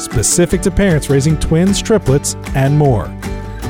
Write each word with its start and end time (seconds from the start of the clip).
specific 0.00 0.60
to 0.62 0.70
parents 0.70 1.10
raising 1.10 1.38
twins, 1.38 1.80
triplets, 1.82 2.34
and 2.54 2.76
more. 2.76 3.06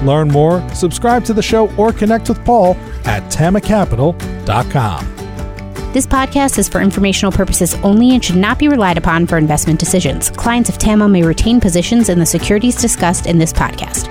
Learn 0.03 0.29
more, 0.29 0.67
subscribe 0.75 1.25
to 1.25 1.33
the 1.33 1.43
show, 1.43 1.75
or 1.77 1.93
connect 1.93 2.29
with 2.29 2.45
Paul 2.45 2.77
at 3.05 3.23
tamacapital.com. 3.33 5.15
This 5.93 6.07
podcast 6.09 6.59
is 6.59 6.69
for 6.69 6.81
informational 6.81 7.31
purposes 7.31 7.75
only 7.84 8.15
and 8.15 8.25
should 8.25 8.34
not 8.34 8.59
be 8.59 8.67
relied 8.67 8.98
upon 8.98 9.29
for 9.29 9.39
investment 9.39 9.79
decisions. 9.79 10.29
Clients 10.31 10.69
of 10.69 10.77
TAMA 10.77 11.09
may 11.09 11.23
retain 11.23 11.61
positions 11.61 12.09
in 12.09 12.19
the 12.19 12.27
securities 12.27 12.75
discussed 12.75 13.27
in 13.27 13.39
this 13.39 13.53
podcast. 13.53 14.09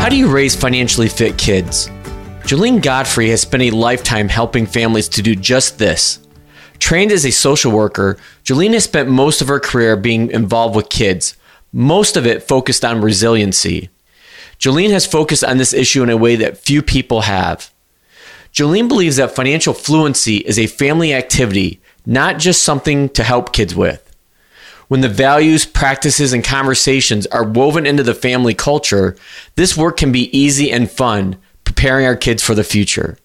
How 0.00 0.08
do 0.08 0.16
you 0.16 0.32
raise 0.32 0.54
financially 0.54 1.08
fit 1.08 1.36
kids? 1.36 1.88
Joline 2.46 2.80
Godfrey 2.80 3.28
has 3.30 3.42
spent 3.42 3.64
a 3.64 3.70
lifetime 3.70 4.28
helping 4.28 4.64
families 4.64 5.08
to 5.10 5.20
do 5.20 5.34
just 5.34 5.78
this. 5.78 6.25
Trained 6.78 7.12
as 7.12 7.24
a 7.24 7.30
social 7.30 7.72
worker, 7.72 8.18
Joline 8.44 8.74
has 8.74 8.84
spent 8.84 9.08
most 9.08 9.40
of 9.40 9.48
her 9.48 9.60
career 9.60 9.96
being 9.96 10.30
involved 10.30 10.76
with 10.76 10.88
kids, 10.88 11.36
most 11.72 12.16
of 12.16 12.26
it 12.26 12.42
focused 12.42 12.84
on 12.84 13.00
resiliency. 13.00 13.90
Joline 14.58 14.90
has 14.90 15.06
focused 15.06 15.44
on 15.44 15.58
this 15.58 15.74
issue 15.74 16.02
in 16.02 16.10
a 16.10 16.16
way 16.16 16.36
that 16.36 16.58
few 16.58 16.82
people 16.82 17.22
have. 17.22 17.70
Joline 18.52 18.88
believes 18.88 19.16
that 19.16 19.36
financial 19.36 19.74
fluency 19.74 20.38
is 20.38 20.58
a 20.58 20.66
family 20.66 21.12
activity, 21.12 21.80
not 22.06 22.38
just 22.38 22.62
something 22.62 23.10
to 23.10 23.22
help 23.22 23.52
kids 23.52 23.74
with. 23.74 24.02
When 24.88 25.00
the 25.00 25.08
values, 25.08 25.66
practices, 25.66 26.32
and 26.32 26.44
conversations 26.44 27.26
are 27.26 27.44
woven 27.44 27.86
into 27.86 28.02
the 28.02 28.14
family 28.14 28.54
culture, 28.54 29.16
this 29.56 29.76
work 29.76 29.96
can 29.96 30.12
be 30.12 30.36
easy 30.36 30.70
and 30.70 30.90
fun, 30.90 31.36
preparing 31.64 32.06
our 32.06 32.16
kids 32.16 32.42
for 32.42 32.54
the 32.54 32.64
future. 32.64 33.18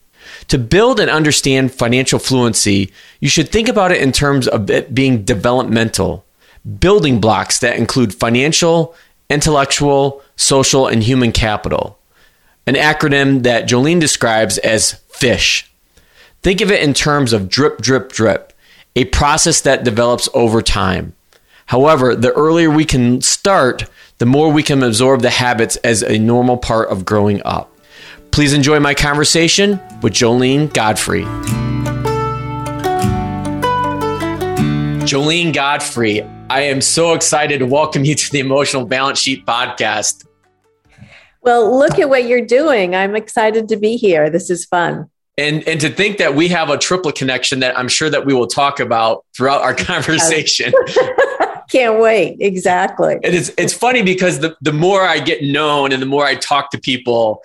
To 0.52 0.57
build 0.57 0.99
and 0.99 1.09
understand 1.09 1.73
financial 1.73 2.19
fluency, 2.19 2.91
you 3.21 3.30
should 3.30 3.47
think 3.47 3.69
about 3.69 3.94
it 3.94 4.02
in 4.02 4.11
terms 4.11 4.49
of 4.49 4.69
it 4.69 4.94
being 4.94 5.23
developmental, 5.23 6.25
building 6.77 7.21
blocks 7.21 7.59
that 7.59 7.77
include 7.77 8.13
financial, 8.13 8.94
intellectual, 9.29 10.22
social, 10.35 10.88
and 10.88 11.03
human 11.03 11.31
capital. 11.31 11.97
An 12.67 12.75
acronym 12.75 13.44
that 13.44 13.66
Joline 13.66 14.02
describes 14.02 14.57
as 14.57 14.95
FISH. 15.07 15.72
Think 16.41 16.59
of 16.59 16.69
it 16.69 16.83
in 16.83 16.94
terms 16.94 17.31
of 17.31 17.47
drip, 17.47 17.77
drip, 17.77 18.11
drip, 18.11 18.52
a 18.94 19.05
process 19.05 19.61
that 19.61 19.85
develops 19.85 20.27
over 20.33 20.61
time. 20.61 21.13
However, 21.67 22.13
the 22.13 22.33
earlier 22.33 22.69
we 22.69 22.83
can 22.83 23.22
start, 23.22 23.85
the 24.17 24.25
more 24.25 24.52
we 24.52 24.63
can 24.63 24.83
absorb 24.83 25.22
the 25.22 25.29
habits 25.29 25.77
as 25.77 26.03
a 26.03 26.19
normal 26.19 26.57
part 26.57 26.89
of 26.89 27.05
growing 27.05 27.41
up. 27.45 27.70
Please 28.31 28.53
enjoy 28.53 28.79
my 28.79 28.93
conversation 28.93 29.71
with 30.01 30.13
Joline 30.13 30.73
Godfrey. 30.73 31.23
Joline 35.03 35.53
Godfrey, 35.53 36.21
I 36.49 36.61
am 36.61 36.79
so 36.79 37.13
excited 37.13 37.59
to 37.59 37.65
welcome 37.65 38.05
you 38.05 38.15
to 38.15 38.31
the 38.31 38.39
Emotional 38.39 38.85
Balance 38.85 39.19
Sheet 39.19 39.45
podcast. 39.45 40.25
Well, 41.41 41.77
look 41.77 41.99
at 41.99 42.07
what 42.07 42.23
you're 42.23 42.45
doing. 42.45 42.95
I'm 42.95 43.17
excited 43.17 43.67
to 43.67 43.75
be 43.75 43.97
here. 43.97 44.29
This 44.29 44.50
is 44.50 44.63
fun. 44.63 45.09
And 45.38 45.67
and 45.67 45.81
to 45.81 45.89
think 45.89 46.17
that 46.19 46.33
we 46.33 46.47
have 46.50 46.69
a 46.69 46.77
triplet 46.77 47.16
connection 47.16 47.59
that 47.59 47.77
I'm 47.77 47.89
sure 47.89 48.09
that 48.09 48.25
we 48.25 48.33
will 48.33 48.47
talk 48.47 48.79
about 48.79 49.25
throughout 49.35 49.61
our 49.61 49.75
conversation. 49.75 50.72
Can't 51.69 52.00
wait. 52.00 52.38
Exactly. 52.39 53.16
And 53.16 53.35
it's 53.35 53.50
it's 53.57 53.73
funny 53.73 54.03
because 54.03 54.39
the, 54.39 54.56
the 54.61 54.73
more 54.73 55.01
I 55.01 55.19
get 55.19 55.44
known 55.44 55.91
and 55.91 56.01
the 56.01 56.06
more 56.06 56.25
I 56.25 56.35
talk 56.35 56.72
to 56.72 56.77
people, 56.77 57.41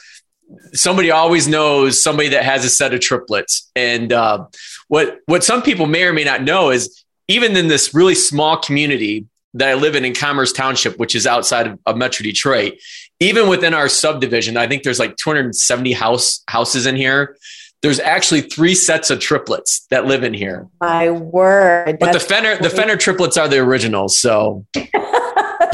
somebody 0.72 1.10
always 1.10 1.48
knows 1.48 2.02
somebody 2.02 2.28
that 2.30 2.44
has 2.44 2.64
a 2.64 2.70
set 2.70 2.94
of 2.94 3.00
triplets. 3.00 3.70
And 3.74 4.12
uh, 4.12 4.46
what 4.88 5.18
what 5.26 5.44
some 5.44 5.62
people 5.62 5.86
may 5.86 6.04
or 6.04 6.12
may 6.12 6.24
not 6.24 6.42
know 6.42 6.70
is 6.70 7.04
even 7.28 7.56
in 7.56 7.68
this 7.68 7.94
really 7.94 8.14
small 8.14 8.56
community 8.56 9.26
that 9.54 9.68
I 9.68 9.74
live 9.74 9.94
in 9.94 10.04
in 10.04 10.14
Commerce 10.14 10.52
Township, 10.52 10.98
which 10.98 11.14
is 11.14 11.26
outside 11.26 11.66
of, 11.66 11.78
of 11.86 11.96
Metro 11.96 12.22
Detroit, 12.22 12.74
even 13.20 13.48
within 13.48 13.72
our 13.74 13.88
subdivision, 13.88 14.56
I 14.56 14.66
think 14.66 14.82
there's 14.82 14.98
like 14.98 15.16
270 15.16 15.92
house 15.92 16.42
houses 16.46 16.86
in 16.86 16.96
here. 16.96 17.36
There's 17.82 18.00
actually 18.00 18.42
three 18.42 18.74
sets 18.74 19.10
of 19.10 19.20
triplets 19.20 19.86
that 19.90 20.06
live 20.06 20.24
in 20.24 20.34
here. 20.34 20.66
My 20.80 21.10
word! 21.10 21.98
But 21.98 22.12
the 22.12 22.20
Fenner 22.20 22.56
the 22.56 22.70
Fenner 22.70 22.96
triplets 22.96 23.36
are 23.36 23.48
the 23.48 23.58
originals, 23.58 24.18
so. 24.18 24.66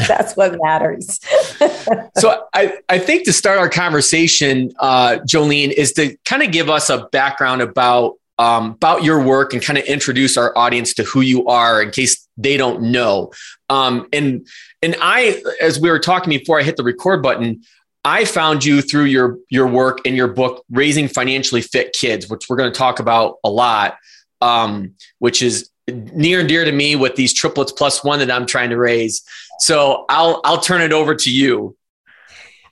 That's 0.07 0.35
what 0.35 0.57
matters. 0.61 1.19
so 2.17 2.45
I, 2.53 2.77
I 2.89 2.99
think 2.99 3.25
to 3.25 3.33
start 3.33 3.59
our 3.59 3.69
conversation, 3.69 4.71
uh, 4.79 5.17
Joline, 5.27 5.71
is 5.71 5.93
to 5.93 6.17
kind 6.25 6.43
of 6.43 6.51
give 6.51 6.69
us 6.69 6.89
a 6.89 7.07
background 7.11 7.61
about 7.61 8.15
um, 8.39 8.71
about 8.71 9.03
your 9.03 9.21
work 9.23 9.53
and 9.53 9.61
kind 9.61 9.77
of 9.77 9.85
introduce 9.85 10.37
our 10.37 10.57
audience 10.57 10.95
to 10.95 11.03
who 11.03 11.21
you 11.21 11.45
are 11.47 11.81
in 11.81 11.91
case 11.91 12.27
they 12.35 12.57
don't 12.57 12.81
know. 12.81 13.31
Um, 13.69 14.07
and 14.11 14.47
and 14.81 14.95
I, 14.99 15.41
as 15.61 15.79
we 15.79 15.89
were 15.89 15.99
talking 15.99 16.29
before 16.29 16.59
I 16.59 16.63
hit 16.63 16.75
the 16.75 16.83
record 16.83 17.21
button, 17.21 17.61
I 18.03 18.25
found 18.25 18.65
you 18.65 18.81
through 18.81 19.05
your 19.05 19.37
your 19.49 19.67
work 19.67 20.05
in 20.05 20.15
your 20.15 20.27
book, 20.27 20.63
Raising 20.69 21.07
Financially 21.07 21.61
Fit 21.61 21.93
Kids, 21.93 22.29
which 22.29 22.49
we're 22.49 22.57
going 22.57 22.71
to 22.71 22.77
talk 22.77 22.99
about 22.99 23.37
a 23.43 23.49
lot, 23.49 23.97
um, 24.41 24.95
which 25.19 25.41
is 25.41 25.69
near 25.87 26.39
and 26.39 26.49
dear 26.49 26.65
to 26.65 26.71
me 26.71 26.95
with 26.95 27.15
these 27.15 27.33
triplets 27.33 27.71
plus 27.71 28.03
one 28.03 28.19
that 28.19 28.31
I'm 28.31 28.45
trying 28.45 28.69
to 28.69 28.77
raise. 28.77 29.23
So 29.59 30.05
I'll 30.09 30.41
I'll 30.43 30.61
turn 30.61 30.81
it 30.81 30.93
over 30.93 31.15
to 31.15 31.31
you. 31.31 31.75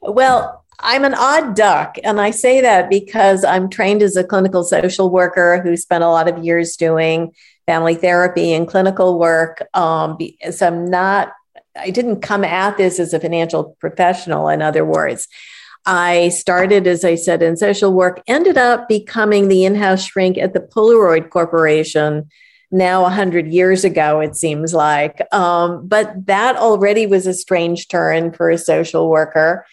Well, 0.02 0.64
I'm 0.80 1.04
an 1.04 1.14
odd 1.14 1.56
duck, 1.56 1.98
and 2.04 2.20
I 2.20 2.32
say 2.32 2.62
that 2.62 2.90
because 2.90 3.44
I'm 3.44 3.70
trained 3.70 4.02
as 4.02 4.16
a 4.16 4.24
clinical 4.24 4.64
social 4.64 5.10
worker 5.10 5.62
who 5.62 5.78
spent 5.78 6.04
a 6.04 6.10
lot 6.10 6.28
of 6.28 6.44
years 6.44 6.76
doing 6.76 7.34
family 7.68 7.96
therapy 7.96 8.54
and 8.54 8.68
clinical 8.68 9.20
work. 9.20 9.68
Um, 9.74 10.18
so 10.52 10.68
I'm 10.68 10.90
not. 10.90 11.34
I 11.76 11.90
didn't 11.90 12.22
come 12.22 12.44
at 12.44 12.78
this 12.78 13.00
as 13.00 13.14
a 13.14 13.20
financial 13.20 13.78
professional. 13.80 14.50
In 14.50 14.62
other 14.62 14.84
words, 14.84 15.28
I 15.86 16.30
started, 16.30 16.86
as 16.86 17.06
I 17.06 17.16
said, 17.16 17.42
in 17.42 17.56
social 17.58 17.94
work, 17.94 18.22
ended 18.28 18.58
up 18.58 18.90
becoming 18.90 19.48
the 19.48 19.66
in 19.66 19.76
house 19.76 20.04
shrink 20.04 20.38
at 20.38 20.54
the 20.54 20.60
Polaroid 20.60 21.30
Corporation 21.30 22.30
now 22.72 23.02
100 23.04 23.48
years 23.48 23.84
ago, 23.84 24.20
it 24.20 24.36
seems 24.36 24.74
like. 24.74 25.22
Um, 25.34 25.88
but 25.88 26.26
that 26.26 26.56
already 26.56 27.06
was 27.06 27.28
a 27.28 27.34
strange 27.34 27.88
turn 27.88 28.32
for 28.32 28.50
a 28.50 28.58
social 28.58 29.10
worker. 29.10 29.66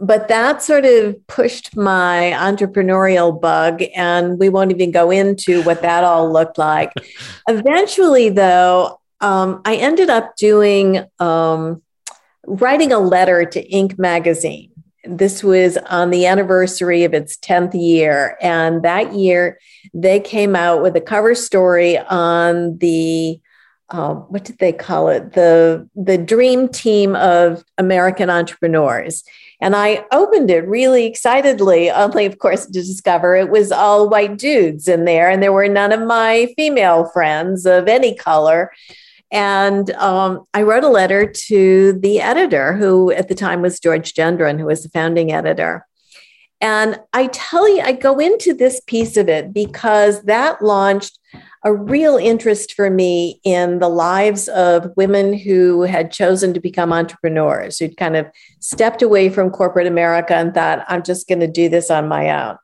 But 0.00 0.26
that 0.26 0.60
sort 0.60 0.84
of 0.84 1.14
pushed 1.28 1.76
my 1.76 2.32
entrepreneurial 2.34 3.40
bug, 3.40 3.82
and 3.94 4.38
we 4.40 4.48
won't 4.48 4.72
even 4.72 4.90
go 4.90 5.12
into 5.12 5.62
what 5.62 5.82
that 5.82 6.02
all 6.02 6.32
looked 6.32 6.58
like. 6.58 6.92
Eventually, 7.48 8.28
though, 8.28 9.00
um, 9.20 9.62
I 9.64 9.76
ended 9.76 10.10
up 10.10 10.34
doing 10.36 11.04
um, 11.20 11.80
writing 12.46 12.92
a 12.92 12.98
letter 12.98 13.44
to 13.44 13.68
Inc. 13.68 13.96
magazine 13.96 14.73
this 15.06 15.42
was 15.42 15.76
on 15.88 16.10
the 16.10 16.26
anniversary 16.26 17.04
of 17.04 17.14
its 17.14 17.36
10th 17.38 17.74
year. 17.74 18.36
And 18.40 18.82
that 18.82 19.14
year, 19.14 19.58
they 19.92 20.20
came 20.20 20.56
out 20.56 20.82
with 20.82 20.96
a 20.96 21.00
cover 21.00 21.34
story 21.34 21.98
on 21.98 22.78
the 22.78 23.40
uh, 23.90 24.14
what 24.14 24.44
did 24.44 24.58
they 24.58 24.72
call 24.72 25.08
it? 25.08 25.34
The 25.34 25.88
the 25.94 26.16
dream 26.16 26.68
team 26.68 27.14
of 27.16 27.64
American 27.78 28.30
entrepreneurs. 28.30 29.22
And 29.60 29.76
I 29.76 30.04
opened 30.10 30.50
it 30.50 30.66
really 30.66 31.06
excitedly, 31.06 31.90
only 31.90 32.26
of 32.26 32.38
course 32.38 32.66
to 32.66 32.72
discover 32.72 33.36
it 33.36 33.50
was 33.50 33.70
all 33.70 34.08
white 34.08 34.38
dudes 34.38 34.88
in 34.88 35.04
there, 35.04 35.30
and 35.30 35.42
there 35.42 35.52
were 35.52 35.68
none 35.68 35.92
of 35.92 36.00
my 36.00 36.52
female 36.56 37.04
friends 37.10 37.66
of 37.66 37.86
any 37.86 38.14
color. 38.14 38.72
And 39.34 39.90
um, 39.94 40.44
I 40.54 40.62
wrote 40.62 40.84
a 40.84 40.88
letter 40.88 41.26
to 41.26 41.92
the 41.92 42.20
editor, 42.20 42.74
who 42.74 43.10
at 43.10 43.26
the 43.26 43.34
time 43.34 43.62
was 43.62 43.80
George 43.80 44.14
Gendron, 44.14 44.60
who 44.60 44.66
was 44.66 44.84
the 44.84 44.88
founding 44.90 45.32
editor. 45.32 45.84
And 46.60 47.00
I 47.12 47.26
tell 47.26 47.68
you, 47.68 47.82
I 47.82 47.92
go 47.92 48.20
into 48.20 48.54
this 48.54 48.80
piece 48.86 49.16
of 49.16 49.28
it 49.28 49.52
because 49.52 50.22
that 50.22 50.62
launched 50.62 51.18
a 51.64 51.74
real 51.74 52.16
interest 52.16 52.74
for 52.74 52.88
me 52.90 53.40
in 53.42 53.80
the 53.80 53.88
lives 53.88 54.48
of 54.48 54.92
women 54.96 55.36
who 55.36 55.82
had 55.82 56.12
chosen 56.12 56.54
to 56.54 56.60
become 56.60 56.92
entrepreneurs, 56.92 57.78
who'd 57.78 57.96
kind 57.96 58.16
of 58.16 58.26
stepped 58.60 59.02
away 59.02 59.30
from 59.30 59.50
corporate 59.50 59.88
America 59.88 60.36
and 60.36 60.54
thought, 60.54 60.84
I'm 60.86 61.02
just 61.02 61.26
going 61.26 61.40
to 61.40 61.48
do 61.48 61.68
this 61.68 61.90
on 61.90 62.06
my 62.06 62.30
own. 62.30 62.56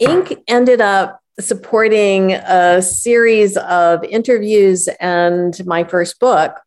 Inc. 0.00 0.42
ended 0.46 0.82
up 0.82 1.21
supporting 1.42 2.32
a 2.32 2.80
series 2.82 3.56
of 3.56 4.04
interviews 4.04 4.88
and 5.00 5.64
my 5.66 5.84
first 5.84 6.18
book 6.18 6.60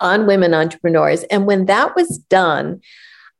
on 0.00 0.26
women 0.26 0.54
entrepreneurs. 0.54 1.22
And 1.24 1.46
when 1.46 1.66
that 1.66 1.96
was 1.96 2.18
done, 2.18 2.80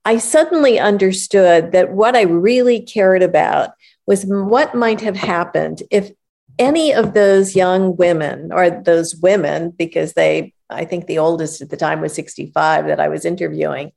I 0.04 0.18
suddenly 0.18 0.78
understood 0.78 1.72
that 1.72 1.92
what 1.92 2.14
I 2.16 2.22
really 2.22 2.80
cared 2.80 3.22
about 3.22 3.70
was 4.06 4.24
what 4.24 4.74
might 4.74 5.00
have 5.00 5.16
happened 5.16 5.82
if 5.90 6.12
any 6.58 6.92
of 6.94 7.12
those 7.12 7.54
young 7.54 7.96
women 7.96 8.52
or 8.52 8.70
those 8.70 9.14
women, 9.16 9.70
because 9.70 10.14
they, 10.14 10.54
I 10.70 10.84
think 10.84 11.06
the 11.06 11.18
oldest 11.18 11.60
at 11.60 11.70
the 11.70 11.76
time 11.76 12.00
was 12.00 12.14
65 12.14 12.86
that 12.86 13.00
I 13.00 13.08
was 13.08 13.24
interviewing, 13.24 13.92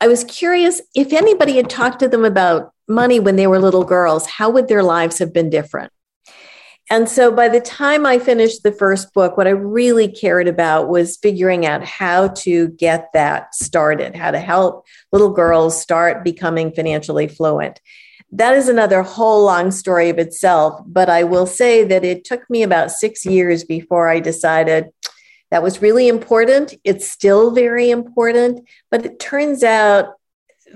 I 0.00 0.08
was 0.08 0.24
curious 0.24 0.82
if 0.94 1.12
anybody 1.12 1.56
had 1.56 1.70
talked 1.70 2.00
to 2.00 2.08
them 2.08 2.24
about 2.24 2.72
money 2.88 3.20
when 3.20 3.36
they 3.36 3.46
were 3.46 3.58
little 3.58 3.84
girls, 3.84 4.26
how 4.26 4.50
would 4.50 4.68
their 4.68 4.82
lives 4.82 5.18
have 5.18 5.32
been 5.32 5.50
different? 5.50 5.92
And 6.90 7.06
so 7.06 7.30
by 7.30 7.48
the 7.48 7.60
time 7.60 8.06
I 8.06 8.18
finished 8.18 8.62
the 8.62 8.72
first 8.72 9.12
book, 9.12 9.36
what 9.36 9.46
I 9.46 9.50
really 9.50 10.08
cared 10.08 10.48
about 10.48 10.88
was 10.88 11.18
figuring 11.18 11.66
out 11.66 11.84
how 11.84 12.28
to 12.28 12.68
get 12.68 13.10
that 13.12 13.54
started, 13.54 14.16
how 14.16 14.30
to 14.30 14.38
help 14.38 14.86
little 15.12 15.30
girls 15.30 15.80
start 15.80 16.24
becoming 16.24 16.72
financially 16.72 17.28
fluent. 17.28 17.78
That 18.32 18.54
is 18.54 18.68
another 18.68 19.02
whole 19.02 19.44
long 19.44 19.70
story 19.70 20.08
of 20.08 20.18
itself, 20.18 20.80
but 20.86 21.10
I 21.10 21.24
will 21.24 21.46
say 21.46 21.84
that 21.84 22.04
it 22.04 22.24
took 22.24 22.48
me 22.48 22.62
about 22.62 22.90
six 22.90 23.26
years 23.26 23.64
before 23.64 24.08
I 24.08 24.20
decided 24.20 24.86
that 25.50 25.62
was 25.62 25.82
really 25.82 26.08
important. 26.08 26.74
It's 26.84 27.10
still 27.10 27.50
very 27.50 27.90
important, 27.90 28.68
but 28.90 29.04
it 29.04 29.18
turns 29.18 29.62
out 29.62 30.17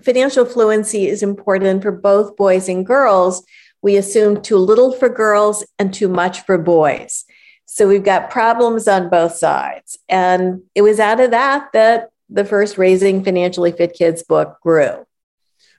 financial 0.03 0.45
fluency 0.45 1.09
is 1.09 1.23
important 1.23 1.83
for 1.83 1.93
both 1.93 2.37
boys 2.37 2.69
and 2.69 2.87
girls 2.87 3.45
we 3.83 3.97
assume 3.97 4.41
too 4.41 4.57
little 4.57 4.93
for 4.93 5.09
girls 5.09 5.67
and 5.79 5.93
too 5.93 6.09
much 6.09 6.43
for 6.43 6.57
boys. 6.57 7.25
So 7.67 7.89
we've 7.89 8.05
got 8.05 8.31
problems 8.31 8.87
on 8.87 9.11
both 9.11 9.35
sides. 9.35 9.99
And 10.09 10.63
it 10.75 10.83
was 10.83 11.01
out 11.01 11.21
of 11.21 11.33
that 11.33 11.73
that 11.73 12.11
the 12.29 12.45
first 12.45 12.79
Raising 12.79 13.25
Financially 13.25 13.73
Fit 13.73 13.95
Kids 13.95 14.23
book 14.23 14.59
grew. 14.63 15.05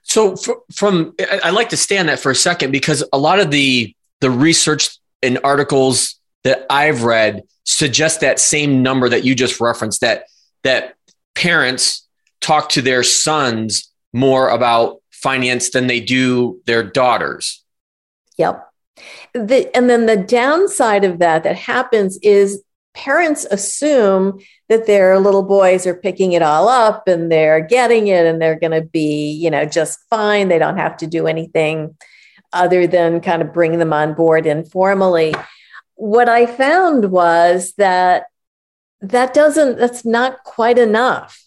So 0.02 0.36
from 0.72 1.14
I'd 1.42 1.54
like 1.54 1.70
to 1.70 1.78
stay 1.78 1.96
on 1.96 2.06
that 2.06 2.20
for 2.20 2.30
a 2.30 2.36
second 2.36 2.70
because 2.70 3.02
a 3.12 3.18
lot 3.18 3.40
of 3.40 3.50
the 3.50 3.94
the 4.20 4.30
research 4.30 4.98
and 5.22 5.38
articles 5.42 6.20
that 6.44 6.66
I've 6.68 7.04
read 7.04 7.44
suggest 7.64 8.20
that 8.20 8.38
same 8.38 8.82
number 8.82 9.08
that 9.08 9.24
you 9.24 9.34
just 9.34 9.60
referenced 9.60 10.02
that 10.02 10.24
that 10.62 10.94
parents 11.34 12.06
talk 12.42 12.68
to 12.70 12.82
their 12.82 13.02
sons 13.02 13.90
more 14.14 14.48
about 14.48 15.02
finance 15.10 15.70
than 15.70 15.88
they 15.88 16.00
do 16.00 16.60
their 16.66 16.82
daughters. 16.82 17.62
Yep. 18.38 18.66
The, 19.34 19.70
and 19.76 19.90
then 19.90 20.06
the 20.06 20.16
downside 20.16 21.04
of 21.04 21.18
that 21.18 21.42
that 21.42 21.56
happens 21.56 22.18
is 22.22 22.62
parents 22.94 23.44
assume 23.44 24.38
that 24.68 24.86
their 24.86 25.18
little 25.18 25.42
boys 25.42 25.86
are 25.86 25.96
picking 25.96 26.32
it 26.32 26.42
all 26.42 26.68
up 26.68 27.08
and 27.08 27.30
they're 27.30 27.60
getting 27.60 28.06
it 28.06 28.24
and 28.24 28.40
they're 28.40 28.58
going 28.58 28.70
to 28.70 28.82
be, 28.82 29.32
you 29.32 29.50
know, 29.50 29.64
just 29.64 29.98
fine. 30.08 30.48
They 30.48 30.60
don't 30.60 30.78
have 30.78 30.96
to 30.98 31.06
do 31.06 31.26
anything 31.26 31.96
other 32.52 32.86
than 32.86 33.20
kind 33.20 33.42
of 33.42 33.52
bring 33.52 33.78
them 33.78 33.92
on 33.92 34.14
board 34.14 34.46
informally. 34.46 35.34
What 35.96 36.28
I 36.28 36.46
found 36.46 37.10
was 37.10 37.74
that 37.78 38.26
that 39.00 39.34
doesn't, 39.34 39.78
that's 39.78 40.04
not 40.04 40.44
quite 40.44 40.78
enough. 40.78 41.43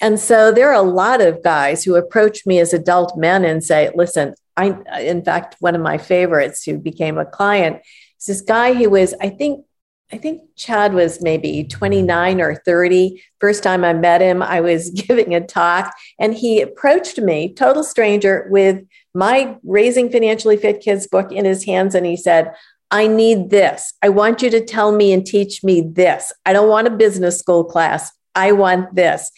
And 0.00 0.20
so 0.20 0.52
there 0.52 0.68
are 0.68 0.74
a 0.74 0.82
lot 0.82 1.20
of 1.20 1.42
guys 1.42 1.84
who 1.84 1.96
approach 1.96 2.46
me 2.46 2.60
as 2.60 2.72
adult 2.72 3.16
men 3.16 3.44
and 3.44 3.64
say, 3.64 3.90
listen, 3.94 4.34
I, 4.56 4.76
in 5.00 5.24
fact, 5.24 5.56
one 5.60 5.74
of 5.74 5.80
my 5.80 5.98
favorites 5.98 6.64
who 6.64 6.78
became 6.78 7.18
a 7.18 7.24
client 7.24 7.80
is 8.18 8.26
this 8.26 8.40
guy 8.40 8.74
who 8.74 8.90
was, 8.90 9.14
I 9.20 9.28
think, 9.28 9.64
I 10.10 10.18
think 10.18 10.42
Chad 10.56 10.94
was 10.94 11.20
maybe 11.20 11.64
29 11.64 12.40
or 12.40 12.54
30. 12.54 13.22
First 13.40 13.62
time 13.62 13.84
I 13.84 13.92
met 13.92 14.20
him, 14.20 14.42
I 14.42 14.60
was 14.60 14.90
giving 15.08 15.34
a 15.34 15.46
talk 15.46 15.94
and 16.18 16.34
he 16.34 16.60
approached 16.60 17.18
me, 17.18 17.52
total 17.54 17.84
stranger, 17.84 18.46
with 18.50 18.84
my 19.14 19.56
Raising 19.64 20.10
Financially 20.10 20.56
Fit 20.56 20.80
Kids 20.80 21.06
book 21.06 21.32
in 21.32 21.44
his 21.44 21.64
hands. 21.64 21.94
And 21.94 22.06
he 22.06 22.16
said, 22.16 22.54
I 22.90 23.06
need 23.06 23.50
this. 23.50 23.92
I 24.02 24.08
want 24.08 24.42
you 24.42 24.50
to 24.50 24.64
tell 24.64 24.92
me 24.92 25.12
and 25.12 25.26
teach 25.26 25.62
me 25.62 25.82
this. 25.82 26.32
I 26.46 26.52
don't 26.52 26.70
want 26.70 26.86
a 26.86 26.90
business 26.90 27.38
school 27.38 27.64
class. 27.64 28.10
I 28.38 28.52
want 28.52 28.94
this. 28.94 29.30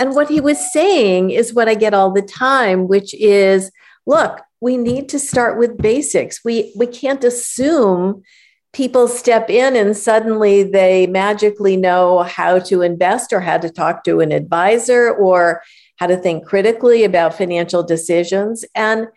And 0.00 0.14
what 0.14 0.28
he 0.28 0.40
was 0.40 0.72
saying 0.72 1.30
is 1.30 1.54
what 1.54 1.68
I 1.68 1.74
get 1.74 1.94
all 1.94 2.12
the 2.12 2.22
time, 2.22 2.88
which 2.88 3.14
is 3.14 3.70
look, 4.06 4.40
we 4.60 4.76
need 4.76 5.08
to 5.10 5.18
start 5.18 5.58
with 5.58 5.78
basics. 5.78 6.44
We 6.44 6.72
we 6.76 6.86
can't 6.86 7.24
assume 7.24 8.22
people 8.72 9.08
step 9.08 9.48
in 9.48 9.76
and 9.76 9.96
suddenly 9.96 10.62
they 10.62 11.06
magically 11.06 11.76
know 11.76 12.22
how 12.22 12.58
to 12.58 12.82
invest 12.82 13.32
or 13.32 13.40
how 13.40 13.58
to 13.58 13.70
talk 13.70 14.04
to 14.04 14.20
an 14.20 14.30
advisor 14.30 15.10
or 15.10 15.62
how 15.96 16.06
to 16.06 16.16
think 16.16 16.46
critically 16.46 17.02
about 17.02 17.34
financial 17.34 17.82
decisions 17.82 18.64
and 18.74 19.08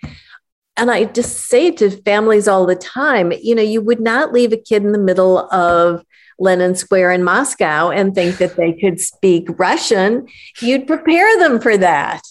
and 0.77 0.89
I 0.89 1.03
just 1.03 1.47
say 1.47 1.69
to 1.71 1.91
families 1.91 2.47
all 2.47 2.65
the 2.65 2.77
time, 2.77 3.33
you 3.41 3.53
know, 3.53 3.61
you 3.61 3.81
would 3.81 3.99
not 3.99 4.31
leave 4.31 4.53
a 4.53 4.57
kid 4.57 4.83
in 4.83 4.94
the 4.94 4.97
middle 4.97 5.37
of 5.51 6.03
Lenin 6.41 6.75
Square 6.75 7.11
in 7.11 7.23
Moscow 7.23 7.89
and 7.89 8.13
think 8.13 8.38
that 8.38 8.55
they 8.57 8.73
could 8.73 8.99
speak 8.99 9.47
Russian. 9.57 10.27
You'd 10.59 10.88
prepare 10.88 11.39
them 11.39 11.61
for 11.61 11.77
that 11.77 12.21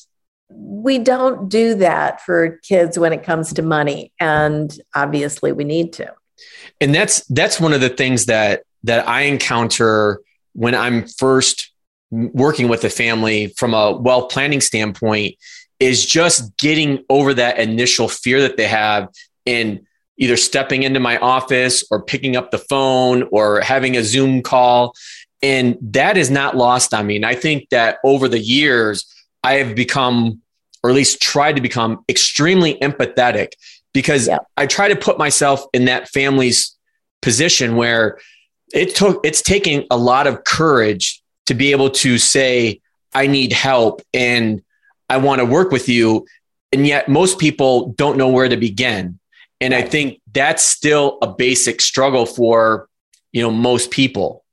we 0.50 0.98
don't 0.98 1.48
do 1.48 1.74
that 1.76 2.20
for 2.22 2.58
kids 2.62 2.98
when 2.98 3.12
it 3.12 3.22
comes 3.22 3.52
to 3.52 3.62
money 3.62 4.12
and 4.18 4.78
obviously 4.94 5.52
we 5.52 5.64
need 5.64 5.92
to 5.92 6.12
and 6.80 6.94
that's 6.94 7.24
that's 7.26 7.60
one 7.60 7.72
of 7.72 7.80
the 7.80 7.88
things 7.88 8.26
that 8.26 8.62
that 8.82 9.06
i 9.08 9.22
encounter 9.22 10.20
when 10.54 10.74
i'm 10.74 11.06
first 11.06 11.72
working 12.10 12.68
with 12.68 12.82
a 12.84 12.90
family 12.90 13.48
from 13.56 13.74
a 13.74 13.96
wealth 13.96 14.30
planning 14.30 14.60
standpoint 14.60 15.36
is 15.78 16.04
just 16.04 16.56
getting 16.56 17.04
over 17.08 17.32
that 17.32 17.58
initial 17.58 18.08
fear 18.08 18.40
that 18.40 18.56
they 18.56 18.66
have 18.66 19.08
in 19.46 19.86
either 20.20 20.36
stepping 20.36 20.84
into 20.84 21.00
my 21.00 21.18
office 21.18 21.82
or 21.90 22.02
picking 22.02 22.36
up 22.36 22.52
the 22.52 22.58
phone 22.58 23.24
or 23.32 23.60
having 23.62 23.96
a 23.96 24.04
zoom 24.04 24.42
call. 24.42 24.94
And 25.42 25.76
that 25.80 26.16
is 26.16 26.30
not 26.30 26.56
lost 26.56 26.94
on 26.94 27.06
me. 27.06 27.16
And 27.16 27.26
i 27.26 27.34
think 27.34 27.68
that 27.70 27.98
over 28.04 28.28
the 28.28 28.38
years 28.38 29.06
I 29.42 29.54
have 29.54 29.74
become, 29.74 30.42
or 30.82 30.90
at 30.90 30.96
least 30.96 31.22
tried 31.22 31.56
to 31.56 31.62
become, 31.62 32.04
extremely 32.08 32.74
empathetic 32.74 33.52
because 33.92 34.28
yeah. 34.28 34.38
I 34.56 34.66
try 34.66 34.88
to 34.88 34.96
put 34.96 35.18
myself 35.18 35.64
in 35.72 35.86
that 35.86 36.08
family's 36.08 36.76
position 37.22 37.76
where 37.76 38.18
it 38.72 38.94
took 38.94 39.24
it's 39.26 39.42
taking 39.42 39.86
a 39.90 39.96
lot 39.96 40.26
of 40.26 40.44
courage 40.44 41.22
to 41.46 41.54
be 41.54 41.72
able 41.72 41.90
to 41.90 42.18
say 42.18 42.80
I 43.12 43.26
need 43.26 43.52
help 43.52 44.02
and 44.14 44.62
I 45.08 45.16
want 45.16 45.40
to 45.40 45.44
work 45.44 45.72
with 45.72 45.88
you. 45.88 46.26
And 46.72 46.86
yet 46.86 47.08
most 47.08 47.38
people 47.38 47.92
don't 47.94 48.16
know 48.16 48.28
where 48.28 48.48
to 48.48 48.56
begin. 48.56 49.18
And 49.60 49.74
I 49.74 49.82
think 49.82 50.19
that's 50.32 50.64
still 50.64 51.18
a 51.22 51.26
basic 51.26 51.80
struggle 51.80 52.26
for 52.26 52.88
you 53.32 53.42
know 53.42 53.50
most 53.50 53.90
people 53.90 54.44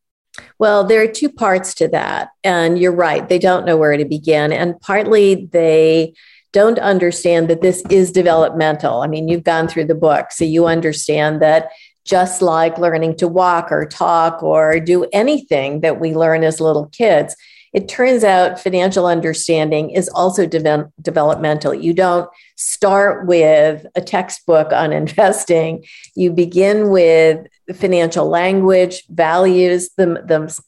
well, 0.59 0.83
there 0.83 1.01
are 1.01 1.07
two 1.07 1.29
parts 1.29 1.73
to 1.75 1.87
that. 1.89 2.29
And 2.43 2.79
you're 2.79 2.91
right, 2.91 3.27
they 3.27 3.39
don't 3.39 3.65
know 3.65 3.77
where 3.77 3.97
to 3.97 4.05
begin. 4.05 4.51
And 4.51 4.79
partly 4.81 5.47
they 5.51 6.13
don't 6.53 6.79
understand 6.79 7.49
that 7.49 7.61
this 7.61 7.83
is 7.89 8.11
developmental. 8.11 9.01
I 9.01 9.07
mean, 9.07 9.27
you've 9.27 9.43
gone 9.43 9.67
through 9.67 9.85
the 9.85 9.95
book, 9.95 10.31
so 10.31 10.45
you 10.45 10.65
understand 10.65 11.41
that 11.41 11.69
just 12.05 12.41
like 12.41 12.77
learning 12.77 13.17
to 13.17 13.27
walk 13.27 13.71
or 13.71 13.85
talk 13.85 14.41
or 14.41 14.79
do 14.79 15.05
anything 15.11 15.81
that 15.81 15.99
we 15.99 16.15
learn 16.15 16.43
as 16.43 16.61
little 16.61 16.87
kids, 16.87 17.35
it 17.73 17.87
turns 17.87 18.23
out 18.23 18.59
financial 18.59 19.05
understanding 19.05 19.89
is 19.89 20.09
also 20.09 20.45
de- 20.45 20.91
developmental. 21.01 21.73
You 21.73 21.93
don't 21.93 22.29
start 22.55 23.27
with 23.27 23.85
a 23.95 24.01
textbook 24.01 24.71
on 24.71 24.93
investing, 25.01 25.85
you 26.15 26.31
begin 26.31 26.89
with 26.89 27.47
financial 27.75 28.27
language, 28.27 29.03
values, 29.09 29.89
the, 29.97 30.05
the 30.05 30.59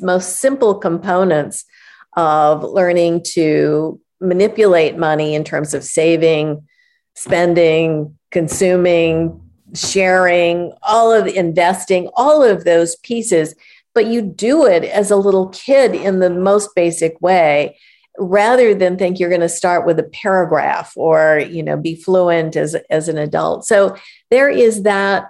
most 0.00 0.36
simple 0.36 0.74
components 0.74 1.64
of 2.16 2.64
learning 2.64 3.22
to 3.22 4.00
manipulate 4.20 4.98
money 4.98 5.34
in 5.34 5.44
terms 5.44 5.74
of 5.74 5.84
saving, 5.84 6.66
spending, 7.14 8.18
consuming, 8.30 9.40
sharing, 9.74 10.72
all 10.82 11.12
of 11.12 11.26
investing, 11.26 12.08
all 12.14 12.42
of 12.42 12.64
those 12.64 12.96
pieces. 12.96 13.54
But 13.94 14.06
you 14.06 14.22
do 14.22 14.66
it 14.66 14.84
as 14.84 15.10
a 15.10 15.16
little 15.16 15.48
kid 15.48 15.94
in 15.94 16.20
the 16.20 16.30
most 16.30 16.70
basic 16.74 17.20
way 17.20 17.78
rather 18.20 18.74
than 18.74 18.96
think 18.96 19.18
you're 19.18 19.28
going 19.28 19.40
to 19.40 19.48
start 19.48 19.86
with 19.86 19.98
a 19.98 20.04
paragraph 20.04 20.92
or 20.96 21.38
you 21.38 21.62
know 21.62 21.76
be 21.76 21.94
fluent 21.94 22.56
as 22.56 22.74
as 22.90 23.08
an 23.08 23.16
adult 23.16 23.64
so 23.64 23.96
there 24.28 24.48
is 24.48 24.82
that 24.82 25.28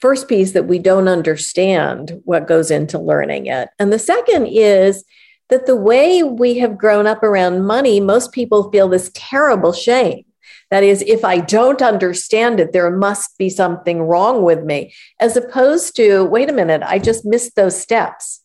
first 0.00 0.28
piece 0.28 0.52
that 0.52 0.66
we 0.66 0.78
don't 0.78 1.08
understand 1.08 2.20
what 2.24 2.48
goes 2.48 2.70
into 2.70 2.98
learning 2.98 3.46
it. 3.46 3.68
And 3.78 3.92
the 3.92 3.98
second 3.98 4.46
is 4.46 5.04
that 5.48 5.66
the 5.66 5.76
way 5.76 6.22
we 6.22 6.58
have 6.58 6.78
grown 6.78 7.06
up 7.06 7.22
around 7.22 7.66
money, 7.66 8.00
most 8.00 8.32
people 8.32 8.70
feel 8.70 8.88
this 8.88 9.10
terrible 9.14 9.72
shame. 9.72 10.24
That 10.70 10.84
is, 10.84 11.02
if 11.02 11.24
I 11.24 11.38
don't 11.38 11.80
understand 11.80 12.60
it, 12.60 12.72
there 12.72 12.90
must 12.90 13.38
be 13.38 13.48
something 13.48 14.02
wrong 14.02 14.42
with 14.42 14.64
me, 14.64 14.92
as 15.18 15.36
opposed 15.36 15.96
to, 15.96 16.24
wait 16.24 16.50
a 16.50 16.52
minute, 16.52 16.82
I 16.84 16.98
just 16.98 17.24
missed 17.24 17.56
those 17.56 17.80
steps. 17.80 18.42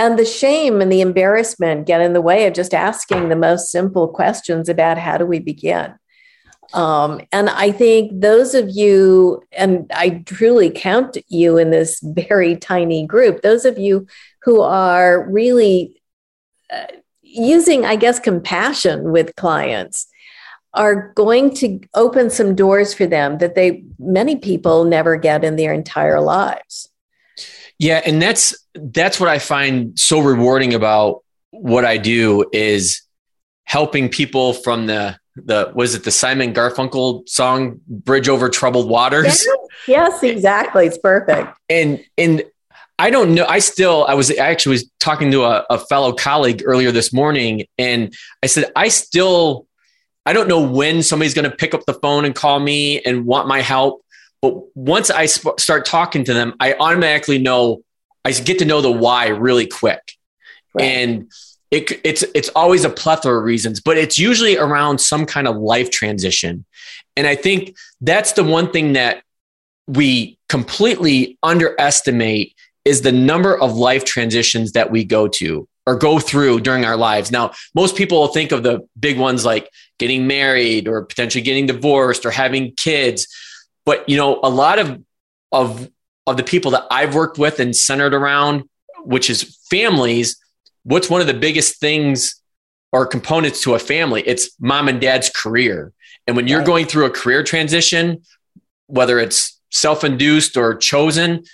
and 0.00 0.18
the 0.18 0.24
shame 0.24 0.80
and 0.80 0.90
the 0.90 1.02
embarrassment 1.02 1.86
get 1.86 2.00
in 2.00 2.14
the 2.14 2.22
way 2.22 2.46
of 2.46 2.54
just 2.54 2.72
asking 2.72 3.28
the 3.28 3.36
most 3.36 3.70
simple 3.70 4.08
questions 4.08 4.68
about 4.70 4.96
how 4.96 5.18
do 5.18 5.26
we 5.26 5.38
begin. 5.38 5.94
Um, 6.72 7.20
and 7.32 7.50
I 7.50 7.70
think 7.70 8.18
those 8.18 8.54
of 8.54 8.70
you, 8.70 9.42
and 9.52 9.90
I 9.94 10.22
truly 10.24 10.70
count 10.70 11.18
you 11.28 11.58
in 11.58 11.70
this 11.70 12.00
very 12.02 12.56
tiny 12.56 13.06
group, 13.06 13.42
those 13.42 13.66
of 13.66 13.76
you 13.76 14.06
who 14.42 14.62
are 14.62 15.28
really 15.28 16.00
uh, 16.72 16.86
using, 17.20 17.84
I 17.84 17.96
guess, 17.96 18.18
compassion 18.20 19.12
with 19.12 19.36
clients 19.36 20.06
are 20.74 21.12
going 21.14 21.54
to 21.54 21.80
open 21.94 22.30
some 22.30 22.54
doors 22.54 22.94
for 22.94 23.06
them 23.06 23.38
that 23.38 23.54
they 23.54 23.84
many 23.98 24.36
people 24.36 24.84
never 24.84 25.16
get 25.16 25.44
in 25.44 25.56
their 25.56 25.72
entire 25.72 26.20
lives. 26.20 26.88
Yeah, 27.78 28.02
and 28.04 28.20
that's 28.20 28.54
that's 28.74 29.18
what 29.18 29.28
I 29.28 29.38
find 29.38 29.98
so 29.98 30.20
rewarding 30.20 30.74
about 30.74 31.22
what 31.50 31.84
I 31.84 31.96
do 31.96 32.48
is 32.52 33.02
helping 33.64 34.08
people 34.08 34.52
from 34.52 34.86
the 34.86 35.18
the 35.36 35.72
was 35.74 35.94
it 35.94 36.04
the 36.04 36.10
Simon 36.10 36.52
Garfunkel 36.52 37.28
song 37.28 37.80
Bridge 37.88 38.28
Over 38.28 38.48
Troubled 38.48 38.88
Waters? 38.88 39.24
Yes, 39.24 39.46
yes 39.88 40.22
exactly. 40.22 40.86
It's 40.86 40.98
perfect. 40.98 41.56
And 41.68 42.04
and 42.18 42.44
I 43.00 43.08
don't 43.08 43.34
know. 43.34 43.46
I 43.46 43.60
still, 43.60 44.04
I 44.06 44.12
was 44.12 44.30
I 44.30 44.50
actually 44.50 44.72
was 44.72 44.90
talking 45.00 45.30
to 45.30 45.44
a, 45.44 45.64
a, 45.70 45.78
fellow 45.78 46.12
colleague 46.12 46.62
earlier 46.66 46.92
this 46.92 47.14
morning, 47.14 47.64
and 47.78 48.14
I 48.42 48.46
said, 48.46 48.70
I 48.76 48.88
still, 48.88 49.66
I 50.26 50.32
don't 50.32 50.48
know 50.48 50.60
when 50.60 51.02
somebody's 51.02 51.34
going 51.34 51.50
to 51.50 51.56
pick 51.56 51.74
up 51.74 51.84
the 51.86 51.94
phone 51.94 52.24
and 52.24 52.34
call 52.34 52.60
me 52.60 53.00
and 53.00 53.24
want 53.24 53.48
my 53.48 53.60
help. 53.60 54.04
But 54.42 54.76
once 54.76 55.10
I 55.10 55.26
sp- 55.26 55.58
start 55.58 55.84
talking 55.84 56.24
to 56.24 56.34
them, 56.34 56.54
I 56.60 56.74
automatically 56.74 57.38
know 57.38 57.82
I 58.24 58.32
get 58.32 58.58
to 58.58 58.64
know 58.64 58.80
the 58.80 58.90
why 58.90 59.28
really 59.28 59.66
quick. 59.66 60.16
Right. 60.74 60.84
And 60.84 61.32
it, 61.70 62.00
it's 62.04 62.22
it's 62.34 62.48
always 62.50 62.84
a 62.84 62.90
plethora 62.90 63.38
of 63.38 63.44
reasons, 63.44 63.80
but 63.80 63.96
it's 63.96 64.18
usually 64.18 64.56
around 64.56 65.00
some 65.00 65.24
kind 65.24 65.46
of 65.46 65.56
life 65.56 65.90
transition. 65.90 66.64
And 67.16 67.26
I 67.26 67.36
think 67.36 67.76
that's 68.00 68.32
the 68.32 68.44
one 68.44 68.70
thing 68.70 68.94
that 68.94 69.22
we 69.86 70.38
completely 70.48 71.38
underestimate 71.42 72.54
is 72.84 73.02
the 73.02 73.12
number 73.12 73.56
of 73.56 73.76
life 73.76 74.04
transitions 74.04 74.72
that 74.72 74.90
we 74.90 75.04
go 75.04 75.28
to 75.28 75.68
or 75.86 75.96
go 75.96 76.18
through 76.18 76.60
during 76.60 76.84
our 76.84 76.96
lives. 76.96 77.30
Now, 77.30 77.52
most 77.74 77.96
people 77.96 78.20
will 78.20 78.28
think 78.28 78.52
of 78.52 78.62
the 78.62 78.86
big 78.98 79.18
ones 79.18 79.44
like 79.44 79.70
getting 79.98 80.26
married 80.26 80.88
or 80.88 81.04
potentially 81.04 81.42
getting 81.42 81.66
divorced 81.66 82.24
or 82.24 82.30
having 82.30 82.74
kids. 82.74 83.26
But 83.84 84.08
you 84.08 84.16
know, 84.16 84.40
a 84.42 84.50
lot 84.50 84.78
of 84.78 85.02
of 85.52 85.90
of 86.26 86.36
the 86.36 86.44
people 86.44 86.70
that 86.72 86.86
I've 86.90 87.14
worked 87.14 87.38
with 87.38 87.60
and 87.60 87.74
centered 87.74 88.14
around, 88.14 88.68
which 89.04 89.30
is 89.30 89.58
families, 89.70 90.36
what's 90.84 91.10
one 91.10 91.20
of 91.20 91.26
the 91.26 91.34
biggest 91.34 91.80
things 91.80 92.40
or 92.92 93.06
components 93.06 93.62
to 93.62 93.74
a 93.74 93.78
family? 93.78 94.22
It's 94.26 94.50
mom 94.60 94.88
and 94.88 95.00
dad's 95.00 95.30
career. 95.30 95.92
And 96.26 96.36
when 96.36 96.46
you're 96.46 96.62
going 96.62 96.86
through 96.86 97.06
a 97.06 97.10
career 97.10 97.42
transition, 97.42 98.22
whether 98.86 99.18
it's 99.18 99.58
self-induced 99.70 100.56
or 100.56 100.76
chosen, 100.76 101.44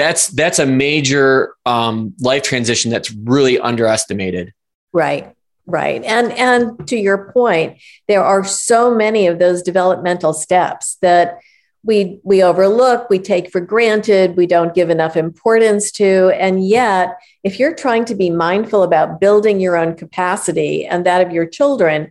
that's 0.00 0.28
that's 0.28 0.58
a 0.58 0.66
major 0.66 1.54
um, 1.66 2.14
life 2.20 2.42
transition 2.42 2.90
that's 2.90 3.10
really 3.12 3.58
underestimated. 3.58 4.52
Right. 4.92 5.34
Right. 5.66 6.02
And 6.02 6.32
and 6.32 6.88
to 6.88 6.96
your 6.96 7.30
point, 7.32 7.78
there 8.08 8.24
are 8.24 8.42
so 8.44 8.94
many 8.94 9.26
of 9.26 9.38
those 9.38 9.62
developmental 9.62 10.32
steps 10.32 10.96
that 11.02 11.38
we 11.84 12.18
we 12.24 12.42
overlook, 12.42 13.08
we 13.08 13.18
take 13.18 13.50
for 13.50 13.60
granted, 13.60 14.36
we 14.36 14.46
don't 14.46 14.74
give 14.74 14.90
enough 14.90 15.16
importance 15.16 15.92
to. 15.92 16.30
And 16.38 16.66
yet, 16.66 17.18
if 17.44 17.58
you're 17.58 17.74
trying 17.74 18.04
to 18.06 18.14
be 18.14 18.30
mindful 18.30 18.82
about 18.82 19.20
building 19.20 19.60
your 19.60 19.76
own 19.76 19.94
capacity 19.94 20.86
and 20.86 21.06
that 21.06 21.24
of 21.24 21.32
your 21.32 21.46
children, 21.46 22.10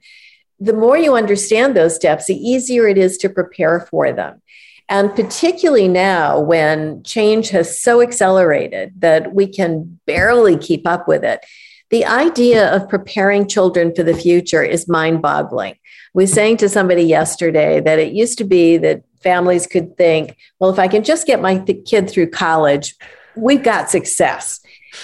the 0.59 0.73
more 0.73 0.97
you 0.97 1.15
understand 1.15 1.75
those 1.75 1.95
steps, 1.95 2.27
the 2.27 2.35
easier 2.35 2.87
it 2.87 2.97
is 2.97 3.17
to 3.17 3.29
prepare 3.29 3.81
for 3.81 4.11
them. 4.11 4.41
And 4.89 5.15
particularly 5.15 5.87
now 5.87 6.39
when 6.39 7.03
change 7.03 7.49
has 7.49 7.79
so 7.79 8.01
accelerated 8.01 8.93
that 8.99 9.33
we 9.33 9.47
can 9.47 9.99
barely 10.05 10.57
keep 10.57 10.87
up 10.87 11.07
with 11.07 11.23
it 11.23 11.45
the 11.89 12.05
idea 12.05 12.73
of 12.73 12.87
preparing 12.87 13.47
children 13.47 13.93
for 13.95 14.03
the 14.03 14.13
future 14.13 14.63
is 14.63 14.87
mind 14.87 15.21
boggling. 15.21 15.75
We 16.13 16.23
was 16.23 16.33
saying 16.33 16.57
to 16.57 16.69
somebody 16.69 17.03
yesterday 17.03 17.79
that 17.81 17.99
it 17.99 18.13
used 18.13 18.37
to 18.39 18.43
be 18.43 18.77
that 18.77 19.03
families 19.21 19.65
could 19.65 19.97
think, 19.97 20.37
well, 20.59 20.69
if 20.69 20.79
I 20.79 20.87
can 20.87 21.03
just 21.03 21.25
get 21.25 21.41
my 21.41 21.57
th- 21.57 21.85
kid 21.85 22.09
through 22.09 22.29
college, 22.29 22.95
we've 23.35 23.63
got 23.63 23.89
success. 23.89 24.59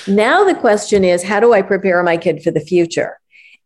Now 0.07 0.43
the 0.45 0.55
question 0.55 1.03
is, 1.03 1.23
how 1.23 1.39
do 1.39 1.53
I 1.53 1.61
prepare 1.61 2.01
my 2.03 2.17
kid 2.17 2.43
for 2.43 2.51
the 2.51 2.59
future? 2.59 3.19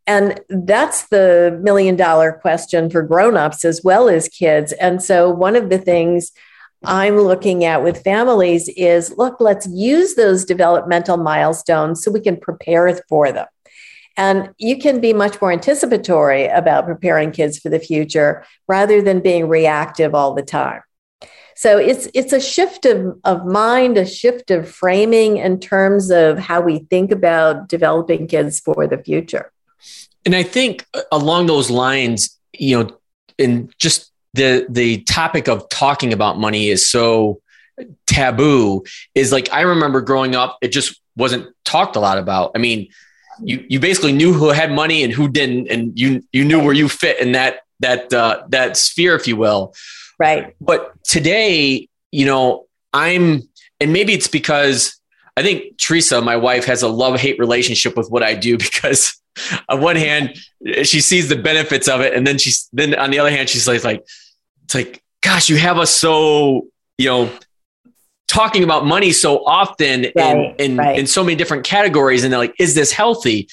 And 0.09 0.41
that's 0.49 1.03
the 1.09 1.59
million 1.61 1.95
dollar 1.95 2.31
question 2.31 2.89
for 2.89 3.03
grown-ups 3.03 3.63
as 3.63 3.83
well 3.83 4.09
as 4.09 4.27
kids. 4.27 4.71
And 4.71 5.03
so 5.03 5.29
one 5.29 5.55
of 5.55 5.69
the 5.69 5.77
things 5.77 6.31
I'm 6.83 7.19
looking 7.19 7.63
at 7.63 7.83
with 7.83 8.03
families 8.03 8.69
is 8.69 9.15
look, 9.17 9.39
let's 9.39 9.67
use 9.67 10.15
those 10.15 10.45
developmental 10.45 11.17
milestones 11.17 12.03
so 12.03 12.09
we 12.09 12.21
can 12.21 12.37
prepare 12.37 12.91
for 13.07 13.31
them. 13.31 13.45
And 14.17 14.49
you 14.57 14.79
can 14.79 14.99
be 14.99 15.13
much 15.13 15.39
more 15.39 15.51
anticipatory 15.51 16.47
about 16.47 16.87
preparing 16.87 17.29
kids 17.29 17.59
for 17.59 17.69
the 17.69 17.79
future 17.79 18.43
rather 18.67 19.03
than 19.03 19.19
being 19.19 19.47
reactive 19.47 20.15
all 20.15 20.33
the 20.33 20.41
time. 20.41 20.81
So 21.55 21.77
it's 21.77 22.07
it's 22.15 22.33
a 22.33 22.41
shift 22.41 22.85
of, 22.85 23.19
of 23.25 23.45
mind, 23.45 23.99
a 23.99 24.07
shift 24.07 24.49
of 24.49 24.67
framing 24.67 25.37
in 25.37 25.59
terms 25.59 26.09
of 26.09 26.39
how 26.39 26.61
we 26.61 26.79
think 26.79 27.11
about 27.11 27.69
developing 27.69 28.25
kids 28.25 28.59
for 28.59 28.87
the 28.87 28.97
future. 28.97 29.51
And 30.25 30.35
I 30.35 30.43
think 30.43 30.85
along 31.11 31.47
those 31.47 31.69
lines, 31.69 32.37
you 32.53 32.83
know, 32.83 32.97
in 33.37 33.71
just 33.79 34.11
the 34.33 34.65
the 34.69 35.01
topic 35.03 35.47
of 35.47 35.67
talking 35.69 36.13
about 36.13 36.37
money 36.37 36.69
is 36.69 36.87
so 36.87 37.41
taboo 38.05 38.83
is 39.15 39.31
like 39.31 39.51
I 39.51 39.61
remember 39.61 40.01
growing 40.01 40.35
up 40.35 40.57
it 40.61 40.69
just 40.69 40.99
wasn't 41.15 41.47
talked 41.65 41.95
a 41.95 41.99
lot 41.99 42.17
about. 42.17 42.51
I 42.55 42.59
mean, 42.59 42.89
you 43.41 43.65
you 43.69 43.79
basically 43.79 44.11
knew 44.11 44.33
who 44.33 44.49
had 44.49 44.71
money 44.71 45.03
and 45.03 45.13
who 45.13 45.29
didn't 45.29 45.67
and 45.69 45.97
you 45.97 46.23
you 46.31 46.45
knew 46.45 46.61
where 46.61 46.73
you 46.73 46.89
fit 46.89 47.19
in 47.19 47.33
that 47.33 47.61
that 47.79 48.13
uh, 48.13 48.43
that 48.49 48.77
sphere 48.77 49.15
if 49.15 49.27
you 49.27 49.35
will. 49.35 49.73
Right. 50.17 50.55
But 50.59 50.91
today, 51.03 51.87
you 52.11 52.25
know, 52.25 52.67
I'm 52.93 53.43
and 53.79 53.93
maybe 53.93 54.13
it's 54.13 54.27
because 54.27 54.99
I 55.37 55.43
think 55.43 55.77
Teresa, 55.77 56.21
my 56.21 56.35
wife, 56.35 56.65
has 56.65 56.81
a 56.81 56.89
love 56.89 57.19
hate 57.19 57.39
relationship 57.39 57.95
with 57.95 58.09
what 58.09 58.23
I 58.23 58.33
do 58.35 58.57
because 58.57 59.18
on 59.69 59.81
one 59.81 59.95
hand, 59.95 60.37
she 60.83 61.01
sees 61.01 61.29
the 61.29 61.35
benefits 61.35 61.87
of 61.87 62.01
it, 62.01 62.13
and 62.13 62.25
then 62.25 62.37
she's 62.37 62.69
then 62.73 62.95
on 62.95 63.11
the 63.11 63.19
other 63.19 63.31
hand, 63.31 63.49
she's 63.49 63.67
like, 63.67 63.83
like 63.83 64.05
it's 64.65 64.75
like, 64.75 65.03
gosh, 65.21 65.49
you 65.49 65.57
have 65.57 65.77
us 65.77 65.91
so 65.91 66.67
you 66.97 67.07
know 67.07 67.31
talking 68.27 68.63
about 68.63 68.85
money 68.85 69.11
so 69.11 69.43
often 69.45 70.05
right, 70.15 70.15
in 70.15 70.55
in, 70.59 70.77
right. 70.77 70.99
in 70.99 71.07
so 71.07 71.23
many 71.23 71.35
different 71.35 71.63
categories, 71.63 72.23
and 72.23 72.31
they're 72.31 72.39
like, 72.39 72.55
is 72.59 72.75
this 72.75 72.91
healthy? 72.91 73.47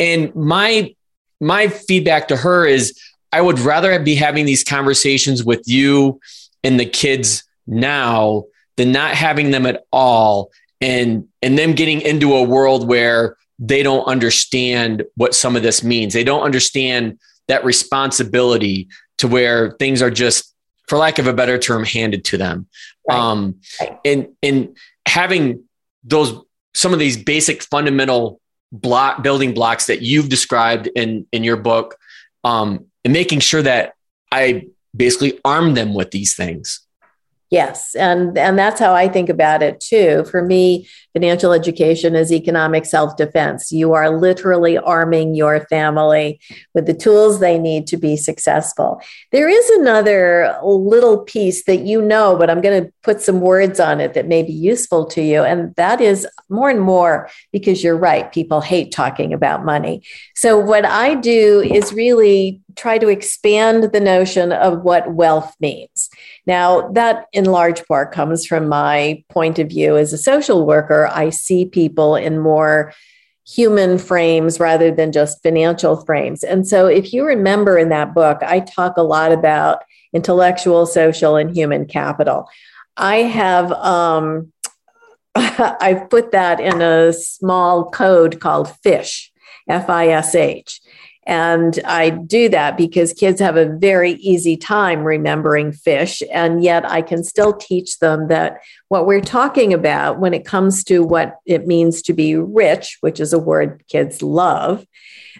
And 0.00 0.34
my 0.34 0.94
my 1.40 1.68
feedback 1.68 2.28
to 2.28 2.36
her 2.36 2.66
is, 2.66 2.98
I 3.32 3.40
would 3.40 3.58
rather 3.58 3.98
be 3.98 4.14
having 4.14 4.46
these 4.46 4.64
conversations 4.64 5.44
with 5.44 5.62
you 5.66 6.20
and 6.62 6.80
the 6.80 6.86
kids 6.86 7.44
now 7.66 8.44
than 8.76 8.92
not 8.92 9.14
having 9.14 9.50
them 9.50 9.66
at 9.66 9.84
all 9.92 10.50
and 10.80 11.28
and 11.42 11.58
them 11.58 11.72
getting 11.72 12.00
into 12.00 12.34
a 12.34 12.42
world 12.42 12.88
where 12.88 13.36
they 13.58 13.82
don't 13.82 14.04
understand 14.04 15.04
what 15.16 15.34
some 15.34 15.56
of 15.56 15.62
this 15.62 15.84
means. 15.84 16.12
They 16.12 16.24
don't 16.24 16.42
understand 16.42 17.18
that 17.48 17.64
responsibility 17.64 18.88
to 19.18 19.28
where 19.28 19.72
things 19.72 20.02
are 20.02 20.10
just, 20.10 20.54
for 20.88 20.98
lack 20.98 21.18
of 21.18 21.26
a 21.26 21.32
better 21.32 21.58
term, 21.58 21.84
handed 21.84 22.24
to 22.26 22.38
them. 22.38 22.66
Right. 23.08 23.18
Um, 23.18 23.60
right. 23.80 23.98
And 24.04 24.28
and 24.42 24.76
having 25.06 25.64
those 26.02 26.34
some 26.74 26.92
of 26.92 26.98
these 26.98 27.16
basic 27.16 27.62
fundamental 27.62 28.40
block 28.72 29.22
building 29.22 29.54
blocks 29.54 29.86
that 29.86 30.02
you've 30.02 30.28
described 30.28 30.88
in 30.96 31.26
in 31.32 31.44
your 31.44 31.56
book, 31.56 31.96
um, 32.42 32.86
and 33.04 33.12
making 33.12 33.40
sure 33.40 33.62
that 33.62 33.94
I 34.32 34.68
basically 34.96 35.38
arm 35.44 35.74
them 35.74 35.94
with 35.94 36.10
these 36.10 36.34
things. 36.34 36.80
Yes, 37.50 37.94
and 37.94 38.36
and 38.36 38.58
that's 38.58 38.80
how 38.80 38.94
I 38.94 39.08
think 39.08 39.28
about 39.28 39.62
it 39.62 39.80
too. 39.80 40.24
For 40.24 40.42
me, 40.42 40.88
financial 41.14 41.52
education 41.52 42.14
is 42.14 42.30
economic 42.30 42.84
self-defense. 42.84 43.72
You 43.72 43.94
are 43.94 44.10
literally 44.10 44.76
arming 44.76 45.34
your 45.34 45.64
family 45.66 46.40
with 46.74 46.86
the 46.86 46.92
tools 46.92 47.40
they 47.40 47.58
need 47.58 47.86
to 47.86 47.96
be 47.96 48.16
successful. 48.16 49.00
There 49.32 49.48
is 49.48 49.70
another 49.70 50.58
little 50.62 51.18
piece 51.18 51.64
that 51.64 51.86
you 51.86 52.02
know, 52.02 52.36
but 52.36 52.50
I'm 52.50 52.60
going 52.60 52.84
to 52.84 52.92
put 53.02 53.22
some 53.22 53.40
words 53.40 53.80
on 53.80 54.00
it 54.00 54.14
that 54.14 54.26
may 54.26 54.42
be 54.42 54.52
useful 54.52 55.06
to 55.06 55.22
you, 55.22 55.42
and 55.42 55.74
that 55.76 56.00
is 56.00 56.26
more 56.48 56.68
and 56.68 56.80
more 56.80 57.30
because 57.52 57.82
you're 57.82 57.96
right, 57.96 58.30
people 58.32 58.60
hate 58.60 58.92
talking 58.92 59.32
about 59.32 59.64
money. 59.64 60.02
So 60.34 60.58
what 60.58 60.84
I 60.84 61.14
do 61.14 61.62
is 61.62 61.92
really 61.92 62.60
try 62.76 62.98
to 62.98 63.08
expand 63.08 63.84
the 63.92 64.00
notion 64.00 64.50
of 64.50 64.82
what 64.82 65.14
wealth 65.14 65.54
means. 65.60 66.10
Now, 66.44 66.88
that 66.88 67.26
in 67.32 67.44
large 67.44 67.86
part 67.86 68.12
comes 68.12 68.44
from 68.44 68.68
my 68.68 69.22
point 69.28 69.60
of 69.60 69.68
view 69.68 69.96
as 69.96 70.12
a 70.12 70.18
social 70.18 70.66
worker 70.66 71.03
I 71.06 71.30
see 71.30 71.64
people 71.64 72.16
in 72.16 72.38
more 72.38 72.92
human 73.46 73.98
frames 73.98 74.58
rather 74.58 74.90
than 74.90 75.12
just 75.12 75.42
financial 75.42 75.96
frames. 76.04 76.42
And 76.42 76.66
so, 76.66 76.86
if 76.86 77.12
you 77.12 77.26
remember 77.26 77.78
in 77.78 77.90
that 77.90 78.14
book, 78.14 78.38
I 78.42 78.60
talk 78.60 78.96
a 78.96 79.02
lot 79.02 79.32
about 79.32 79.82
intellectual, 80.12 80.86
social, 80.86 81.36
and 81.36 81.54
human 81.54 81.86
capital. 81.86 82.48
I 82.96 83.16
have 83.16 83.72
um, 83.72 84.52
I've 85.34 86.08
put 86.10 86.30
that 86.32 86.60
in 86.60 86.80
a 86.80 87.12
small 87.12 87.90
code 87.90 88.40
called 88.40 88.70
FISH, 88.82 89.32
F 89.68 89.90
I 89.90 90.08
S 90.08 90.34
H. 90.34 90.80
And 91.26 91.80
I 91.84 92.10
do 92.10 92.48
that 92.50 92.76
because 92.76 93.12
kids 93.12 93.40
have 93.40 93.56
a 93.56 93.68
very 93.78 94.12
easy 94.12 94.56
time 94.56 95.04
remembering 95.04 95.72
fish. 95.72 96.22
And 96.30 96.62
yet 96.62 96.88
I 96.90 97.02
can 97.02 97.24
still 97.24 97.54
teach 97.54 97.98
them 97.98 98.28
that 98.28 98.60
what 98.88 99.06
we're 99.06 99.20
talking 99.20 99.72
about 99.72 100.18
when 100.18 100.34
it 100.34 100.44
comes 100.44 100.84
to 100.84 101.02
what 101.02 101.36
it 101.46 101.66
means 101.66 102.02
to 102.02 102.12
be 102.12 102.36
rich, 102.36 102.98
which 103.00 103.20
is 103.20 103.32
a 103.32 103.38
word 103.38 103.82
kids 103.88 104.22
love, 104.22 104.86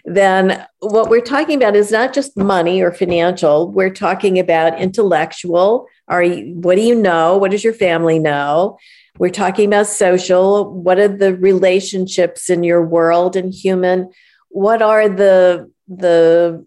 then 0.05 0.65
what 0.79 1.09
we're 1.09 1.21
talking 1.21 1.57
about 1.57 1.75
is 1.75 1.91
not 1.91 2.13
just 2.13 2.35
money 2.35 2.81
or 2.81 2.91
financial. 2.91 3.71
We're 3.71 3.93
talking 3.93 4.39
about 4.39 4.79
intellectual. 4.79 5.87
Are 6.07 6.23
you, 6.23 6.55
what 6.55 6.75
do 6.75 6.81
you 6.81 6.95
know? 6.95 7.37
What 7.37 7.51
does 7.51 7.63
your 7.63 7.73
family 7.73 8.19
know? 8.19 8.77
We're 9.17 9.29
talking 9.29 9.67
about 9.67 9.87
social. 9.87 10.71
What 10.73 10.99
are 10.99 11.07
the 11.07 11.35
relationships 11.35 12.49
in 12.49 12.63
your 12.63 12.85
world 12.85 13.35
and 13.35 13.53
human? 13.53 14.11
What 14.49 14.81
are 14.81 15.07
the 15.07 15.71
the 15.87 16.65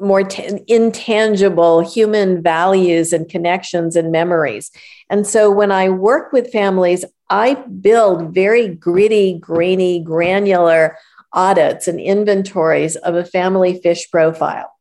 more 0.00 0.22
t- 0.22 0.62
intangible 0.66 1.80
human 1.80 2.42
values 2.42 3.12
and 3.12 3.28
connections 3.28 3.96
and 3.96 4.10
memories. 4.10 4.70
And 5.10 5.26
so 5.26 5.50
when 5.50 5.70
I 5.70 5.88
work 5.90 6.32
with 6.32 6.52
families, 6.52 7.04
I 7.28 7.54
build 7.54 8.34
very 8.34 8.68
gritty, 8.68 9.38
grainy, 9.38 10.00
granular 10.02 10.96
audits 11.32 11.86
and 11.86 12.00
inventories 12.00 12.96
of 12.96 13.14
a 13.14 13.24
family 13.24 13.80
fish 13.80 14.10
profile. 14.10 14.72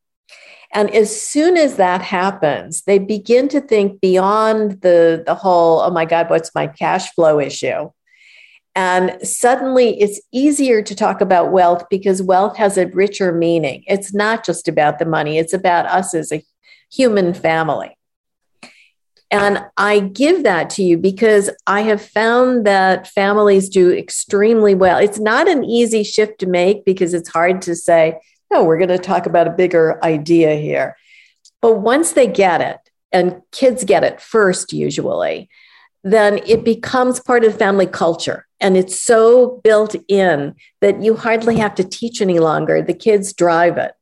And 0.72 0.94
as 0.94 1.20
soon 1.20 1.58
as 1.58 1.78
that 1.78 2.02
happens, 2.02 2.84
they 2.84 3.00
begin 3.00 3.48
to 3.50 3.62
think 3.62 4.02
beyond 4.02 4.82
the, 4.82 5.24
the 5.26 5.36
whole, 5.36 5.80
oh 5.80 5.90
my 5.90 6.06
God, 6.06 6.30
what's 6.30 6.54
my 6.54 6.68
cash 6.68 7.12
flow 7.14 7.40
issue? 7.40 7.90
And 8.80 9.18
suddenly 9.28 10.00
it's 10.00 10.22
easier 10.32 10.82
to 10.82 10.96
talk 10.96 11.20
about 11.20 11.52
wealth 11.52 11.84
because 11.90 12.22
wealth 12.22 12.56
has 12.56 12.78
a 12.78 12.88
richer 12.88 13.34
meaning. 13.34 13.84
It's 13.88 14.14
not 14.14 14.46
just 14.46 14.70
about 14.70 15.00
the 15.00 15.06
money, 15.06 15.38
it's 15.38 15.52
about 15.52 15.86
us 15.86 16.14
as 16.14 16.32
a 16.32 16.42
human 16.90 17.34
family. 17.34 17.98
And 19.30 19.66
I 19.76 20.00
give 20.00 20.44
that 20.44 20.70
to 20.72 20.84
you 20.84 20.98
because 20.98 21.50
I 21.68 21.82
have 21.82 22.02
found 22.02 22.66
that 22.66 23.06
families 23.06 23.68
do 23.68 23.92
extremely 23.92 24.76
well. 24.76 24.98
It's 24.98 25.20
not 25.20 25.50
an 25.50 25.66
easy 25.66 26.06
shift 26.06 26.40
to 26.40 26.48
make 26.48 26.86
because 26.86 27.14
it's 27.14 27.28
hard 27.28 27.62
to 27.64 27.76
say, 27.76 28.22
no, 28.50 28.64
we're 28.64 28.78
going 28.78 28.88
to 28.88 28.98
talk 28.98 29.26
about 29.26 29.48
a 29.48 29.52
bigger 29.52 30.02
idea 30.06 30.56
here. 30.56 30.96
But 31.62 31.82
once 31.82 32.14
they 32.14 32.28
get 32.28 32.62
it, 32.62 32.78
and 33.12 33.42
kids 33.52 33.84
get 33.84 34.06
it 34.06 34.22
first 34.22 34.72
usually, 34.72 35.50
then 36.04 36.40
it 36.46 36.64
becomes 36.64 37.20
part 37.20 37.44
of 37.44 37.58
family 37.58 37.88
culture. 37.88 38.46
And 38.60 38.76
it's 38.76 39.00
so 39.00 39.62
built 39.64 39.96
in 40.08 40.56
that 40.82 41.02
you 41.02 41.16
hardly 41.16 41.58
have 41.58 41.76
to 41.76 41.84
teach 41.84 42.22
any 42.22 42.40
longer. 42.40 42.82
The 42.82 42.94
kids 42.94 43.34
drive 43.34 43.78
it. 43.78 43.94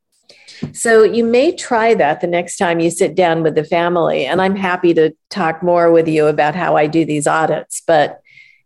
So 0.74 1.04
you 1.04 1.24
may 1.24 1.56
try 1.56 1.94
that 1.94 2.22
the 2.22 2.27
next 2.27 2.58
time 2.58 2.80
you 2.80 2.89
sit 2.89 3.16
down 3.16 3.44
with 3.44 3.56
the 3.56 3.63
family. 3.63 4.25
And 4.25 4.42
I'm 4.42 4.56
happy 4.56 4.94
to 4.96 5.16
talk 5.30 5.62
more 5.62 5.92
with 5.92 6.08
you 6.08 6.27
about 6.27 6.56
how 6.56 6.75
I 6.75 6.88
do 6.88 7.06
these 7.06 7.27
audits, 7.27 7.82
but 7.86 8.22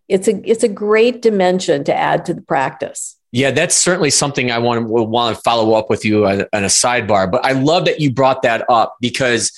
it's 0.07 0.27
a 0.27 0.41
it's 0.49 0.63
a 0.63 0.67
great 0.67 1.21
dimension 1.21 1.83
to 1.85 1.95
add 1.95 2.25
to 2.25 2.33
the 2.33 2.41
practice. 2.41 3.17
Yeah, 3.31 3.51
that's 3.51 3.75
certainly 3.75 4.09
something 4.09 4.51
I 4.51 4.59
want 4.59 4.81
to 4.81 4.85
want 4.85 5.35
to 5.35 5.41
follow 5.41 5.73
up 5.73 5.89
with 5.89 6.03
you 6.03 6.27
on, 6.27 6.41
on 6.53 6.63
a 6.63 6.67
sidebar. 6.67 7.31
But 7.31 7.45
I 7.45 7.53
love 7.53 7.85
that 7.85 8.01
you 8.01 8.11
brought 8.11 8.41
that 8.41 8.65
up 8.69 8.97
because 8.99 9.51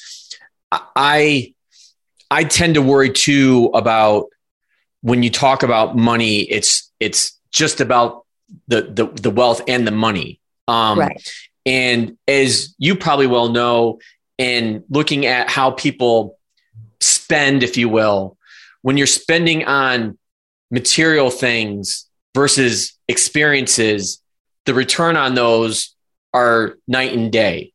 I 0.72 1.53
I 2.34 2.46
tend 2.46 2.74
to 2.74 2.82
worry 2.82 3.12
too 3.12 3.70
about 3.76 4.26
when 5.02 5.22
you 5.22 5.30
talk 5.30 5.62
about 5.62 5.96
money, 5.96 6.40
it's 6.40 6.92
it's 7.00 7.40
just 7.52 7.80
about 7.80 8.26
the 8.68 8.82
the, 8.82 9.06
the 9.06 9.30
wealth 9.30 9.62
and 9.68 9.86
the 9.86 9.92
money. 9.92 10.40
Um, 10.68 10.98
right. 10.98 11.32
And 11.64 12.18
as 12.28 12.74
you 12.80 12.96
probably 12.96 13.28
well 13.28 13.50
know, 13.50 14.00
in 14.40 14.84
looking 14.90 15.28
at 15.28 15.48
how 15.48 15.72
people 15.72 16.40
spend, 17.02 17.62
if 17.62 17.78
you 17.78 17.88
will, 17.88 18.36
when 18.82 18.98
you're 18.98 19.06
spending 19.06 19.66
on 19.66 20.18
material 20.72 21.30
things 21.30 22.10
versus 22.34 22.98
experiences, 23.08 24.24
the 24.66 24.74
return 24.74 25.18
on 25.18 25.36
those 25.36 25.96
are 26.34 26.78
night 26.88 27.14
and 27.14 27.32
day. 27.32 27.74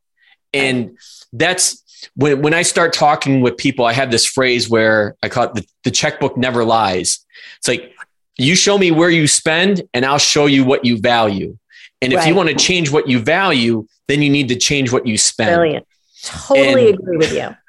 And 0.53 0.99
that's 1.33 1.85
when, 2.15 2.43
when 2.43 2.55
I 2.55 2.63
start 2.63 2.93
talking 2.93 3.41
with 3.41 3.57
people, 3.57 3.85
I 3.85 3.93
have 3.93 4.11
this 4.11 4.27
phrase 4.27 4.69
where 4.69 5.17
I 5.23 5.29
call 5.29 5.45
it 5.45 5.55
the, 5.55 5.67
the 5.85 5.91
checkbook 5.91 6.37
never 6.37 6.65
lies. 6.65 7.25
It's 7.59 7.69
like, 7.69 7.95
you 8.37 8.55
show 8.55 8.79
me 8.79 8.91
where 8.91 9.11
you 9.11 9.27
spend 9.27 9.83
and 9.93 10.05
I'll 10.05 10.19
show 10.19 10.47
you 10.47 10.65
what 10.65 10.85
you 10.85 10.99
value. 10.99 11.59
And 12.01 12.13
if 12.13 12.19
right. 12.19 12.29
you 12.29 12.35
want 12.35 12.49
to 12.49 12.55
change 12.55 12.91
what 12.91 13.09
you 13.09 13.19
value, 13.19 13.87
then 14.07 14.23
you 14.23 14.31
need 14.31 14.49
to 14.49 14.57
change 14.57 14.93
what 14.93 15.07
you 15.07 15.19
spend. 15.19 15.57
Brilliant. 15.57 15.87
Totally 16.23 16.91
and, 16.91 16.99
agree 16.99 17.17
with 17.17 17.33
you. 17.33 17.49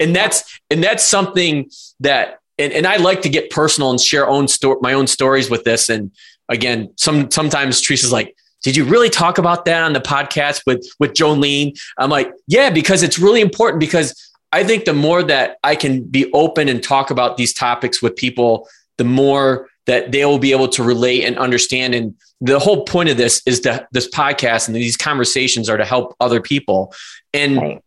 And 0.00 0.16
that's 0.16 0.58
and 0.68 0.82
that's 0.82 1.04
something 1.04 1.70
that 2.00 2.40
and, 2.58 2.72
and 2.72 2.88
I 2.88 2.96
like 2.96 3.22
to 3.22 3.28
get 3.28 3.50
personal 3.50 3.90
and 3.90 4.00
share 4.00 4.28
own 4.28 4.48
story 4.48 4.78
my 4.80 4.94
own 4.94 5.06
stories 5.06 5.48
with 5.48 5.62
this. 5.62 5.88
And 5.88 6.10
again, 6.48 6.92
some 6.96 7.30
sometimes 7.30 7.80
Teresa's 7.80 8.10
like, 8.10 8.34
did 8.62 8.76
you 8.76 8.84
really 8.84 9.10
talk 9.10 9.38
about 9.38 9.64
that 9.64 9.82
on 9.82 9.92
the 9.92 10.00
podcast 10.00 10.62
with 10.66 10.86
with 10.98 11.12
Joline? 11.12 11.78
I'm 11.98 12.10
like, 12.10 12.32
yeah, 12.46 12.70
because 12.70 13.02
it's 13.02 13.18
really 13.18 13.40
important 13.40 13.80
because 13.80 14.30
I 14.52 14.64
think 14.64 14.84
the 14.84 14.92
more 14.92 15.22
that 15.22 15.58
I 15.62 15.76
can 15.76 16.02
be 16.02 16.30
open 16.32 16.68
and 16.68 16.82
talk 16.82 17.10
about 17.10 17.36
these 17.36 17.54
topics 17.54 18.02
with 18.02 18.16
people, 18.16 18.68
the 18.98 19.04
more 19.04 19.68
that 19.86 20.12
they 20.12 20.24
will 20.24 20.38
be 20.38 20.52
able 20.52 20.68
to 20.68 20.82
relate 20.82 21.24
and 21.24 21.38
understand. 21.38 21.94
And 21.94 22.14
the 22.40 22.58
whole 22.58 22.84
point 22.84 23.08
of 23.08 23.16
this 23.16 23.42
is 23.46 23.62
that 23.62 23.88
this 23.92 24.08
podcast 24.08 24.66
and 24.66 24.76
these 24.76 24.96
conversations 24.96 25.68
are 25.68 25.76
to 25.76 25.84
help 25.84 26.14
other 26.20 26.40
people. 26.40 26.92
And 27.32 27.56
right. 27.56 27.82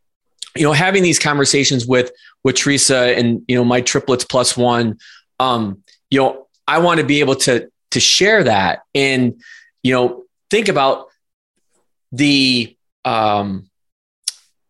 you 0.55 0.63
know, 0.63 0.73
having 0.73 1.03
these 1.03 1.19
conversations 1.19 1.85
with 1.85 2.11
with 2.43 2.55
Teresa 2.55 3.17
and 3.17 3.43
you 3.47 3.55
know 3.55 3.63
my 3.63 3.81
triplets 3.81 4.25
plus 4.25 4.57
one, 4.57 4.97
um, 5.39 5.83
you 6.09 6.19
know, 6.19 6.47
I 6.67 6.79
want 6.79 6.99
to 6.99 7.05
be 7.05 7.19
able 7.19 7.35
to 7.35 7.69
to 7.91 7.99
share 7.99 8.43
that 8.43 8.79
and 8.95 9.39
you 9.83 9.93
know 9.93 10.22
think 10.53 10.67
about 10.67 11.07
the 12.11 12.77
um, 13.03 13.71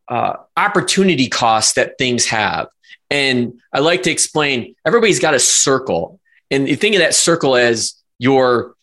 uh, 0.08 0.36
opportunity 0.56 1.28
costs 1.28 1.74
that 1.74 1.98
things 1.98 2.26
have. 2.28 2.70
And 3.10 3.60
I 3.74 3.80
like 3.80 4.04
to 4.04 4.12
explain 4.12 4.76
everybody's 4.86 5.20
got 5.20 5.34
a 5.34 5.40
circle. 5.40 6.22
And 6.50 6.70
you 6.70 6.78
think 6.78 6.96
of 6.96 7.02
that 7.02 7.14
circle 7.14 7.58
as 7.58 7.96
your 8.18 8.76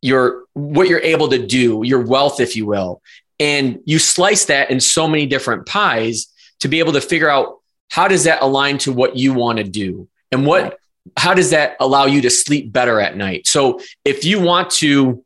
your 0.00 0.44
what 0.54 0.88
you're 0.88 1.00
able 1.00 1.28
to 1.28 1.46
do, 1.46 1.82
your 1.84 2.00
wealth, 2.00 2.40
if 2.40 2.56
you 2.56 2.64
will. 2.64 3.02
And 3.38 3.80
you 3.84 3.98
slice 3.98 4.46
that 4.46 4.70
in 4.70 4.80
so 4.80 5.06
many 5.06 5.26
different 5.26 5.66
pies 5.66 6.26
to 6.60 6.68
be 6.68 6.78
able 6.78 6.94
to 6.94 7.02
figure 7.02 7.28
out 7.28 7.58
how 7.90 8.08
does 8.08 8.24
that 8.24 8.40
align 8.40 8.78
to 8.78 8.92
what 8.92 9.14
you 9.14 9.34
want 9.34 9.58
to 9.58 9.64
do 9.64 10.08
and 10.32 10.46
what 10.46 10.78
how 11.18 11.34
does 11.34 11.50
that 11.50 11.76
allow 11.80 12.06
you 12.06 12.22
to 12.22 12.30
sleep 12.30 12.72
better 12.72 12.98
at 12.98 13.16
night 13.16 13.46
so 13.46 13.78
if 14.04 14.24
you 14.24 14.40
want 14.40 14.70
to 14.70 15.24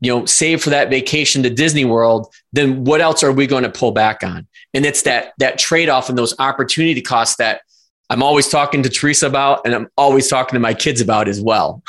you 0.00 0.12
know, 0.12 0.24
save 0.24 0.62
for 0.62 0.70
that 0.70 0.90
vacation 0.90 1.42
to 1.42 1.50
Disney 1.50 1.84
World, 1.84 2.32
then 2.52 2.84
what 2.84 3.00
else 3.00 3.22
are 3.22 3.32
we 3.32 3.46
going 3.46 3.64
to 3.64 3.70
pull 3.70 3.92
back 3.92 4.22
on? 4.22 4.46
And 4.74 4.86
it's 4.86 5.02
that 5.02 5.32
that 5.38 5.58
trade-off 5.58 6.08
and 6.08 6.16
those 6.16 6.34
opportunity 6.38 7.02
costs 7.02 7.36
that 7.36 7.62
I'm 8.08 8.22
always 8.22 8.48
talking 8.48 8.82
to 8.82 8.88
Teresa 8.88 9.26
about 9.26 9.62
and 9.64 9.74
I'm 9.74 9.88
always 9.96 10.28
talking 10.28 10.54
to 10.56 10.60
my 10.60 10.74
kids 10.74 11.00
about 11.00 11.28
as 11.28 11.40
well. 11.40 11.82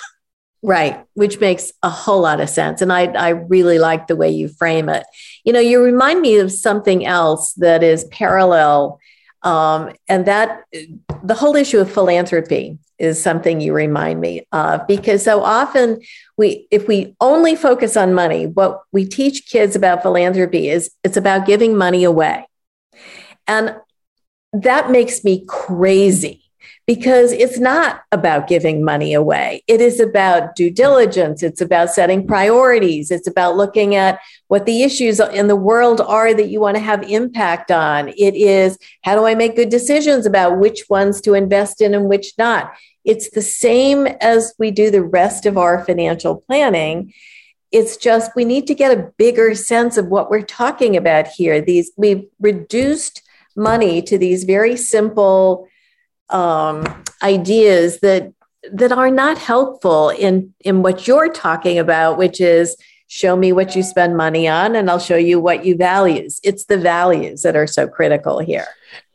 Right, 0.63 1.03
which 1.15 1.39
makes 1.39 1.71
a 1.81 1.89
whole 1.89 2.21
lot 2.21 2.39
of 2.39 2.47
sense. 2.47 2.83
And 2.83 2.93
I, 2.93 3.05
I 3.05 3.29
really 3.29 3.79
like 3.79 4.05
the 4.05 4.15
way 4.15 4.29
you 4.29 4.47
frame 4.47 4.89
it. 4.89 5.03
You 5.43 5.53
know, 5.53 5.59
you 5.59 5.83
remind 5.83 6.21
me 6.21 6.37
of 6.37 6.51
something 6.51 7.03
else 7.03 7.53
that 7.53 7.81
is 7.81 8.03
parallel, 8.05 8.99
um, 9.43 9.91
and 10.07 10.25
that 10.25 10.63
the 11.23 11.33
whole 11.33 11.55
issue 11.55 11.79
of 11.79 11.91
philanthropy 11.91 12.77
is 12.99 13.21
something 13.21 13.59
you 13.59 13.73
remind 13.73 14.21
me 14.21 14.45
of 14.51 14.85
because 14.87 15.23
so 15.23 15.41
often 15.41 15.99
we 16.37 16.67
if 16.69 16.87
we 16.87 17.15
only 17.19 17.55
focus 17.55 17.97
on 17.97 18.13
money 18.13 18.45
what 18.45 18.81
we 18.91 19.05
teach 19.05 19.49
kids 19.49 19.75
about 19.75 20.03
philanthropy 20.03 20.69
is 20.69 20.91
it's 21.03 21.17
about 21.17 21.47
giving 21.47 21.75
money 21.75 22.03
away 22.03 22.45
and 23.47 23.75
that 24.53 24.91
makes 24.91 25.23
me 25.23 25.43
crazy 25.47 26.41
because 26.87 27.31
it's 27.31 27.59
not 27.59 28.01
about 28.11 28.47
giving 28.47 28.83
money 28.83 29.13
away. 29.13 29.63
It 29.67 29.81
is 29.81 29.99
about 29.99 30.55
due 30.55 30.71
diligence. 30.71 31.43
It's 31.43 31.61
about 31.61 31.91
setting 31.91 32.27
priorities. 32.27 33.11
It's 33.11 33.27
about 33.27 33.55
looking 33.55 33.95
at 33.95 34.19
what 34.51 34.65
the 34.65 34.83
issues 34.83 35.21
in 35.21 35.47
the 35.47 35.55
world 35.55 36.01
are 36.01 36.33
that 36.33 36.49
you 36.49 36.59
want 36.59 36.75
to 36.75 36.83
have 36.83 37.09
impact 37.09 37.71
on. 37.71 38.09
It 38.09 38.35
is 38.35 38.77
how 39.01 39.15
do 39.15 39.25
I 39.25 39.33
make 39.33 39.55
good 39.55 39.69
decisions 39.69 40.25
about 40.25 40.59
which 40.59 40.89
ones 40.89 41.21
to 41.21 41.35
invest 41.35 41.79
in 41.79 41.93
and 41.93 42.09
which 42.09 42.33
not? 42.37 42.73
It's 43.05 43.29
the 43.29 43.41
same 43.41 44.07
as 44.19 44.53
we 44.59 44.69
do 44.69 44.91
the 44.91 45.03
rest 45.03 45.45
of 45.45 45.57
our 45.57 45.85
financial 45.85 46.35
planning. 46.35 47.13
It's 47.71 47.95
just 47.95 48.35
we 48.35 48.43
need 48.43 48.67
to 48.67 48.75
get 48.75 48.91
a 48.91 49.09
bigger 49.17 49.55
sense 49.55 49.95
of 49.95 50.07
what 50.07 50.29
we're 50.29 50.41
talking 50.41 50.97
about 50.97 51.27
here. 51.27 51.61
These 51.61 51.93
we've 51.95 52.27
reduced 52.41 53.21
money 53.55 54.01
to 54.01 54.17
these 54.17 54.43
very 54.43 54.75
simple 54.75 55.69
um, 56.27 57.05
ideas 57.23 58.01
that 58.01 58.33
that 58.73 58.91
are 58.91 59.11
not 59.11 59.37
helpful 59.37 60.09
in 60.09 60.53
in 60.59 60.81
what 60.81 61.07
you're 61.07 61.31
talking 61.31 61.79
about, 61.79 62.17
which 62.17 62.41
is 62.41 62.75
show 63.11 63.35
me 63.35 63.51
what 63.51 63.75
you 63.75 63.83
spend 63.83 64.15
money 64.15 64.47
on 64.47 64.73
and 64.73 64.89
I'll 64.89 64.97
show 64.97 65.17
you 65.17 65.37
what 65.37 65.65
you 65.65 65.75
values. 65.75 66.39
It's 66.45 66.63
the 66.63 66.77
values 66.77 67.41
that 67.41 67.57
are 67.57 67.67
so 67.67 67.85
critical 67.85 68.39
here. 68.39 68.65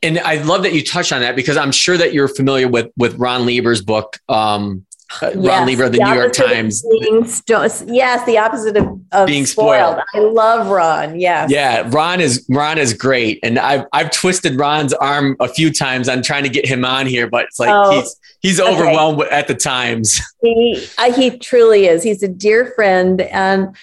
And 0.03 0.19
I 0.19 0.35
love 0.43 0.61
that 0.63 0.73
you 0.73 0.83
touch 0.83 1.11
on 1.11 1.21
that 1.21 1.35
because 1.35 1.57
I'm 1.57 1.71
sure 1.71 1.97
that 1.97 2.13
you're 2.13 2.27
familiar 2.27 2.67
with 2.67 2.91
with 2.95 3.15
Ron 3.15 3.47
Lieber's 3.47 3.81
book, 3.81 4.19
um, 4.29 4.85
uh, 5.21 5.31
yes, 5.33 5.35
Ron 5.35 5.65
Lieber 5.67 5.83
of 5.85 5.91
the, 5.93 5.99
the 5.99 6.03
New 6.03 6.13
York 6.13 6.33
Times. 6.33 6.83
Sto- 7.25 7.67
yes, 7.87 8.25
the 8.25 8.37
opposite 8.37 8.75
of, 8.75 8.99
of 9.13 9.27
being 9.27 9.45
spoiled. 9.45 10.01
spoiled. 10.09 10.27
I 10.27 10.31
love 10.33 10.67
Ron. 10.67 11.19
Yes. 11.19 11.49
Yeah, 11.49 11.89
Ron 11.89 12.19
is 12.19 12.45
Ron 12.49 12.77
is 12.77 12.93
great, 12.93 13.39
and 13.41 13.57
I've 13.57 13.85
I've 13.93 14.11
twisted 14.11 14.59
Ron's 14.59 14.93
arm 14.93 15.37
a 15.39 15.47
few 15.47 15.71
times 15.71 16.09
on 16.09 16.21
trying 16.21 16.43
to 16.43 16.49
get 16.49 16.65
him 16.65 16.83
on 16.83 17.07
here, 17.07 17.29
but 17.29 17.45
it's 17.45 17.59
like 17.59 17.69
oh, 17.71 17.91
he's 17.91 18.19
he's 18.41 18.59
okay. 18.59 18.69
overwhelmed 18.69 19.21
at 19.23 19.47
the 19.47 19.55
times. 19.55 20.19
He 20.41 20.85
uh, 20.97 21.11
he 21.13 21.37
truly 21.37 21.87
is. 21.87 22.03
He's 22.03 22.21
a 22.21 22.27
dear 22.27 22.73
friend, 22.75 23.21
and 23.21 23.75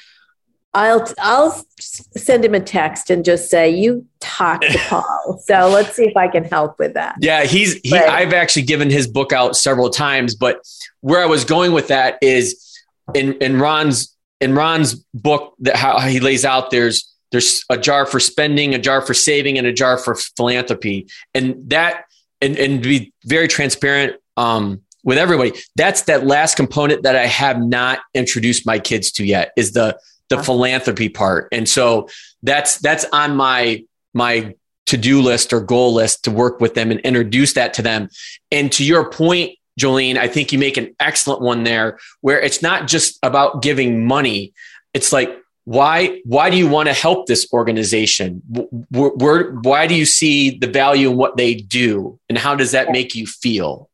I'll 0.75 1.07
I'll 1.19 1.65
send 1.79 2.45
him 2.45 2.55
a 2.55 2.61
text 2.61 3.09
and 3.09 3.25
just 3.25 3.49
say 3.49 3.71
you 3.71 4.07
talk 4.21 4.61
to 4.63 4.79
Paul. 4.89 5.41
so 5.45 5.69
let's 5.69 5.95
see 5.95 6.05
if 6.05 6.17
I 6.17 6.29
can 6.29 6.45
help 6.45 6.79
with 6.79 6.95
that. 6.95 7.17
Yeah, 7.21 7.45
he's 7.45 7.75
he. 7.83 7.91
But, 7.91 8.09
I've 8.09 8.33
actually 8.33 8.63
given 8.63 8.91
his 8.91 9.07
book 9.07 9.33
out 9.33 9.57
several 9.57 9.89
times, 9.91 10.35
but 10.35 10.61
where 11.01 11.23
I 11.23 11.27
was 11.27 11.45
going 11.45 11.73
with 11.73 11.89
that 11.89 12.19
is 12.21 12.81
in 13.15 13.35
in 13.35 13.61
Ron's 13.61 14.15
in 14.41 14.55
Ron's 14.55 14.95
book 15.15 15.55
that 15.61 15.77
how 15.77 16.01
he 16.01 16.21
lays 16.21 16.45
out 16.45 16.71
there's 16.71 17.11
there's 17.31 17.65
a 17.69 17.79
jar 17.79 18.07
for 18.07 18.21
spending, 18.21 18.75
a 18.75 18.79
jar 18.79 19.01
for 19.01 19.15
saving, 19.15 19.59
and 19.59 19.67
a 19.67 19.73
jar 19.73 19.97
for 19.99 20.15
philanthropy, 20.15 21.07
and 21.35 21.57
that 21.71 22.05
and 22.41 22.59
and 22.59 22.83
to 22.83 22.89
be 22.89 23.13
very 23.25 23.49
transparent. 23.49 24.17
Um, 24.37 24.81
with 25.05 25.19
everybody, 25.19 25.53
that's 25.77 26.03
that 26.03 26.27
last 26.27 26.57
component 26.57 27.03
that 27.03 27.15
I 27.15 27.27
have 27.27 27.61
not 27.61 28.01
introduced 28.15 28.65
my 28.67 28.79
kids 28.79 29.13
to 29.13 29.25
yet 29.25 29.53
is 29.55 29.73
the 29.73 29.99
the 30.31 30.43
philanthropy 30.43 31.09
part. 31.09 31.49
And 31.53 31.69
so 31.69 32.09
that's 32.43 32.79
that's 32.79 33.05
on 33.13 33.37
my 33.37 33.85
my 34.13 34.55
to-do 34.87 35.21
list 35.21 35.53
or 35.53 35.61
goal 35.61 35.95
list 35.95 36.25
to 36.25 36.31
work 36.31 36.61
with 36.61 36.75
them 36.75 36.91
and 36.91 37.01
introduce 37.01 37.55
that 37.55 37.75
to 37.75 37.83
them. 37.83 38.09
And 38.53 38.71
to 38.73 38.85
your 38.85 39.11
point, 39.11 39.59
Joline, 39.81 40.19
I 40.19 40.29
think 40.29 40.53
you 40.53 40.59
make 40.59 40.77
an 40.77 40.95
excellent 41.01 41.41
one 41.41 41.65
there 41.65 41.99
where 42.21 42.41
it's 42.41 42.63
not 42.63 42.87
just 42.87 43.19
about 43.23 43.63
giving 43.63 44.07
money. 44.07 44.53
It's 44.93 45.13
like 45.13 45.37
why 45.65 46.21
why 46.25 46.51
do 46.51 46.57
you 46.57 46.69
want 46.69 46.89
to 46.89 46.93
help 46.93 47.27
this 47.27 47.51
organization 47.53 48.43
where, 48.91 49.11
where, 49.11 49.53
why 49.53 49.87
do 49.87 49.95
you 49.95 50.05
see 50.05 50.59
the 50.59 50.67
value 50.67 51.11
in 51.11 51.17
what 51.17 51.37
they 51.37 51.55
do 51.55 52.19
and 52.29 52.37
how 52.37 52.55
does 52.55 52.73
that 52.73 52.91
make 52.91 53.15
you 53.15 53.27
feel 53.27 53.89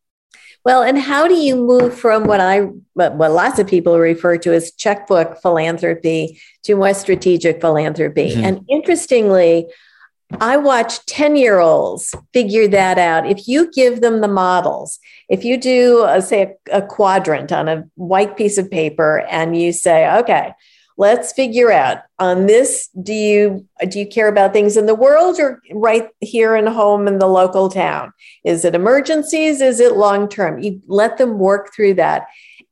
well, 0.64 0.82
and 0.82 0.98
how 0.98 1.26
do 1.26 1.34
you 1.34 1.56
move 1.56 1.98
from 1.98 2.24
what 2.24 2.40
I, 2.40 2.60
what 2.94 3.16
lots 3.16 3.58
of 3.58 3.66
people 3.66 3.98
refer 3.98 4.36
to 4.38 4.52
as 4.52 4.72
checkbook 4.72 5.40
philanthropy 5.40 6.40
to 6.64 6.74
more 6.74 6.94
strategic 6.94 7.60
philanthropy? 7.60 8.32
Mm-hmm. 8.32 8.44
And 8.44 8.64
interestingly, 8.68 9.66
I 10.38 10.58
watch 10.58 11.04
10 11.06 11.36
year 11.36 11.58
olds 11.58 12.14
figure 12.32 12.68
that 12.68 12.98
out. 12.98 13.26
If 13.26 13.48
you 13.48 13.70
give 13.72 14.00
them 14.00 14.20
the 14.20 14.28
models, 14.28 14.98
if 15.28 15.44
you 15.44 15.56
do, 15.56 16.04
a, 16.04 16.22
say, 16.22 16.56
a, 16.70 16.78
a 16.78 16.82
quadrant 16.82 17.50
on 17.52 17.68
a 17.68 17.84
white 17.94 18.36
piece 18.36 18.58
of 18.58 18.70
paper 18.70 19.20
and 19.30 19.56
you 19.56 19.72
say, 19.72 20.10
okay, 20.18 20.52
let's 21.00 21.32
figure 21.32 21.72
out 21.72 22.02
on 22.18 22.44
this 22.44 22.90
do 23.02 23.14
you 23.14 23.66
do 23.88 23.98
you 23.98 24.06
care 24.06 24.28
about 24.28 24.52
things 24.52 24.76
in 24.76 24.84
the 24.84 24.94
world 24.94 25.40
or 25.40 25.62
right 25.72 26.10
here 26.20 26.54
in 26.54 26.66
home 26.66 27.08
in 27.08 27.18
the 27.18 27.26
local 27.26 27.70
town? 27.70 28.12
Is 28.44 28.66
it 28.66 28.74
emergencies? 28.74 29.62
Is 29.62 29.80
it 29.80 29.96
long 29.96 30.28
term 30.28 30.60
you 30.60 30.82
let 30.86 31.16
them 31.16 31.38
work 31.38 31.72
through 31.74 31.94
that. 31.94 32.26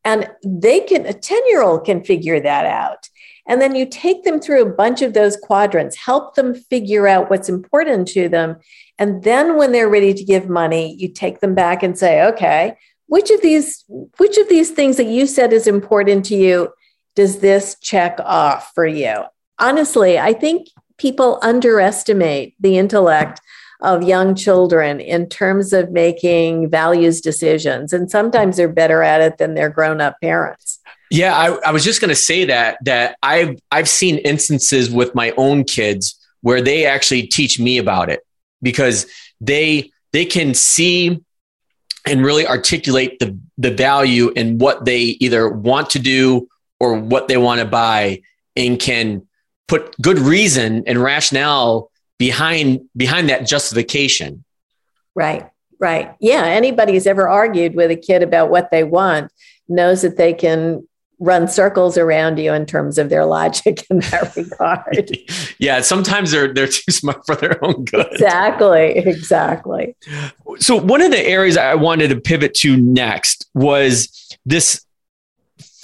And 0.05 0.31
they 0.45 0.81
can 0.81 1.07
a 1.07 1.14
10 1.14 1.49
year 1.49 1.62
old 1.62 1.87
can 1.87 2.05
figure 2.05 2.38
that 2.38 2.67
out. 2.67 3.09
And 3.47 3.62
then 3.62 3.75
you 3.75 3.87
take 3.87 4.25
them 4.25 4.41
through 4.41 4.61
a 4.61 4.75
bunch 4.75 5.01
of 5.01 5.14
those 5.14 5.38
quadrants 5.38 5.97
help 5.97 6.35
them 6.35 6.55
figure 6.55 7.09
out 7.09 7.31
what's 7.31 7.49
important 7.49 8.09
to 8.09 8.29
them. 8.29 8.59
And 8.99 9.25
then 9.25 9.57
when 9.57 9.73
they're 9.73 9.88
ready 9.88 10.12
to 10.12 10.25
give 10.25 10.51
money 10.51 10.95
you 10.99 11.09
take 11.09 11.41
them 11.41 11.55
back 11.55 11.83
and 11.83 11.99
say 11.99 12.23
okay 12.27 12.77
which 13.07 13.31
of 13.31 13.41
these 13.41 13.87
which 14.19 14.37
of 14.37 14.51
these 14.51 14.71
things 14.71 14.99
that 14.99 15.07
you 15.07 15.27
said 15.27 15.55
is 15.55 15.67
important 15.67 16.27
to 16.27 16.37
you 16.37 16.69
does 17.18 17.40
this 17.40 17.76
check 17.81 18.20
off 18.24 18.70
for 18.76 18.87
you? 18.87 19.24
Honestly, 19.59 20.20
I 20.20 20.33
think 20.33 20.68
people 20.98 21.40
underestimate 21.42 22.54
the 22.61 22.78
intellect 22.78 23.40
of 23.81 24.04
young 24.04 24.37
children 24.37 25.00
in 25.00 25.28
terms 25.28 25.72
of 25.72 25.90
making 25.90 26.70
values 26.70 27.20
decisions. 27.20 27.92
And 27.92 28.09
sometimes 28.09 28.57
they're 28.57 28.68
better 28.68 29.02
at 29.02 29.20
it 29.20 29.38
than 29.38 29.54
their 29.54 29.68
grown 29.68 30.00
up 30.00 30.14
parents. 30.20 30.78
Yeah, 31.11 31.37
I, 31.37 31.48
I 31.68 31.72
was 31.72 31.83
just 31.83 32.00
going 32.00 32.11
to 32.11 32.14
say 32.14 32.44
that 32.44 32.78
that 32.85 33.18
I've 33.20 33.59
I've 33.72 33.88
seen 33.88 34.18
instances 34.18 34.88
with 34.88 35.12
my 35.16 35.33
own 35.37 35.64
kids 35.64 36.16
where 36.42 36.62
they 36.62 36.87
actually 36.87 37.26
teach 37.26 37.59
me 37.59 37.78
about 37.78 38.11
it 38.11 38.24
because 38.62 39.07
they 39.40 39.90
they 40.12 40.24
can 40.24 40.54
see 40.54 41.20
and 42.07 42.24
really 42.24 42.46
articulate 42.46 43.18
the 43.18 43.37
the 43.57 43.72
value 43.72 44.31
in 44.37 44.59
what 44.59 44.85
they 44.85 45.00
either 45.18 45.48
want 45.48 45.90
to 45.90 45.98
do 45.98 46.48
or 46.81 46.99
what 46.99 47.29
they 47.29 47.37
want 47.37 47.61
to 47.61 47.67
buy 47.67 48.23
and 48.57 48.79
can 48.79 49.27
put 49.67 49.95
good 50.01 50.19
reason 50.19 50.85
and 50.87 51.03
rationale 51.03 51.91
behind 52.19 52.81
behind 52.97 53.29
that 53.29 53.47
justification 53.47 54.45
right 55.14 55.49
right 55.79 56.14
yeah 56.21 56.45
anybody 56.45 56.93
who's 56.93 57.07
ever 57.07 57.29
argued 57.29 57.75
with 57.75 57.91
a 57.91 57.97
kid 57.97 58.23
about 58.23 58.51
what 58.51 58.71
they 58.71 58.83
want 58.83 59.31
knows 59.69 60.03
that 60.03 60.17
they 60.17 60.33
can 60.33 60.83
run 61.21 61.49
circles 61.49 61.99
around 61.99 62.38
you 62.38 62.53
in 62.53 62.64
terms 62.64 62.99
of 62.99 63.09
their 63.09 63.25
logic 63.38 63.85
in 63.91 64.01
that 64.01 64.35
regard. 64.37 65.17
yeah, 65.59 65.81
sometimes 65.81 66.31
they're 66.31 66.53
they're 66.53 66.69
too 66.69 66.93
smart 66.93 67.25
for 67.27 67.37
their 67.37 67.62
own 67.64 67.85
good. 67.85 68.07
Exactly, 68.12 68.99
exactly. 68.99 69.97
So 70.59 70.77
one 70.77 71.03
of 71.03 71.11
the 71.11 71.25
areas 71.25 71.57
I 71.57 71.75
wanted 71.75 72.09
to 72.09 72.21
pivot 72.21 72.55
to 72.55 72.77
next 72.77 73.49
was 73.55 74.37
this 74.45 74.85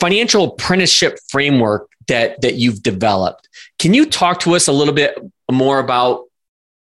financial 0.05 0.45
apprenticeship 0.45 1.19
framework 1.31 1.89
that 2.09 2.39
that 2.43 2.57
you've 2.57 2.83
developed. 2.83 3.49
Can 3.79 3.95
you 3.95 4.05
talk 4.05 4.41
to 4.41 4.55
us 4.55 4.69
a 4.69 4.73
little 4.73 4.93
bit 4.93 5.19
more 5.51 5.79
about 5.79 6.25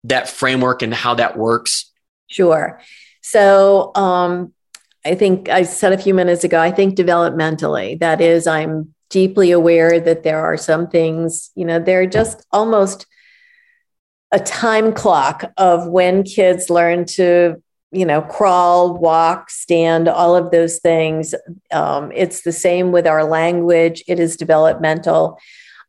that 0.05 0.29
framework 0.29 0.83
and 0.83 0.93
how 0.93 1.15
that 1.15 1.39
works? 1.39 1.91
Sure. 2.27 2.79
So 3.23 3.93
um, 3.95 4.53
I 5.07 5.15
think 5.15 5.49
I 5.49 5.63
said 5.63 5.95
a 5.95 5.99
few 5.99 6.13
minutes 6.13 6.45
ago, 6.45 6.61
I 6.61 6.71
think 6.71 6.99
developmentally, 6.99 7.99
that 8.01 8.21
is, 8.21 8.47
I'm 8.47 8.95
deeply 9.09 9.53
aware 9.53 9.99
that 9.99 10.23
there 10.23 10.45
are 10.45 10.59
some 10.59 10.87
things, 10.87 11.51
you 11.55 11.65
know, 11.65 11.79
they're 11.79 12.07
just 12.07 12.45
almost 12.53 13.07
a 14.33 14.39
time 14.39 14.93
clock 14.93 15.51
of 15.57 15.87
when 15.87 16.25
kids 16.25 16.69
learn 16.69 17.07
to 17.07 17.63
you 17.91 18.05
know, 18.05 18.21
crawl, 18.21 18.95
walk, 18.99 19.51
stand, 19.51 20.09
all 20.09 20.37
of 20.37 20.51
those 20.51 20.79
things. 20.79 21.35
Um, 21.73 22.13
it's 22.15 22.43
the 22.43 22.53
same 22.53 22.93
with 22.93 23.07
our 23.07 23.25
language, 23.25 24.03
it 24.07 24.21
is 24.21 24.37
developmental. 24.37 25.39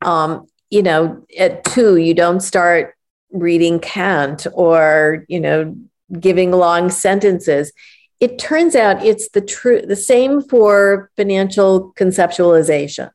Um, 0.01 0.47
you 0.69 0.83
know, 0.83 1.25
at 1.37 1.63
two, 1.65 1.97
you 1.97 2.13
don't 2.13 2.41
start 2.41 2.93
reading 3.31 3.79
Kant 3.79 4.47
or, 4.53 5.25
you 5.27 5.39
know, 5.39 5.75
giving 6.19 6.51
long 6.51 6.89
sentences. 6.89 7.71
It 8.19 8.39
turns 8.39 8.75
out 8.75 9.03
it's 9.03 9.29
the 9.29 9.41
true 9.41 9.81
the 9.81 9.95
same 9.95 10.41
for 10.41 11.09
financial 11.15 11.93
conceptualization 11.93 13.11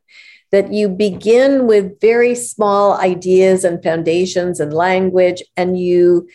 that 0.50 0.72
you 0.72 0.88
begin 0.88 1.66
with 1.66 2.00
very 2.00 2.34
small 2.34 2.94
ideas 2.94 3.64
and 3.64 3.82
foundations 3.82 4.60
and 4.60 4.72
language 4.72 5.42
and 5.56 5.78
you 5.78 6.28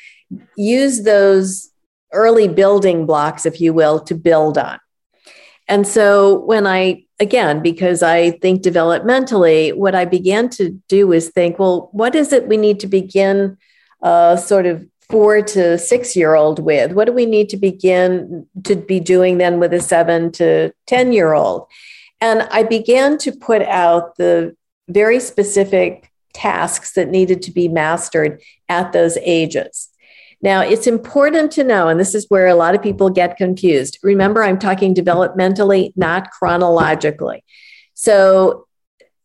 use 0.58 1.04
those 1.04 1.69
early 2.14 2.48
building 2.48 3.06
blocks, 3.06 3.46
if 3.46 3.62
you 3.62 3.74
will, 3.74 4.00
to 4.02 4.16
build 4.16 4.58
on. 4.58 4.80
And 5.68 5.88
so 5.88 6.40
when 6.46 6.66
I, 6.66 7.06
again, 7.20 7.62
because 7.62 8.02
I 8.02 8.32
think 8.32 8.64
developmentally, 8.64 9.76
what 9.76 9.94
I 9.94 10.06
began 10.06 10.50
to 10.50 10.72
do 10.88 11.12
is 11.12 11.30
think, 11.30 11.60
well, 11.60 11.90
what 11.92 12.16
is 12.16 12.34
it 12.34 12.48
we 12.48 12.58
need 12.58 12.80
to 12.80 12.88
begin 12.88 13.58
uh, 14.02 14.36
sort 14.36 14.66
of 14.66 14.86
four 15.10 15.42
to 15.42 15.78
six 15.78 16.16
year 16.16 16.36
old 16.36 16.60
with? 16.60 16.94
What 16.94 17.06
do 17.06 17.14
we 17.14 17.28
need 17.28 17.50
to 17.50 17.58
begin 17.58 18.48
to 18.64 18.76
be 18.76 19.00
doing 19.00 19.38
then 19.38 19.60
with 19.60 19.74
a 19.74 19.80
seven 19.80 20.32
to 20.34 20.74
10 20.88 21.14
year 21.14 21.34
old? 21.34 21.68
And 22.22 22.44
I 22.52 22.64
began 22.64 23.18
to 23.20 23.32
put 23.32 23.62
out 23.62 24.18
the 24.18 24.56
very 24.88 25.20
specific 25.20 26.12
tasks 26.34 26.94
that 26.94 27.10
needed 27.10 27.42
to 27.44 27.52
be 27.52 27.68
mastered 27.68 28.42
at 28.68 28.92
those 28.92 29.18
ages. 29.18 29.90
Now, 30.42 30.62
it's 30.62 30.88
important 30.88 31.52
to 31.54 31.64
know, 31.64 31.90
and 31.90 32.00
this 32.00 32.16
is 32.16 32.26
where 32.30 32.48
a 32.48 32.56
lot 32.56 32.74
of 32.74 32.82
people 32.82 33.10
get 33.10 33.38
confused. 33.38 34.00
Remember, 34.04 34.42
I'm 34.42 34.58
talking 34.58 34.96
developmentally, 34.96 35.92
not 35.96 36.32
chronologically. 36.32 37.44
So, 37.94 38.66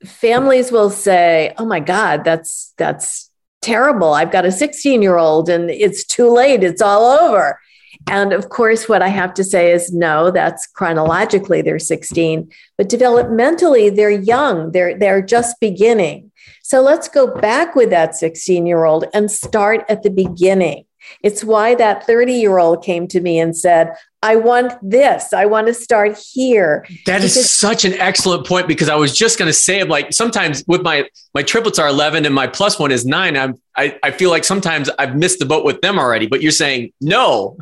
families 0.04 0.72
will 0.72 0.90
say, 0.90 1.54
"Oh 1.56 1.66
my 1.66 1.80
God, 1.80 2.24
that's 2.24 2.74
that's 2.76 3.30
terrible. 3.62 4.12
I've 4.12 4.32
got 4.32 4.44
a 4.44 4.52
16 4.52 5.02
year 5.02 5.16
old, 5.16 5.48
and 5.48 5.70
it's 5.70 6.04
too 6.04 6.28
late. 6.28 6.64
It's 6.64 6.82
all 6.82 7.04
over." 7.04 7.60
And 8.08 8.32
of 8.32 8.48
course, 8.48 8.88
what 8.88 9.00
I 9.00 9.08
have 9.08 9.32
to 9.34 9.44
say 9.44 9.72
is 9.72 9.92
no, 9.92 10.30
that's 10.30 10.66
chronologically 10.66 11.62
they're 11.62 11.78
16, 11.78 12.50
but 12.76 12.88
developmentally 12.88 13.94
they're 13.94 14.10
young. 14.10 14.72
They're 14.72 14.98
they're 14.98 15.22
just 15.22 15.60
beginning. 15.60 16.32
So 16.62 16.80
let's 16.80 17.08
go 17.08 17.26
back 17.26 17.74
with 17.74 17.90
that 17.90 18.14
16 18.14 18.66
year 18.66 18.84
old 18.84 19.04
and 19.14 19.30
start 19.30 19.84
at 19.88 20.02
the 20.02 20.10
beginning. 20.10 20.84
It's 21.22 21.44
why 21.44 21.74
that 21.76 22.06
30 22.06 22.34
year 22.34 22.58
old 22.58 22.84
came 22.84 23.06
to 23.08 23.20
me 23.20 23.38
and 23.38 23.56
said, 23.56 23.94
I 24.22 24.36
want 24.36 24.72
this. 24.82 25.32
I 25.32 25.46
want 25.46 25.66
to 25.66 25.74
start 25.74 26.18
here. 26.18 26.86
That 27.06 27.22
is 27.22 27.34
because- 27.34 27.50
such 27.50 27.84
an 27.84 27.94
excellent 27.94 28.46
point 28.46 28.68
because 28.68 28.88
I 28.88 28.94
was 28.94 29.16
just 29.16 29.38
going 29.38 29.48
to 29.48 29.52
say, 29.52 29.84
like, 29.84 30.12
sometimes 30.12 30.64
with 30.66 30.82
my 30.82 31.08
my 31.34 31.42
triplets 31.42 31.78
are 31.78 31.88
11 31.88 32.24
and 32.24 32.34
my 32.34 32.46
plus 32.46 32.78
one 32.78 32.90
is 32.90 33.04
nine. 33.04 33.36
I'm 33.36 33.60
I, 33.76 33.98
I 34.02 34.10
feel 34.10 34.30
like 34.30 34.44
sometimes 34.44 34.88
I've 34.98 35.16
missed 35.16 35.38
the 35.38 35.46
boat 35.46 35.64
with 35.64 35.80
them 35.80 35.98
already. 35.98 36.26
But 36.26 36.42
you're 36.42 36.52
saying 36.52 36.92
no, 37.00 37.58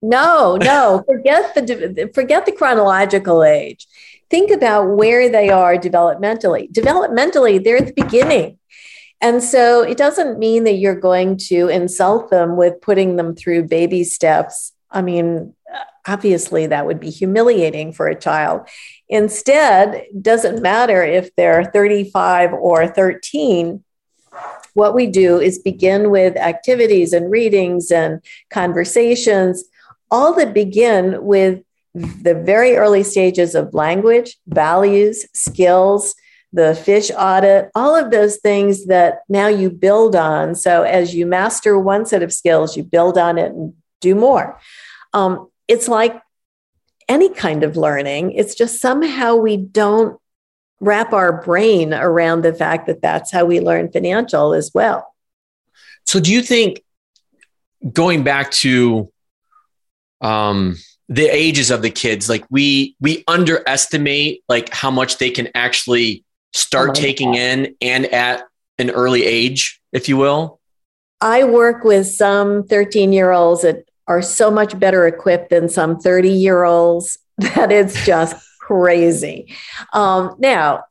no, 0.00 0.56
no. 0.56 1.04
forget 1.08 1.54
the 1.54 2.10
forget 2.14 2.46
the 2.46 2.52
chronological 2.52 3.44
age 3.44 3.86
think 4.30 4.50
about 4.50 4.90
where 4.90 5.28
they 5.30 5.48
are 5.48 5.76
developmentally. 5.76 6.70
Developmentally, 6.70 7.62
they're 7.62 7.78
at 7.78 7.86
the 7.86 8.02
beginning. 8.02 8.58
And 9.20 9.42
so 9.42 9.82
it 9.82 9.98
doesn't 9.98 10.38
mean 10.38 10.64
that 10.64 10.74
you're 10.74 10.98
going 10.98 11.36
to 11.48 11.68
insult 11.68 12.30
them 12.30 12.56
with 12.56 12.80
putting 12.80 13.16
them 13.16 13.34
through 13.34 13.64
baby 13.64 14.04
steps. 14.04 14.72
I 14.90 15.02
mean, 15.02 15.54
obviously 16.06 16.66
that 16.68 16.86
would 16.86 17.00
be 17.00 17.10
humiliating 17.10 17.92
for 17.92 18.08
a 18.08 18.18
child. 18.18 18.68
Instead, 19.08 20.06
doesn't 20.20 20.62
matter 20.62 21.02
if 21.02 21.34
they're 21.36 21.64
35 21.64 22.52
or 22.54 22.86
13. 22.86 23.84
What 24.74 24.94
we 24.94 25.06
do 25.06 25.40
is 25.40 25.58
begin 25.58 26.10
with 26.10 26.36
activities 26.36 27.12
and 27.12 27.30
readings 27.30 27.90
and 27.90 28.20
conversations, 28.50 29.64
all 30.10 30.32
that 30.34 30.54
begin 30.54 31.24
with 31.24 31.62
the 31.94 32.34
very 32.34 32.76
early 32.76 33.02
stages 33.02 33.54
of 33.54 33.74
language, 33.74 34.36
values, 34.46 35.26
skills, 35.34 36.14
the 36.52 36.74
fish 36.74 37.10
audit, 37.16 37.70
all 37.74 37.94
of 37.94 38.10
those 38.10 38.38
things 38.38 38.86
that 38.86 39.20
now 39.28 39.48
you 39.48 39.70
build 39.70 40.16
on. 40.16 40.54
So 40.54 40.82
as 40.82 41.14
you 41.14 41.26
master 41.26 41.78
one 41.78 42.06
set 42.06 42.22
of 42.22 42.32
skills, 42.32 42.76
you 42.76 42.82
build 42.82 43.18
on 43.18 43.38
it 43.38 43.52
and 43.52 43.74
do 44.00 44.14
more. 44.14 44.58
Um, 45.12 45.50
it's 45.66 45.88
like 45.88 46.20
any 47.08 47.30
kind 47.30 47.64
of 47.64 47.76
learning, 47.76 48.32
it's 48.32 48.54
just 48.54 48.80
somehow 48.80 49.36
we 49.36 49.56
don't 49.56 50.20
wrap 50.80 51.12
our 51.12 51.42
brain 51.42 51.92
around 51.92 52.42
the 52.42 52.54
fact 52.54 52.86
that 52.86 53.02
that's 53.02 53.32
how 53.32 53.44
we 53.44 53.60
learn 53.60 53.90
financial 53.90 54.54
as 54.54 54.70
well. 54.74 55.14
So, 56.04 56.20
do 56.20 56.32
you 56.32 56.42
think 56.42 56.82
going 57.92 58.24
back 58.24 58.50
to 58.50 59.10
um, 60.20 60.76
the 61.08 61.26
ages 61.26 61.70
of 61.70 61.82
the 61.82 61.90
kids 61.90 62.28
like 62.28 62.44
we 62.50 62.94
we 63.00 63.24
underestimate 63.26 64.42
like 64.48 64.72
how 64.72 64.90
much 64.90 65.18
they 65.18 65.30
can 65.30 65.48
actually 65.54 66.24
start 66.52 66.94
taking 66.94 67.34
in 67.34 67.74
and 67.80 68.06
at 68.06 68.44
an 68.78 68.90
early 68.90 69.24
age 69.24 69.80
if 69.92 70.08
you 70.08 70.16
will? 70.16 70.60
I 71.20 71.44
work 71.44 71.84
with 71.84 72.06
some 72.06 72.64
13 72.64 73.12
year 73.12 73.32
olds 73.32 73.62
that 73.62 73.88
are 74.06 74.22
so 74.22 74.50
much 74.50 74.78
better 74.78 75.06
equipped 75.06 75.50
than 75.50 75.68
some 75.68 75.98
30 75.98 76.30
year 76.30 76.64
olds 76.64 77.18
that 77.38 77.70
it's 77.72 78.04
just 78.04 78.36
crazy. 78.60 79.54
Um, 79.92 80.36
now 80.38 80.84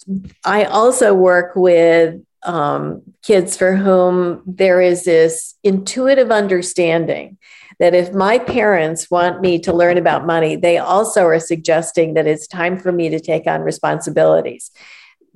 i 0.43 0.63
also 0.65 1.13
work 1.13 1.55
with 1.55 2.19
um, 2.43 3.01
kids 3.23 3.57
for 3.57 3.75
whom 3.75 4.41
there 4.45 4.81
is 4.81 5.03
this 5.03 5.55
intuitive 5.63 6.31
understanding 6.31 7.37
that 7.79 7.93
if 7.93 8.13
my 8.13 8.39
parents 8.39 9.11
want 9.11 9.41
me 9.41 9.59
to 9.59 9.73
learn 9.73 9.97
about 9.97 10.25
money, 10.25 10.55
they 10.55 10.77
also 10.77 11.25
are 11.25 11.39
suggesting 11.39 12.15
that 12.15 12.25
it's 12.25 12.47
time 12.47 12.77
for 12.77 12.91
me 12.91 13.09
to 13.09 13.19
take 13.19 13.45
on 13.45 13.61
responsibilities. 13.61 14.71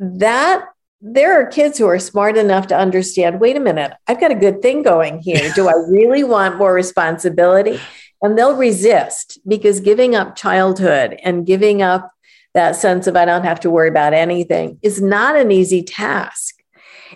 That 0.02 0.66
there 1.00 1.40
are 1.40 1.46
kids 1.46 1.78
who 1.78 1.88
are 1.88 2.00
smart 2.00 2.38
enough 2.38 2.68
to 2.68 2.78
understand 2.78 3.40
wait 3.40 3.56
a 3.56 3.62
minute, 3.62 3.94
I've 4.08 4.20
got 4.20 4.32
a 4.32 4.36
good 4.36 4.62
thing 4.62 4.84
going 4.84 5.20
here. 5.20 5.52
Do 5.56 5.70
I 5.70 5.74
really 5.88 6.24
want 6.24 6.58
more 6.58 6.74
responsibility? 6.74 7.80
And 8.22 8.38
they'll 8.38 8.58
resist 8.58 9.40
because 9.48 9.80
giving 9.80 10.14
up 10.14 10.36
childhood 10.36 11.18
and 11.24 11.46
giving 11.46 11.82
up 11.82 12.12
that 12.54 12.76
sense 12.76 13.08
of 13.08 13.16
I 13.16 13.24
don't 13.24 13.46
have 13.46 13.62
to 13.62 13.70
worry 13.70 13.88
about 13.88 14.14
anything 14.14 14.78
is 14.82 15.02
not 15.02 15.38
an 15.38 15.52
easy 15.52 15.82
task 15.82 16.62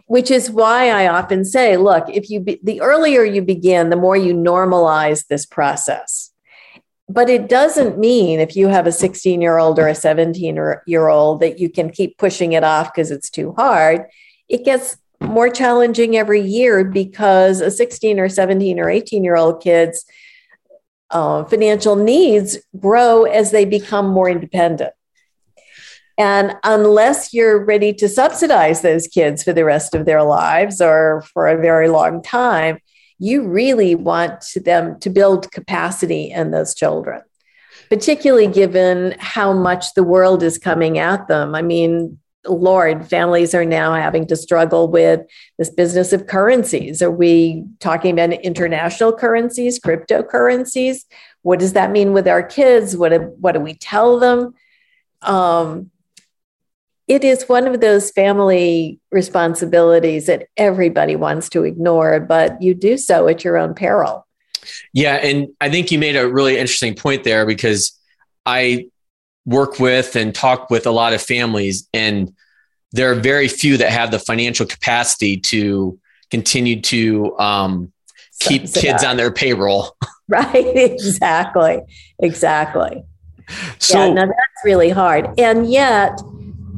which 0.08 0.30
is 0.30 0.52
why 0.52 0.90
I 0.90 1.08
often 1.08 1.46
say, 1.46 1.78
look, 1.78 2.06
if 2.10 2.30
you 2.30 2.40
be, 2.40 2.60
the 2.64 2.82
earlier 2.82 3.24
you 3.24 3.42
begin, 3.42 3.90
the 3.90 3.96
more 3.96 4.18
you 4.18 4.34
normalize 4.34 5.28
this 5.28 5.46
process. 5.46 6.25
But 7.08 7.30
it 7.30 7.50
doesn't 7.50 8.00
mean 8.00 8.40
if 8.40 8.56
you 8.56 8.68
have 8.68 8.88
a 8.88 8.92
16 8.92 9.42
year 9.42 9.58
old 9.58 9.78
or 9.78 9.88
a 9.88 9.96
17 9.96 10.58
year 10.88 11.08
old 11.08 11.40
that 11.42 11.60
you 11.60 11.70
can 11.70 11.90
keep 11.92 12.18
pushing 12.18 12.54
it 12.54 12.64
off 12.64 12.94
because 12.94 13.12
it's 13.12 13.30
too 13.30 13.54
hard. 13.54 14.06
It 14.50 14.66
gets 14.66 14.98
more 15.22 15.50
challenging 15.50 16.18
every 16.18 16.42
year 16.42 16.84
because 16.84 17.62
a 17.62 17.72
16 17.72 18.20
or 18.20 18.30
17 18.30 18.80
or 18.80 18.90
18 18.90 19.24
year 19.24 19.36
old 19.36 19.62
kids 19.62 20.06
uh, 21.12 21.44
financial 21.46 21.96
needs 21.96 22.58
grow 22.80 23.24
as 23.24 23.52
they 23.52 23.66
become 23.66 24.08
more 24.08 24.30
independent. 24.30 24.94
And 26.18 26.56
unless 26.64 27.34
you're 27.34 27.64
ready 27.64 27.94
to 27.94 28.08
subsidize 28.08 28.82
those 28.82 29.08
kids 29.08 29.44
for 29.44 29.52
the 29.54 29.66
rest 29.66 29.94
of 29.94 30.06
their 30.06 30.24
lives 30.24 30.80
or 30.82 31.24
for 31.34 31.48
a 31.48 31.62
very 31.62 31.90
long 31.90 32.22
time, 32.22 32.80
you 33.20 33.48
really 33.48 33.96
want 33.96 34.46
them 34.64 35.00
to 35.00 35.10
build 35.10 35.52
capacity 35.52 36.32
in 36.32 36.52
those 36.52 36.76
children, 36.76 37.22
particularly 37.90 38.48
given 38.48 39.16
how 39.20 39.54
much 39.54 39.94
the 39.94 40.04
world 40.04 40.44
is 40.44 40.58
coming 40.58 40.98
at 40.98 41.28
them. 41.28 41.56
I 41.56 41.62
mean, 41.62 42.20
Lord, 42.48 43.08
families 43.08 43.56
are 43.56 43.66
now 43.66 43.94
having 43.96 44.28
to 44.28 44.36
struggle 44.36 44.88
with 44.88 45.22
this 45.58 45.70
business 45.70 46.14
of 46.14 46.28
currencies. 46.28 47.02
Are 47.02 47.12
we 47.12 47.66
talking 47.80 48.12
about 48.12 48.34
international 48.34 49.14
currencies, 49.14 49.80
cryptocurrencies? 49.80 51.06
What 51.42 51.60
does 51.60 51.74
that 51.74 51.92
mean 51.92 52.14
with 52.14 52.28
our 52.28 52.44
kids? 52.44 52.96
What 52.96 53.10
do, 53.10 53.34
what 53.40 53.54
do 53.54 53.60
we 53.60 53.74
tell 53.74 54.20
them? 54.20 54.54
Um, 55.22 55.90
it 57.08 57.24
is 57.24 57.48
one 57.48 57.68
of 57.68 57.82
those 57.82 58.12
family 58.12 59.00
responsibilities 59.12 60.26
that 60.26 60.48
everybody 60.58 61.16
wants 61.16 61.50
to 61.50 61.64
ignore, 61.64 62.20
but 62.20 62.62
you 62.62 62.74
do 62.74 62.98
so 62.98 63.28
at 63.28 63.44
your 63.44 63.58
own 63.58 63.76
peril. 63.76 64.26
Yeah. 64.94 65.16
And 65.16 65.50
I 65.62 65.70
think 65.70 65.92
you 65.92 66.00
made 66.00 66.16
a 66.16 66.28
really 66.28 66.58
interesting 66.58 66.96
point 66.96 67.24
there 67.24 67.46
because 67.46 68.00
I 68.46 68.88
work 69.46 69.80
with 69.80 70.16
and 70.16 70.34
talk 70.34 70.70
with 70.72 70.88
a 70.88 70.92
lot 70.92 71.14
of 71.14 71.22
families, 71.22 71.88
and 71.94 72.34
there 72.92 73.12
are 73.12 73.16
very 73.16 73.48
few 73.48 73.78
that 73.78 73.92
have 73.92 74.10
the 74.10 74.20
financial 74.20 74.66
capacity 74.66 75.38
to 75.38 76.00
continue 76.32 76.82
to 76.82 77.38
um, 77.38 77.92
keep 78.40 78.74
kids 78.74 79.04
on 79.04 79.18
their 79.18 79.32
payroll. 79.32 79.96
Right. 80.28 80.56
Exactly. 80.76 81.82
Exactly. 82.18 83.04
So 83.78 84.08
yeah, 84.08 84.14
now 84.14 84.26
that's 84.26 84.66
really 84.66 84.90
hard. 84.90 85.40
And 85.40 85.70
yet, 85.70 86.20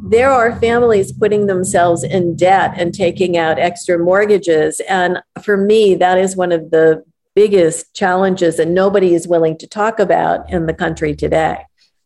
there 0.09 0.31
are 0.31 0.59
families 0.59 1.11
putting 1.11 1.47
themselves 1.47 2.03
in 2.03 2.35
debt 2.35 2.73
and 2.77 2.93
taking 2.93 3.37
out 3.37 3.59
extra 3.59 3.97
mortgages. 3.97 4.79
And 4.89 5.19
for 5.43 5.57
me, 5.57 5.95
that 5.95 6.17
is 6.17 6.35
one 6.35 6.51
of 6.51 6.71
the 6.71 7.03
biggest 7.35 7.93
challenges 7.93 8.57
that 8.57 8.67
nobody 8.67 9.13
is 9.13 9.27
willing 9.27 9.57
to 9.59 9.67
talk 9.67 9.99
about 9.99 10.49
in 10.49 10.65
the 10.65 10.73
country 10.73 11.15
today. 11.15 11.59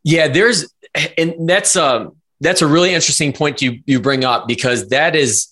Yeah, 0.04 0.28
there's, 0.28 0.74
and 1.18 1.48
that's 1.48 1.76
a 1.76 1.84
um, 1.84 2.16
that's 2.42 2.64
a 2.64 2.68
really 2.68 2.92
interesting 2.94 3.32
point 3.34 3.62
you 3.62 3.82
you 3.86 4.02
bring 4.02 4.26
up 4.26 4.48
because 4.48 4.90
that 4.90 5.16
is 5.16 5.48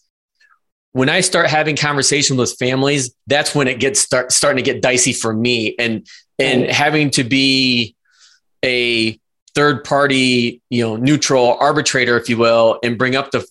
when 0.91 1.07
I 1.07 1.21
start 1.21 1.47
having 1.47 1.75
conversations 1.75 2.39
with 2.39 2.55
families, 2.57 3.13
that's 3.27 3.53
when 3.53 3.67
it 3.67 3.79
gets 3.79 3.99
start 3.99 4.31
starting 4.31 4.63
to 4.63 4.73
get 4.73 4.81
dicey 4.81 5.13
for 5.13 5.33
me, 5.33 5.75
and 5.77 6.07
and 6.39 6.65
having 6.65 7.11
to 7.11 7.23
be 7.23 7.95
a 8.65 9.19
third 9.59 9.83
party, 9.83 10.61
you 10.69 10.81
know, 10.81 10.95
neutral 10.95 11.57
arbitrator, 11.59 12.15
if 12.17 12.29
you 12.29 12.37
will, 12.37 12.79
and 12.81 12.97
bring 12.97 13.17
up 13.17 13.29
the 13.31 13.45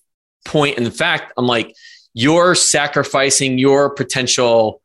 point. 0.47 0.79
And 0.79 0.87
the 0.87 0.91
fact, 0.91 1.35
I'm 1.37 1.47
like, 1.47 1.77
you're 2.15 2.55
sacrificing 2.55 3.59
your 3.59 3.91
potential 3.91 4.81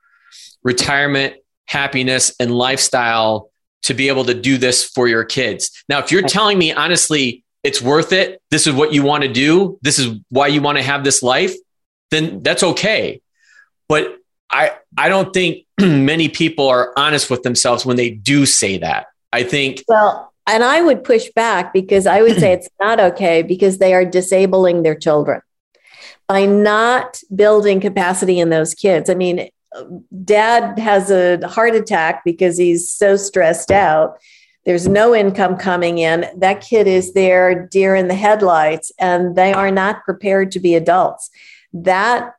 retirement, 0.63 1.35
happiness, 1.65 2.35
and 2.41 2.51
lifestyle 2.51 3.49
to 3.83 3.93
be 3.93 4.09
able 4.09 4.25
to 4.25 4.33
do 4.33 4.57
this 4.57 4.83
for 4.83 5.07
your 5.07 5.23
kids. 5.23 5.71
Now, 5.87 5.99
if 5.99 6.11
you're 6.11 6.23
telling 6.23 6.57
me 6.57 6.73
honestly, 6.73 7.45
it's 7.63 7.81
worth 7.81 8.11
it, 8.11 8.41
this 8.51 8.67
is 8.67 8.73
what 8.73 8.91
you 8.91 9.01
want 9.03 9.23
to 9.23 9.31
do, 9.31 9.79
this 9.81 9.99
is 9.99 10.19
why 10.27 10.47
you 10.47 10.61
want 10.61 10.77
to 10.77 10.83
have 10.83 11.05
this 11.05 11.23
life, 11.23 11.53
then 12.11 12.43
that's 12.43 12.63
okay. 12.63 13.21
But 13.87 14.17
I 14.49 14.73
I 14.97 15.07
don't 15.07 15.33
think 15.33 15.65
many 15.79 16.27
people 16.27 16.67
are 16.67 16.91
honest 16.97 17.29
with 17.29 17.43
themselves 17.43 17.85
when 17.85 17.95
they 17.95 18.09
do 18.09 18.45
say 18.45 18.79
that. 18.79 19.07
I 19.31 19.43
think 19.43 19.83
well, 19.87 20.32
and 20.47 20.63
I 20.63 20.81
would 20.81 21.03
push 21.03 21.29
back 21.35 21.73
because 21.73 22.05
I 22.05 22.21
would 22.21 22.39
say 22.39 22.53
it's 22.53 22.69
not 22.81 22.99
okay 22.99 23.41
because 23.41 23.77
they 23.77 23.93
are 23.93 24.05
disabling 24.05 24.83
their 24.83 24.95
children 24.95 25.41
by 26.27 26.45
not 26.45 27.19
building 27.35 27.79
capacity 27.79 28.39
in 28.39 28.49
those 28.49 28.73
kids. 28.73 29.09
I 29.09 29.15
mean, 29.15 29.49
dad 30.23 30.77
has 30.79 31.11
a 31.11 31.47
heart 31.47 31.75
attack 31.75 32.23
because 32.23 32.57
he's 32.57 32.91
so 32.91 33.15
stressed 33.15 33.71
out. 33.71 34.17
There's 34.65 34.87
no 34.87 35.13
income 35.13 35.57
coming 35.57 35.97
in. 35.97 36.25
That 36.37 36.61
kid 36.61 36.87
is 36.87 37.13
there, 37.13 37.67
deer 37.67 37.95
in 37.95 38.07
the 38.07 38.15
headlights, 38.15 38.91
and 38.97 39.35
they 39.35 39.51
are 39.51 39.71
not 39.71 40.03
prepared 40.05 40.51
to 40.51 40.59
be 40.59 40.75
adults. 40.75 41.29
That 41.73 42.33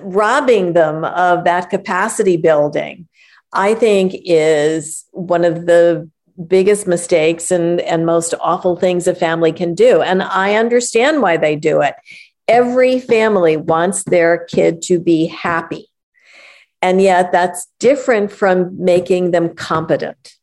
robbing 0.00 0.74
them 0.74 1.04
of 1.04 1.44
that 1.44 1.70
capacity 1.70 2.36
building, 2.36 3.08
I 3.52 3.74
think, 3.74 4.12
is 4.24 5.04
one 5.12 5.44
of 5.44 5.66
the 5.66 6.10
biggest 6.46 6.86
mistakes 6.86 7.50
and, 7.50 7.80
and 7.80 8.06
most 8.06 8.34
awful 8.40 8.76
things 8.76 9.06
a 9.06 9.14
family 9.14 9.52
can 9.52 9.74
do. 9.74 10.02
And 10.02 10.22
I 10.22 10.54
understand 10.54 11.22
why 11.22 11.36
they 11.36 11.56
do 11.56 11.80
it. 11.82 11.94
Every 12.48 13.00
family 13.00 13.56
wants 13.56 14.04
their 14.04 14.44
kid 14.46 14.82
to 14.82 14.98
be 14.98 15.26
happy. 15.26 15.88
And 16.80 17.00
yet 17.00 17.32
that's 17.32 17.68
different 17.78 18.32
from 18.32 18.82
making 18.82 19.30
them 19.30 19.54
competent. 19.54 20.34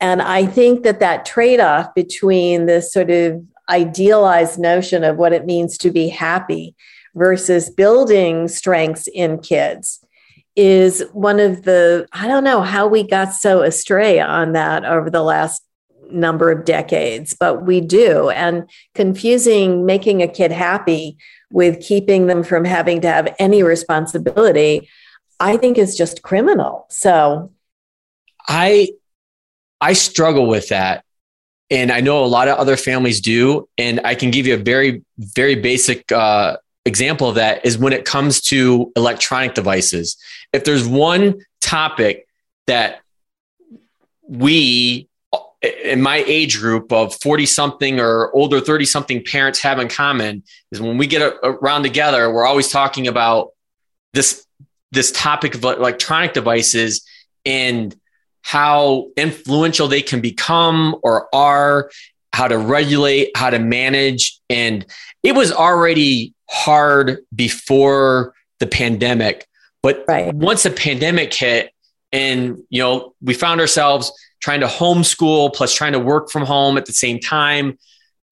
And 0.00 0.22
I 0.22 0.46
think 0.46 0.82
that 0.84 1.00
that 1.00 1.24
trade 1.24 1.58
off 1.58 1.94
between 1.94 2.66
this 2.66 2.92
sort 2.92 3.10
of 3.10 3.42
idealized 3.68 4.58
notion 4.58 5.02
of 5.02 5.16
what 5.16 5.32
it 5.32 5.46
means 5.46 5.78
to 5.78 5.90
be 5.90 6.08
happy 6.08 6.76
versus 7.14 7.70
building 7.70 8.46
strengths 8.46 9.08
in 9.08 9.38
kids 9.38 10.05
is 10.56 11.04
one 11.12 11.38
of 11.38 11.62
the, 11.62 12.08
I 12.12 12.26
don't 12.26 12.44
know 12.44 12.62
how 12.62 12.86
we 12.86 13.02
got 13.02 13.34
so 13.34 13.62
astray 13.62 14.18
on 14.18 14.52
that 14.52 14.84
over 14.84 15.10
the 15.10 15.22
last 15.22 15.62
number 16.10 16.50
of 16.50 16.64
decades, 16.64 17.34
but 17.38 17.64
we 17.66 17.80
do. 17.80 18.30
And 18.30 18.68
confusing 18.94 19.84
making 19.84 20.22
a 20.22 20.28
kid 20.28 20.52
happy 20.52 21.18
with 21.50 21.80
keeping 21.80 22.26
them 22.26 22.42
from 22.42 22.64
having 22.64 23.00
to 23.02 23.08
have 23.08 23.34
any 23.38 23.62
responsibility, 23.62 24.88
I 25.38 25.56
think 25.56 25.78
is 25.78 25.96
just 25.96 26.22
criminal. 26.22 26.86
So 26.90 27.52
I 28.48 28.90
I 29.80 29.92
struggle 29.92 30.46
with 30.46 30.68
that. 30.68 31.04
And 31.68 31.90
I 31.90 32.00
know 32.00 32.24
a 32.24 32.26
lot 32.26 32.48
of 32.48 32.58
other 32.58 32.76
families 32.76 33.20
do. 33.20 33.68
And 33.76 34.00
I 34.04 34.14
can 34.14 34.30
give 34.30 34.46
you 34.46 34.54
a 34.54 34.58
very, 34.58 35.02
very 35.18 35.56
basic 35.56 36.10
uh, 36.12 36.56
example 36.84 37.28
of 37.28 37.34
that 37.34 37.66
is 37.66 37.76
when 37.76 37.92
it 37.92 38.04
comes 38.04 38.40
to 38.42 38.92
electronic 38.96 39.54
devices. 39.54 40.16
If 40.56 40.64
there's 40.64 40.86
one 40.86 41.40
topic 41.60 42.26
that 42.66 43.00
we 44.28 45.08
in 45.82 46.02
my 46.02 46.24
age 46.26 46.58
group 46.58 46.92
of 46.92 47.14
40 47.20 47.46
something 47.46 48.00
or 48.00 48.30
older 48.34 48.60
30 48.60 48.84
something 48.84 49.24
parents 49.24 49.60
have 49.60 49.78
in 49.78 49.88
common 49.88 50.42
is 50.70 50.80
when 50.80 50.98
we 50.98 51.06
get 51.06 51.22
around 51.42 51.82
together 51.82 52.30
we're 52.32 52.46
always 52.46 52.68
talking 52.68 53.08
about 53.08 53.50
this 54.12 54.44
this 54.92 55.10
topic 55.12 55.54
of 55.54 55.64
electronic 55.64 56.34
devices 56.34 57.04
and 57.44 57.96
how 58.42 59.08
influential 59.16 59.88
they 59.88 60.02
can 60.02 60.20
become 60.20 60.96
or 61.02 61.34
are 61.34 61.90
how 62.32 62.46
to 62.46 62.58
regulate 62.58 63.30
how 63.36 63.50
to 63.50 63.58
manage 63.58 64.40
and 64.50 64.86
it 65.22 65.34
was 65.34 65.50
already 65.52 66.34
hard 66.48 67.18
before 67.34 68.34
the 68.58 68.66
pandemic. 68.66 69.46
But 69.86 70.04
right. 70.08 70.34
once 70.34 70.64
the 70.64 70.72
pandemic 70.72 71.32
hit 71.32 71.70
and, 72.10 72.60
you 72.70 72.82
know, 72.82 73.14
we 73.22 73.34
found 73.34 73.60
ourselves 73.60 74.10
trying 74.40 74.58
to 74.58 74.66
homeschool 74.66 75.54
plus 75.54 75.72
trying 75.72 75.92
to 75.92 76.00
work 76.00 76.28
from 76.28 76.44
home 76.44 76.76
at 76.76 76.86
the 76.86 76.92
same 76.92 77.20
time, 77.20 77.78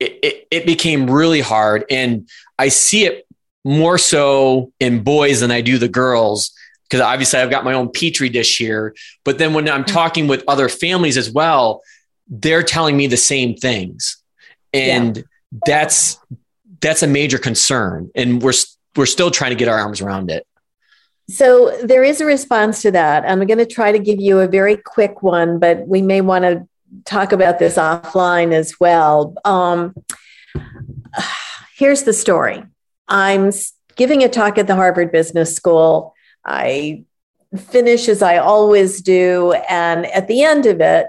it, 0.00 0.18
it, 0.24 0.48
it 0.50 0.66
became 0.66 1.08
really 1.08 1.40
hard. 1.40 1.84
And 1.88 2.28
I 2.58 2.70
see 2.70 3.04
it 3.04 3.24
more 3.64 3.98
so 3.98 4.72
in 4.80 5.04
boys 5.04 5.38
than 5.38 5.52
I 5.52 5.60
do 5.60 5.78
the 5.78 5.86
girls 5.86 6.52
because 6.90 7.00
obviously 7.00 7.38
I've 7.38 7.50
got 7.50 7.62
my 7.62 7.74
own 7.74 7.88
petri 7.88 8.30
dish 8.30 8.58
here. 8.58 8.92
But 9.24 9.38
then 9.38 9.54
when 9.54 9.68
I'm 9.68 9.84
mm-hmm. 9.84 9.94
talking 9.94 10.26
with 10.26 10.42
other 10.48 10.68
families 10.68 11.16
as 11.16 11.30
well, 11.30 11.82
they're 12.26 12.64
telling 12.64 12.96
me 12.96 13.06
the 13.06 13.16
same 13.16 13.54
things. 13.54 14.16
And 14.72 15.18
yeah. 15.18 15.22
that's 15.66 16.18
that's 16.80 17.04
a 17.04 17.06
major 17.06 17.38
concern, 17.38 18.10
and 18.16 18.42
we're 18.42 18.54
we're 18.96 19.06
still 19.06 19.30
trying 19.30 19.52
to 19.52 19.54
get 19.54 19.68
our 19.68 19.78
arms 19.78 20.00
around 20.00 20.32
it. 20.32 20.44
So 21.28 21.76
there 21.82 22.04
is 22.04 22.20
a 22.20 22.26
response 22.26 22.82
to 22.82 22.90
that. 22.90 23.24
I'm 23.26 23.44
going 23.46 23.58
to 23.58 23.66
try 23.66 23.92
to 23.92 23.98
give 23.98 24.20
you 24.20 24.40
a 24.40 24.48
very 24.48 24.76
quick 24.76 25.22
one, 25.22 25.58
but 25.58 25.86
we 25.88 26.02
may 26.02 26.20
want 26.20 26.44
to 26.44 26.68
talk 27.04 27.32
about 27.32 27.58
this 27.58 27.76
offline 27.76 28.52
as 28.52 28.78
well. 28.78 29.34
Um, 29.44 29.94
here's 31.76 32.02
the 32.02 32.12
story. 32.12 32.62
I'm 33.08 33.50
giving 33.96 34.22
a 34.22 34.28
talk 34.28 34.58
at 34.58 34.66
the 34.66 34.74
Harvard 34.74 35.12
Business 35.12 35.54
School. 35.54 36.14
I 36.44 37.04
finish 37.56 38.08
as 38.08 38.20
I 38.20 38.38
always 38.38 39.00
do, 39.00 39.52
and 39.68 40.06
at 40.06 40.28
the 40.28 40.42
end 40.42 40.66
of 40.66 40.80
it, 40.80 41.06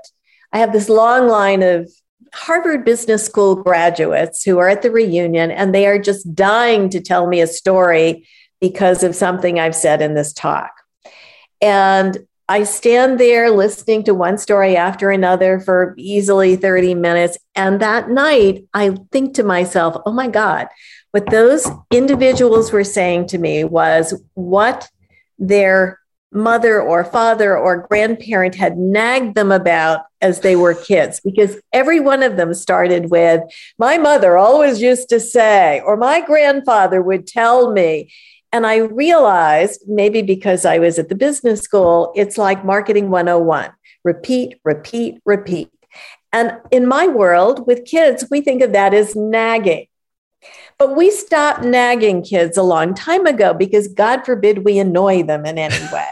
I 0.53 0.59
have 0.59 0.71
this 0.71 0.87
long 0.87 1.27
line 1.27 1.61
of 1.63 1.91
Harvard 2.33 2.85
Business 2.85 3.25
School 3.25 3.55
graduates 3.55 4.43
who 4.43 4.59
are 4.59 4.69
at 4.69 4.81
the 4.81 4.91
reunion 4.91 5.51
and 5.51 5.73
they 5.73 5.87
are 5.87 5.99
just 5.99 6.35
dying 6.35 6.89
to 6.89 7.01
tell 7.01 7.27
me 7.27 7.41
a 7.41 7.47
story 7.47 8.27
because 8.59 9.03
of 9.03 9.15
something 9.15 9.59
I've 9.59 9.75
said 9.75 10.01
in 10.01 10.13
this 10.13 10.33
talk. 10.33 10.71
And 11.61 12.17
I 12.47 12.63
stand 12.63 13.19
there 13.19 13.49
listening 13.49 14.03
to 14.03 14.13
one 14.13 14.37
story 14.37 14.77
after 14.77 15.09
another 15.09 15.59
for 15.59 15.95
easily 15.97 16.55
30 16.55 16.93
minutes. 16.93 17.37
And 17.55 17.79
that 17.79 18.09
night, 18.09 18.65
I 18.73 18.95
think 19.11 19.33
to 19.35 19.43
myself, 19.43 19.99
oh 20.05 20.11
my 20.11 20.27
God, 20.27 20.67
what 21.11 21.29
those 21.31 21.67
individuals 21.91 22.71
were 22.71 22.83
saying 22.83 23.27
to 23.27 23.39
me 23.39 23.63
was 23.63 24.21
what 24.35 24.89
their 25.39 25.99
mother 26.31 26.81
or 26.81 27.03
father 27.03 27.57
or 27.57 27.87
grandparent 27.87 28.53
had 28.53 28.77
nagged 28.77 29.35
them 29.35 29.51
about 29.51 30.01
as 30.21 30.41
they 30.41 30.55
were 30.55 30.73
kids 30.73 31.21
because 31.23 31.57
every 31.71 31.99
one 31.99 32.21
of 32.21 32.35
them 32.35 32.53
started 32.53 33.09
with 33.09 33.41
my 33.79 33.97
mother 33.97 34.37
always 34.37 34.81
used 34.81 35.07
to 35.07 35.19
say 35.19 35.81
or 35.85 35.95
my 35.95 36.19
grandfather 36.19 37.01
would 37.01 37.25
tell 37.25 37.71
me 37.71 38.11
and 38.55 38.65
i 38.65 38.77
realized 38.77 39.81
maybe 39.87 40.21
because 40.21 40.65
i 40.65 40.79
was 40.79 40.97
at 40.97 41.09
the 41.09 41.15
business 41.15 41.59
school 41.59 42.13
it's 42.15 42.37
like 42.37 42.63
marketing 42.63 43.09
101 43.09 43.69
repeat 44.05 44.59
repeat 44.63 45.21
repeat 45.25 45.69
and 46.31 46.57
in 46.71 46.87
my 46.87 47.05
world 47.05 47.67
with 47.67 47.83
kids 47.85 48.25
we 48.31 48.39
think 48.39 48.61
of 48.61 48.71
that 48.71 48.93
as 48.93 49.15
nagging 49.15 49.87
but 50.77 50.95
we 50.95 51.09
stopped 51.09 51.63
nagging 51.63 52.23
kids 52.23 52.57
a 52.57 52.63
long 52.63 52.93
time 52.93 53.25
ago 53.25 53.53
because 53.53 53.87
God 53.87 54.25
forbid 54.25 54.65
we 54.65 54.77
annoy 54.77 55.23
them 55.23 55.45
in 55.45 55.57
any 55.57 55.85
way. 55.93 56.09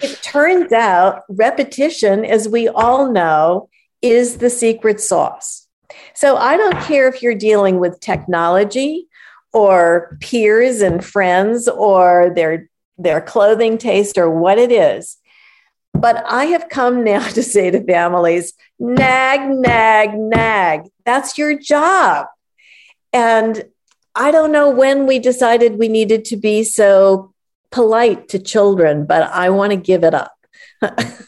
it 0.00 0.22
turns 0.22 0.72
out 0.72 1.24
repetition, 1.28 2.24
as 2.24 2.48
we 2.48 2.68
all 2.68 3.12
know, 3.12 3.68
is 4.00 4.38
the 4.38 4.48
secret 4.48 5.00
sauce. 5.00 5.68
So 6.14 6.36
I 6.36 6.56
don't 6.56 6.80
care 6.80 7.06
if 7.06 7.22
you're 7.22 7.34
dealing 7.34 7.78
with 7.78 8.00
technology 8.00 9.08
or 9.56 10.18
peers 10.20 10.82
and 10.82 11.02
friends 11.02 11.66
or 11.66 12.30
their 12.36 12.68
their 12.98 13.22
clothing 13.22 13.78
taste 13.78 14.18
or 14.18 14.28
what 14.28 14.58
it 14.58 14.70
is. 14.70 15.16
But 15.94 16.22
I 16.28 16.44
have 16.46 16.68
come 16.68 17.02
now 17.02 17.26
to 17.36 17.42
say 17.42 17.70
to 17.70 17.82
families, 17.82 18.52
nag, 18.78 19.48
nag, 19.48 20.10
nag. 20.14 20.82
That's 21.06 21.38
your 21.38 21.58
job. 21.58 22.26
And 23.14 23.64
I 24.14 24.30
don't 24.30 24.52
know 24.52 24.68
when 24.68 25.06
we 25.06 25.18
decided 25.18 25.78
we 25.78 25.88
needed 25.88 26.26
to 26.26 26.36
be 26.36 26.62
so 26.62 27.32
polite 27.70 28.28
to 28.30 28.38
children, 28.38 29.06
but 29.06 29.22
I 29.22 29.48
want 29.48 29.70
to 29.70 29.76
give 29.76 30.04
it 30.04 30.12
up. 30.12 30.35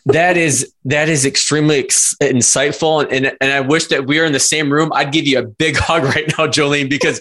That 0.07 0.37
is 0.37 0.73
that 0.85 1.09
is 1.09 1.27
extremely 1.27 1.81
ex- 1.81 2.15
insightful 2.23 3.07
and 3.11 3.37
and 3.41 3.53
I 3.53 3.61
wish 3.61 3.87
that 3.89 4.07
we 4.07 4.19
are 4.21 4.25
in 4.25 4.33
the 4.33 4.41
same 4.41 4.73
room. 4.73 4.91
I'd 4.95 5.13
give 5.13 5.27
you 5.27 5.39
a 5.39 5.43
big 5.43 5.77
hug 5.79 6.05
right 6.05 6.27
now, 6.29 6.47
Joline, 6.47 6.89
because 6.89 7.21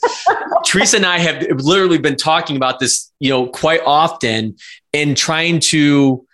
Teresa 0.66 0.98
and 0.98 1.06
I 1.06 1.20
have 1.20 1.46
literally 1.62 1.98
been 1.98 2.16
talking 2.16 2.56
about 2.56 2.80
this, 2.80 3.12
you 3.20 3.30
know, 3.30 3.48
quite 3.48 3.82
often 3.86 4.56
and 4.94 5.18
trying 5.18 5.60
to 5.60 6.26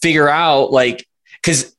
figure 0.00 0.28
out 0.28 0.72
like 0.72 1.06
because 1.42 1.76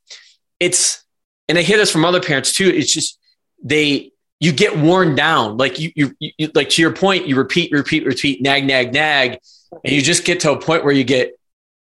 it's 0.60 1.04
and 1.48 1.56
I 1.56 1.62
hear 1.62 1.78
this 1.78 1.90
from 1.90 2.04
other 2.04 2.20
parents 2.20 2.52
too. 2.52 2.68
It's 2.68 2.92
just 2.92 3.18
they 3.62 4.12
you 4.40 4.52
get 4.52 4.78
worn 4.78 5.14
down. 5.14 5.56
Like 5.56 5.78
you, 5.78 5.92
you, 5.94 6.14
you, 6.20 6.50
like 6.54 6.68
to 6.70 6.82
your 6.82 6.92
point, 6.92 7.26
you 7.26 7.36
repeat, 7.36 7.72
repeat, 7.72 8.06
repeat, 8.06 8.40
nag, 8.40 8.66
nag, 8.66 8.92
nag, 8.92 9.38
and 9.84 9.92
you 9.92 10.00
just 10.00 10.24
get 10.24 10.40
to 10.40 10.52
a 10.52 10.60
point 10.60 10.84
where 10.84 10.92
you 10.92 11.04
get 11.04 11.37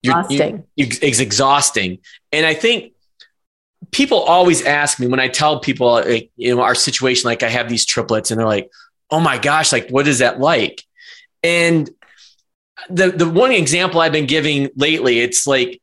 exhausting. 0.03 0.65
You, 0.77 0.87
it's 1.01 1.21
exhausting. 1.21 1.99
And 2.33 2.47
I 2.47 2.55
think 2.55 2.93
people 3.91 4.19
always 4.19 4.65
ask 4.65 4.99
me 5.01 5.07
when 5.07 5.21
I 5.21 5.29
tell 5.29 5.61
people, 5.61 5.93
like, 5.93 6.31
you 6.37 6.55
know, 6.55 6.63
our 6.63 6.75
situation, 6.75 7.29
like 7.29 7.43
I 7.43 7.49
have 7.49 7.69
these 7.69 7.85
triplets, 7.85 8.31
and 8.31 8.39
they're 8.39 8.47
like, 8.47 8.71
"Oh 9.11 9.21
my 9.21 9.39
gosh, 9.39 9.73
like 9.73 9.89
what 9.91 10.09
is 10.09 10.19
that 10.19 10.41
like?" 10.41 10.83
And 11.43 11.91
the 12.89 13.11
the 13.11 13.29
one 13.29 13.53
example 13.53 14.01
I've 14.01 14.13
been 14.13 14.27
giving 14.27 14.71
lately, 14.77 15.21
it's 15.21 15.47
like 15.47 15.81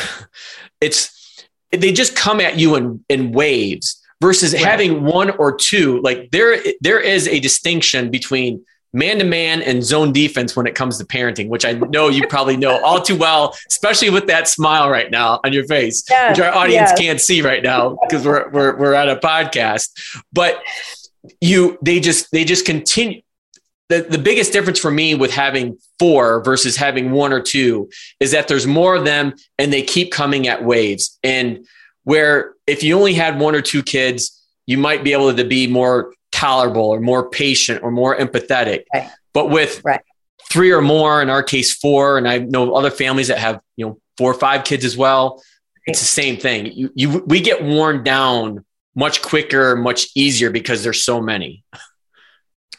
it's 0.80 1.46
they 1.70 1.92
just 1.92 2.16
come 2.16 2.40
at 2.40 2.58
you 2.58 2.76
in 2.76 3.04
in 3.08 3.32
waves 3.32 4.02
versus 4.20 4.52
right. 4.52 4.64
having 4.64 5.04
one 5.04 5.30
or 5.30 5.54
two. 5.54 6.00
Like 6.00 6.30
there 6.30 6.58
there 6.80 7.00
is 7.00 7.28
a 7.28 7.40
distinction 7.40 8.10
between 8.10 8.64
man 8.92 9.18
to 9.18 9.24
man 9.24 9.62
and 9.62 9.84
zone 9.84 10.12
defense 10.12 10.56
when 10.56 10.66
it 10.66 10.74
comes 10.74 10.98
to 10.98 11.04
parenting, 11.04 11.48
which 11.48 11.64
I 11.64 11.72
know 11.72 12.08
you 12.08 12.26
probably 12.26 12.56
know 12.56 12.82
all 12.82 13.00
too 13.02 13.16
well, 13.16 13.54
especially 13.68 14.10
with 14.10 14.26
that 14.28 14.48
smile 14.48 14.88
right 14.88 15.10
now 15.10 15.40
on 15.44 15.52
your 15.52 15.64
face, 15.64 16.04
yes, 16.08 16.36
which 16.36 16.46
our 16.46 16.54
audience 16.54 16.90
yes. 16.90 16.98
can't 16.98 17.20
see 17.20 17.42
right 17.42 17.62
now 17.62 17.98
because 18.02 18.24
we're, 18.24 18.48
we're, 18.50 18.76
we're 18.76 18.94
at 18.94 19.08
a 19.08 19.16
podcast. 19.16 20.22
But 20.32 20.62
you, 21.40 21.78
they 21.82 22.00
just, 22.00 22.30
they 22.32 22.44
just 22.44 22.64
continue. 22.64 23.22
The, 23.88 24.02
the 24.02 24.18
biggest 24.18 24.52
difference 24.52 24.78
for 24.78 24.90
me 24.90 25.14
with 25.14 25.32
having 25.32 25.78
four 25.98 26.42
versus 26.44 26.76
having 26.76 27.10
one 27.10 27.32
or 27.32 27.40
two 27.40 27.88
is 28.20 28.32
that 28.32 28.46
there's 28.46 28.66
more 28.66 28.94
of 28.94 29.04
them 29.04 29.34
and 29.58 29.72
they 29.72 29.82
keep 29.82 30.12
coming 30.12 30.46
at 30.46 30.62
waves. 30.62 31.18
And 31.22 31.66
where 32.04 32.54
if 32.66 32.82
you 32.82 32.96
only 32.96 33.14
had 33.14 33.38
one 33.38 33.54
or 33.54 33.62
two 33.62 33.82
kids, 33.82 34.34
you 34.66 34.76
might 34.76 35.04
be 35.04 35.12
able 35.12 35.34
to 35.34 35.44
be 35.44 35.66
more 35.66 36.12
tolerable 36.38 36.86
or 36.86 37.00
more 37.00 37.28
patient 37.28 37.82
or 37.82 37.90
more 37.90 38.16
empathetic. 38.16 38.84
Right. 38.94 39.10
But 39.32 39.50
with 39.50 39.82
right. 39.84 40.00
three 40.48 40.70
or 40.70 40.80
more, 40.80 41.20
in 41.20 41.30
our 41.30 41.42
case, 41.42 41.74
four, 41.74 42.16
and 42.16 42.28
I 42.28 42.38
know 42.38 42.74
other 42.74 42.92
families 42.92 43.26
that 43.26 43.38
have, 43.38 43.60
you 43.76 43.86
know, 43.86 44.00
four 44.16 44.30
or 44.30 44.38
five 44.38 44.62
kids 44.62 44.84
as 44.84 44.96
well. 44.96 45.34
Right. 45.34 45.42
It's 45.88 46.00
the 46.00 46.06
same 46.06 46.36
thing. 46.36 46.66
You, 46.66 46.92
you, 46.94 47.24
we 47.26 47.40
get 47.40 47.64
worn 47.64 48.04
down 48.04 48.64
much 48.94 49.20
quicker, 49.20 49.74
much 49.74 50.08
easier 50.14 50.50
because 50.50 50.84
there's 50.84 51.02
so 51.02 51.20
many. 51.20 51.64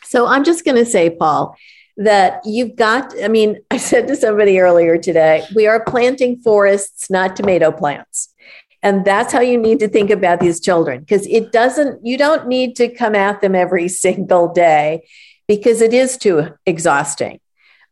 So 0.03 0.25
I'm 0.25 0.45
just 0.45 0.63
going 0.63 0.77
to 0.77 0.85
say, 0.85 1.09
Paul, 1.09 1.57
that 1.97 2.41
you've 2.45 2.77
got, 2.77 3.13
I 3.21 3.27
mean, 3.27 3.59
I 3.71 3.77
said 3.77 4.07
to 4.07 4.15
somebody 4.15 4.59
earlier 4.59 4.97
today, 4.97 5.43
we 5.53 5.67
are 5.67 5.83
planting 5.83 6.37
forests, 6.37 7.09
not 7.09 7.35
tomato 7.35 7.73
plants. 7.73 8.33
And 8.81 9.03
that's 9.03 9.33
how 9.33 9.41
you 9.41 9.57
need 9.57 9.79
to 9.79 9.89
think 9.89 10.09
about 10.09 10.39
these 10.39 10.59
children 10.59 11.01
because 11.01 11.27
it 11.27 11.51
doesn't, 11.51 12.05
you 12.05 12.17
don't 12.17 12.47
need 12.47 12.75
to 12.77 12.87
come 12.87 13.15
at 13.15 13.41
them 13.41 13.55
every 13.55 13.87
single 14.05 14.51
day 14.53 15.07
because 15.47 15.81
it 15.81 15.93
is 15.93 16.17
too 16.17 16.53
exhausting. 16.65 17.39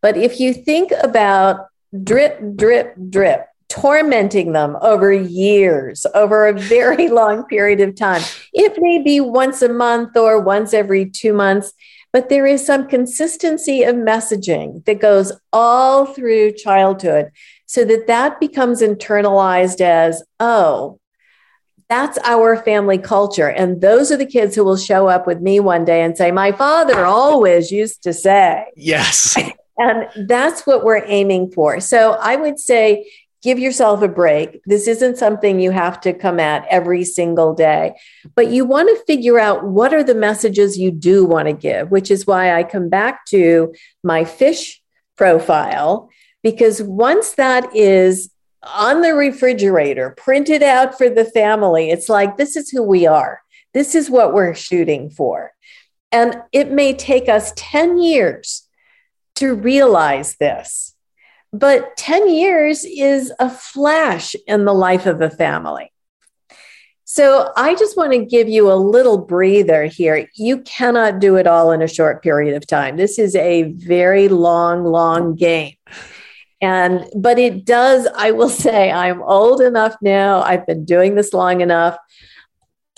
But 0.02 0.16
if 0.16 0.40
you 0.40 0.54
think 0.54 0.92
about 1.04 1.68
drip, 2.04 2.40
drip, 2.56 2.96
drip, 3.10 3.48
tormenting 3.70 4.54
them 4.54 4.78
over 4.82 5.12
years, 5.12 6.06
over 6.14 6.48
a 6.48 6.54
very 6.54 7.08
long 7.10 7.44
period 7.46 7.82
of 7.82 7.96
time, 7.96 8.22
it 8.54 8.78
may 8.78 9.02
be 9.02 9.20
once 9.20 9.62
a 9.62 9.70
month 9.70 10.16
or 10.16 10.40
once 10.40 10.74
every 10.74 11.10
two 11.10 11.34
months, 11.34 11.74
but 12.14 12.30
there 12.30 12.46
is 12.46 12.66
some 12.66 12.88
consistency 12.88 13.84
of 13.84 13.96
messaging 13.96 14.86
that 14.86 15.02
goes 15.02 15.34
all 15.52 16.06
through 16.06 16.54
childhood 16.54 17.32
so 17.68 17.84
that 17.86 18.08
that 18.08 18.40
becomes 18.40 18.82
internalized 18.82 19.82
as, 19.82 20.24
oh, 20.40 21.00
that's 21.90 22.18
our 22.24 22.58
family 22.58 22.98
culture. 22.98 23.50
And 23.50 23.82
those 23.82 24.12
are 24.12 24.18
the 24.18 24.26
kids 24.26 24.56
who 24.56 24.64
will 24.64 24.78
show 24.78 25.08
up 25.08 25.28
with 25.28 25.42
me 25.42 25.60
one 25.60 25.86
day 25.86 26.02
and 26.02 26.18
say, 26.18 26.32
My 26.32 26.52
father 26.52 27.06
always 27.06 27.72
used 27.72 28.04
to 28.04 28.14
say. 28.14 28.66
Yes. 28.76 29.38
and 29.78 30.08
that's 30.28 30.66
what 30.66 30.84
we're 30.84 31.04
aiming 31.06 31.52
for. 31.52 31.80
So 31.80 32.14
I 32.14 32.36
would 32.36 32.60
say, 32.60 33.10
give 33.44 33.60
yourself 33.60 34.02
a 34.02 34.08
break. 34.08 34.60
This 34.66 34.88
isn't 34.88 35.18
something 35.18 35.60
you 35.60 35.72
have 35.72 36.02
to 36.02 36.12
come 36.12 36.40
at 36.40 36.66
every 36.70 37.04
single 37.04 37.54
day, 37.54 37.94
but 38.36 38.48
you 38.48 38.66
want 38.66 38.90
to 38.90 39.06
figure 39.06 39.40
out 39.40 39.64
what 39.64 39.94
are 39.94 40.04
the 40.04 40.16
messages 40.16 40.78
you 40.78 40.92
do 40.92 41.24
want 41.24 41.48
to 41.48 41.54
give, 41.54 41.92
which 41.92 42.12
is 42.12 42.26
why 42.26 42.54
I 42.54 42.64
come 42.64 42.90
back 42.90 43.26
to 43.28 43.74
my 44.04 44.26
fish 44.26 44.82
profile 45.16 46.10
because 46.52 46.82
once 46.82 47.32
that 47.32 47.76
is 47.76 48.32
on 48.64 49.02
the 49.02 49.14
refrigerator, 49.14 50.12
printed 50.12 50.64
out 50.64 50.98
for 50.98 51.10
the 51.10 51.26
family, 51.26 51.90
it's 51.90 52.08
like, 52.08 52.38
this 52.38 52.56
is 52.56 52.70
who 52.70 52.82
we 52.82 53.06
are. 53.06 53.42
This 53.74 53.94
is 53.94 54.10
what 54.10 54.34
we're 54.34 54.56
shooting 54.56 55.10
for. 55.10 55.52
And 56.10 56.42
it 56.54 56.72
may 56.72 56.94
take 56.94 57.28
us 57.28 57.52
10 57.58 57.98
years 57.98 58.66
to 59.36 59.56
realize 59.56 60.38
this. 60.38 60.96
But 61.52 61.98
10 61.98 62.30
years 62.30 62.86
is 62.86 63.34
a 63.42 63.50
flash 63.50 64.34
in 64.48 64.64
the 64.64 64.74
life 64.74 65.06
of 65.06 65.20
a 65.20 65.30
family. 65.30 65.92
So 67.04 67.52
I 67.58 67.76
just 67.76 67.98
want 67.98 68.14
to 68.14 68.24
give 68.24 68.48
you 68.48 68.72
a 68.72 68.76
little 68.76 69.18
breather 69.18 69.84
here. 69.84 70.30
You 70.36 70.60
cannot 70.62 71.20
do 71.20 71.36
it 71.36 71.46
all 71.46 71.74
in 71.74 71.82
a 71.82 71.90
short 71.90 72.24
period 72.24 72.56
of 72.56 72.66
time. 72.66 72.96
This 72.96 73.20
is 73.20 73.36
a 73.36 73.64
very 73.64 74.30
long, 74.30 74.86
long 74.86 75.36
game. 75.36 75.74
And, 76.62 77.06
but 77.16 77.38
it 77.38 77.66
does, 77.66 78.08
I 78.16 78.32
will 78.32 78.50
say, 78.66 78.92
I'm 78.92 79.22
old 79.22 79.62
enough 79.62 79.96
now. 80.02 80.42
I've 80.42 80.66
been 80.66 80.86
doing 80.86 81.16
this 81.16 81.34
long 81.34 81.62
enough. 81.62 81.98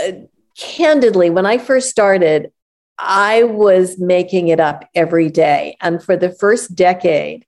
Uh, 0.01 0.11
candidly, 0.57 1.29
when 1.29 1.45
I 1.45 1.57
first 1.57 1.89
started, 1.89 2.51
I 2.97 3.43
was 3.43 3.97
making 3.97 4.49
it 4.49 4.59
up 4.59 4.85
every 4.93 5.29
day. 5.29 5.77
And 5.79 6.03
for 6.03 6.17
the 6.17 6.31
first 6.31 6.75
decade, 6.75 7.45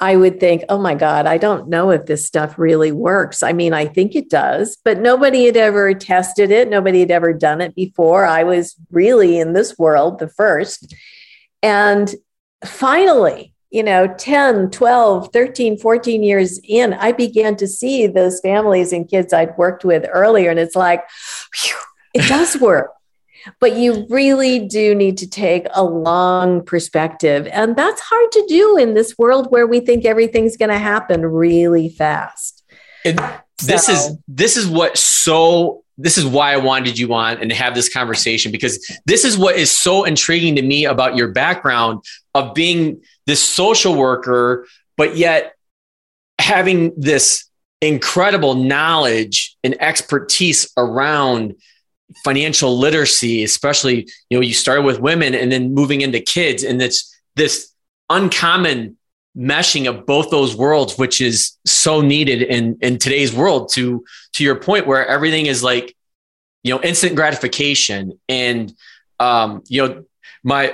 I 0.00 0.16
would 0.16 0.40
think, 0.40 0.64
oh 0.68 0.78
my 0.78 0.94
God, 0.94 1.26
I 1.26 1.38
don't 1.38 1.68
know 1.68 1.90
if 1.90 2.06
this 2.06 2.26
stuff 2.26 2.58
really 2.58 2.92
works. 2.92 3.42
I 3.42 3.52
mean, 3.52 3.72
I 3.72 3.86
think 3.86 4.14
it 4.14 4.28
does, 4.28 4.76
but 4.84 5.00
nobody 5.00 5.46
had 5.46 5.56
ever 5.56 5.94
tested 5.94 6.50
it. 6.50 6.68
Nobody 6.68 7.00
had 7.00 7.10
ever 7.10 7.32
done 7.32 7.60
it 7.60 7.74
before. 7.74 8.26
I 8.26 8.42
was 8.42 8.76
really 8.90 9.38
in 9.38 9.52
this 9.52 9.78
world 9.78 10.18
the 10.18 10.28
first. 10.28 10.94
And 11.62 12.12
finally, 12.64 13.53
you 13.74 13.82
know 13.82 14.06
10 14.06 14.70
12 14.70 15.32
13 15.32 15.76
14 15.76 16.22
years 16.22 16.60
in 16.62 16.94
i 16.94 17.10
began 17.10 17.56
to 17.56 17.66
see 17.66 18.06
those 18.06 18.40
families 18.40 18.92
and 18.92 19.08
kids 19.10 19.32
i'd 19.32 19.56
worked 19.58 19.84
with 19.84 20.06
earlier 20.12 20.48
and 20.48 20.60
it's 20.60 20.76
like 20.76 21.02
whew, 21.60 21.76
it 22.14 22.26
does 22.28 22.56
work 22.60 22.92
but 23.60 23.76
you 23.76 24.06
really 24.08 24.60
do 24.60 24.94
need 24.94 25.18
to 25.18 25.28
take 25.28 25.66
a 25.74 25.84
long 25.84 26.64
perspective 26.64 27.48
and 27.48 27.74
that's 27.74 28.00
hard 28.00 28.32
to 28.32 28.46
do 28.48 28.76
in 28.78 28.94
this 28.94 29.18
world 29.18 29.48
where 29.50 29.66
we 29.66 29.80
think 29.80 30.04
everything's 30.04 30.56
going 30.56 30.70
to 30.70 30.78
happen 30.78 31.26
really 31.26 31.88
fast 31.88 32.62
and 33.04 33.20
this 33.58 33.86
so. 33.86 33.92
is 33.92 34.16
this 34.28 34.56
is 34.56 34.68
what 34.68 34.96
so 34.96 35.83
this 35.96 36.18
is 36.18 36.26
why 36.26 36.52
I 36.52 36.56
wanted 36.56 36.98
you 36.98 37.14
on 37.14 37.38
and 37.38 37.50
to 37.50 37.56
have 37.56 37.74
this 37.74 37.92
conversation 37.92 38.50
because 38.50 38.84
this 39.06 39.24
is 39.24 39.38
what 39.38 39.56
is 39.56 39.70
so 39.70 40.04
intriguing 40.04 40.56
to 40.56 40.62
me 40.62 40.86
about 40.86 41.16
your 41.16 41.28
background 41.28 42.02
of 42.34 42.54
being 42.54 43.00
this 43.26 43.42
social 43.42 43.94
worker, 43.94 44.66
but 44.96 45.16
yet 45.16 45.54
having 46.38 46.92
this 46.96 47.48
incredible 47.80 48.54
knowledge 48.54 49.56
and 49.62 49.80
expertise 49.80 50.72
around 50.76 51.54
financial 52.24 52.78
literacy, 52.78 53.44
especially, 53.44 54.08
you 54.30 54.36
know, 54.36 54.40
you 54.40 54.54
started 54.54 54.82
with 54.82 55.00
women 55.00 55.34
and 55.34 55.50
then 55.52 55.74
moving 55.74 56.00
into 56.00 56.20
kids. 56.20 56.62
And 56.62 56.80
it's 56.80 57.14
this 57.36 57.72
uncommon 58.10 58.96
meshing 59.36 59.88
of 59.88 60.06
both 60.06 60.30
those 60.30 60.54
worlds, 60.56 60.96
which 60.96 61.20
is 61.20 61.56
so 61.66 62.00
needed 62.00 62.42
in, 62.42 62.78
in 62.80 62.98
today's 62.98 63.34
world 63.34 63.70
to, 63.72 64.04
to 64.34 64.44
your 64.44 64.56
point 64.56 64.86
where 64.86 65.06
everything 65.06 65.46
is 65.46 65.62
like, 65.62 65.96
you 66.62 66.74
know, 66.74 66.80
instant 66.82 67.16
gratification. 67.16 68.18
And, 68.28 68.72
um, 69.18 69.62
you 69.68 69.86
know, 69.86 70.04
my 70.44 70.72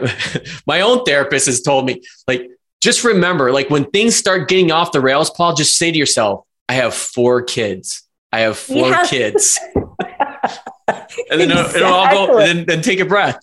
my 0.66 0.80
own 0.80 1.04
therapist 1.04 1.46
has 1.46 1.62
told 1.62 1.86
me 1.86 2.02
like 2.26 2.50
just 2.82 3.04
remember 3.04 3.52
like 3.52 3.70
when 3.70 3.84
things 3.84 4.16
start 4.16 4.48
getting 4.48 4.72
off 4.72 4.90
the 4.90 5.00
rails 5.00 5.30
paul 5.30 5.54
just 5.54 5.78
say 5.78 5.92
to 5.92 5.96
yourself 5.96 6.44
i 6.68 6.74
have 6.74 6.92
four 6.92 7.40
kids. 7.42 8.02
I 8.32 8.40
have 8.40 8.58
four 8.58 8.88
yes. 8.90 9.10
kids. 9.10 9.60
And 11.30 11.40
then 11.40 11.52
exactly. 11.52 11.80
it'll 11.80 11.92
all 11.92 12.26
go 12.26 12.38
then, 12.38 12.64
then 12.66 12.82
take 12.82 12.98
a 12.98 13.04
breath. 13.04 13.38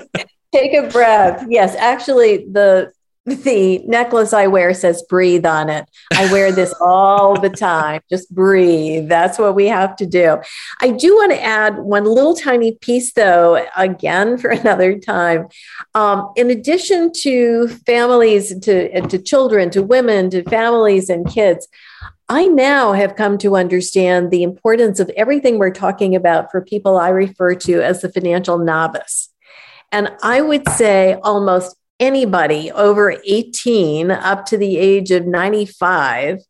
Take 0.52 0.72
a 0.72 0.88
breath. 0.88 1.44
Yes 1.48 1.74
actually 1.76 2.46
the 2.50 2.90
the 3.26 3.82
necklace 3.86 4.32
I 4.32 4.46
wear 4.46 4.72
says 4.72 5.02
breathe 5.08 5.44
on 5.44 5.68
it. 5.68 5.88
I 6.12 6.30
wear 6.30 6.52
this 6.52 6.72
all 6.80 7.38
the 7.38 7.50
time. 7.50 8.00
Just 8.08 8.32
breathe. 8.32 9.08
That's 9.08 9.38
what 9.38 9.56
we 9.56 9.66
have 9.66 9.96
to 9.96 10.06
do. 10.06 10.38
I 10.80 10.90
do 10.90 11.16
want 11.16 11.32
to 11.32 11.42
add 11.42 11.78
one 11.78 12.04
little 12.04 12.34
tiny 12.34 12.72
piece, 12.72 13.12
though, 13.12 13.66
again, 13.76 14.38
for 14.38 14.50
another 14.50 14.98
time. 14.98 15.48
Um, 15.94 16.32
in 16.36 16.50
addition 16.50 17.12
to 17.22 17.68
families, 17.68 18.58
to, 18.60 19.00
to 19.00 19.18
children, 19.18 19.70
to 19.70 19.82
women, 19.82 20.30
to 20.30 20.44
families 20.44 21.10
and 21.10 21.28
kids, 21.28 21.66
I 22.28 22.46
now 22.46 22.92
have 22.92 23.16
come 23.16 23.38
to 23.38 23.56
understand 23.56 24.30
the 24.30 24.42
importance 24.42 24.98
of 25.00 25.10
everything 25.10 25.58
we're 25.58 25.70
talking 25.70 26.14
about 26.16 26.50
for 26.50 26.60
people 26.60 26.96
I 26.96 27.08
refer 27.08 27.54
to 27.54 27.82
as 27.82 28.02
the 28.02 28.10
financial 28.10 28.58
novice. 28.58 29.30
And 29.92 30.12
I 30.22 30.40
would 30.40 30.68
say 30.70 31.14
almost 31.22 31.76
anybody 31.98 32.70
over 32.72 33.16
18 33.24 34.10
up 34.10 34.46
to 34.46 34.56
the 34.56 34.76
age 34.78 35.10
of 35.10 35.26
95 35.26 36.40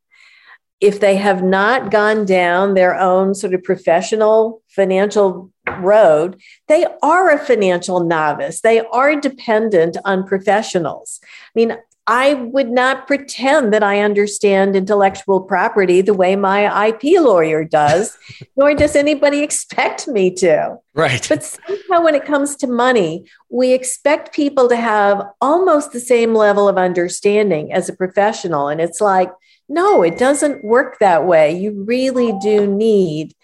if 0.80 1.00
they 1.00 1.16
have 1.16 1.42
not 1.42 1.90
gone 1.90 2.26
down 2.26 2.74
their 2.74 2.98
own 2.98 3.34
sort 3.34 3.54
of 3.54 3.62
professional 3.62 4.62
financial 4.68 5.50
road, 5.78 6.40
they 6.68 6.86
are 7.02 7.30
a 7.30 7.38
financial 7.38 8.00
novice. 8.00 8.60
They 8.60 8.80
are 8.80 9.18
dependent 9.18 9.96
on 10.04 10.26
professionals. 10.26 11.20
I 11.24 11.26
mean, 11.54 11.76
I 12.08 12.34
would 12.34 12.70
not 12.70 13.08
pretend 13.08 13.72
that 13.72 13.82
I 13.82 14.00
understand 14.00 14.76
intellectual 14.76 15.40
property 15.40 16.02
the 16.02 16.14
way 16.14 16.36
my 16.36 16.88
IP 16.88 17.20
lawyer 17.20 17.64
does, 17.64 18.16
nor 18.56 18.74
does 18.74 18.94
anybody 18.94 19.42
expect 19.42 20.06
me 20.06 20.32
to. 20.34 20.76
Right. 20.94 21.26
But 21.28 21.42
somehow, 21.42 22.04
when 22.04 22.14
it 22.14 22.24
comes 22.24 22.54
to 22.56 22.68
money, 22.68 23.26
we 23.50 23.72
expect 23.72 24.34
people 24.34 24.68
to 24.68 24.76
have 24.76 25.22
almost 25.40 25.92
the 25.92 26.00
same 26.00 26.34
level 26.34 26.68
of 26.68 26.78
understanding 26.78 27.72
as 27.72 27.88
a 27.88 27.96
professional. 27.96 28.68
And 28.68 28.80
it's 28.80 29.00
like, 29.00 29.30
no, 29.68 30.02
it 30.02 30.16
doesn't 30.16 30.64
work 30.64 30.98
that 31.00 31.26
way. 31.26 31.58
You 31.58 31.84
really 31.84 32.32
do 32.40 32.68
need 32.68 33.34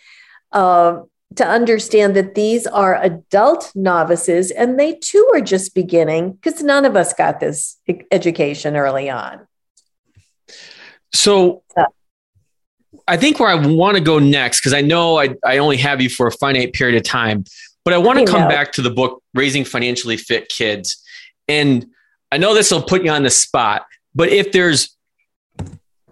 uh, 0.53 1.01
to 1.37 1.47
understand 1.47 2.17
that 2.17 2.35
these 2.35 2.67
are 2.67 3.01
adult 3.03 3.73
novices 3.75 4.51
and 4.51 4.79
they 4.79 4.95
too 4.95 5.29
are 5.35 5.41
just 5.41 5.75
beginning 5.75 6.33
because 6.33 6.63
none 6.63 6.85
of 6.85 6.97
us 6.97 7.13
got 7.13 7.41
this 7.41 7.79
education 8.11 8.77
early 8.77 9.09
on. 9.11 9.47
So, 11.15 11.63
I 13.09 13.17
think 13.17 13.41
where 13.41 13.49
I 13.49 13.55
want 13.55 13.97
to 13.97 14.03
go 14.03 14.19
next, 14.19 14.61
because 14.61 14.73
I 14.73 14.81
know 14.81 15.19
I, 15.19 15.31
I 15.45 15.59
only 15.59 15.77
have 15.79 16.01
you 16.01 16.09
for 16.09 16.27
a 16.27 16.33
finite 16.33 16.73
period 16.73 16.97
of 16.97 17.03
time, 17.03 17.45
but 17.85 17.93
I 17.95 17.99
want 17.99 18.19
to 18.21 18.25
come 18.25 18.43
know. 18.43 18.49
back 18.49 18.73
to 18.73 18.83
the 18.83 18.91
book, 18.91 19.23
Raising 19.35 19.65
Financially 19.65 20.17
Fit 20.17 20.49
Kids. 20.49 21.03
And 21.49 21.87
I 22.31 22.39
know 22.39 22.55
this 22.55 22.71
will 22.71 22.83
put 22.83 23.05
you 23.05 23.11
on 23.11 23.23
the 23.23 23.31
spot, 23.31 23.87
but 24.15 24.29
if 24.29 24.53
there's 24.53 24.97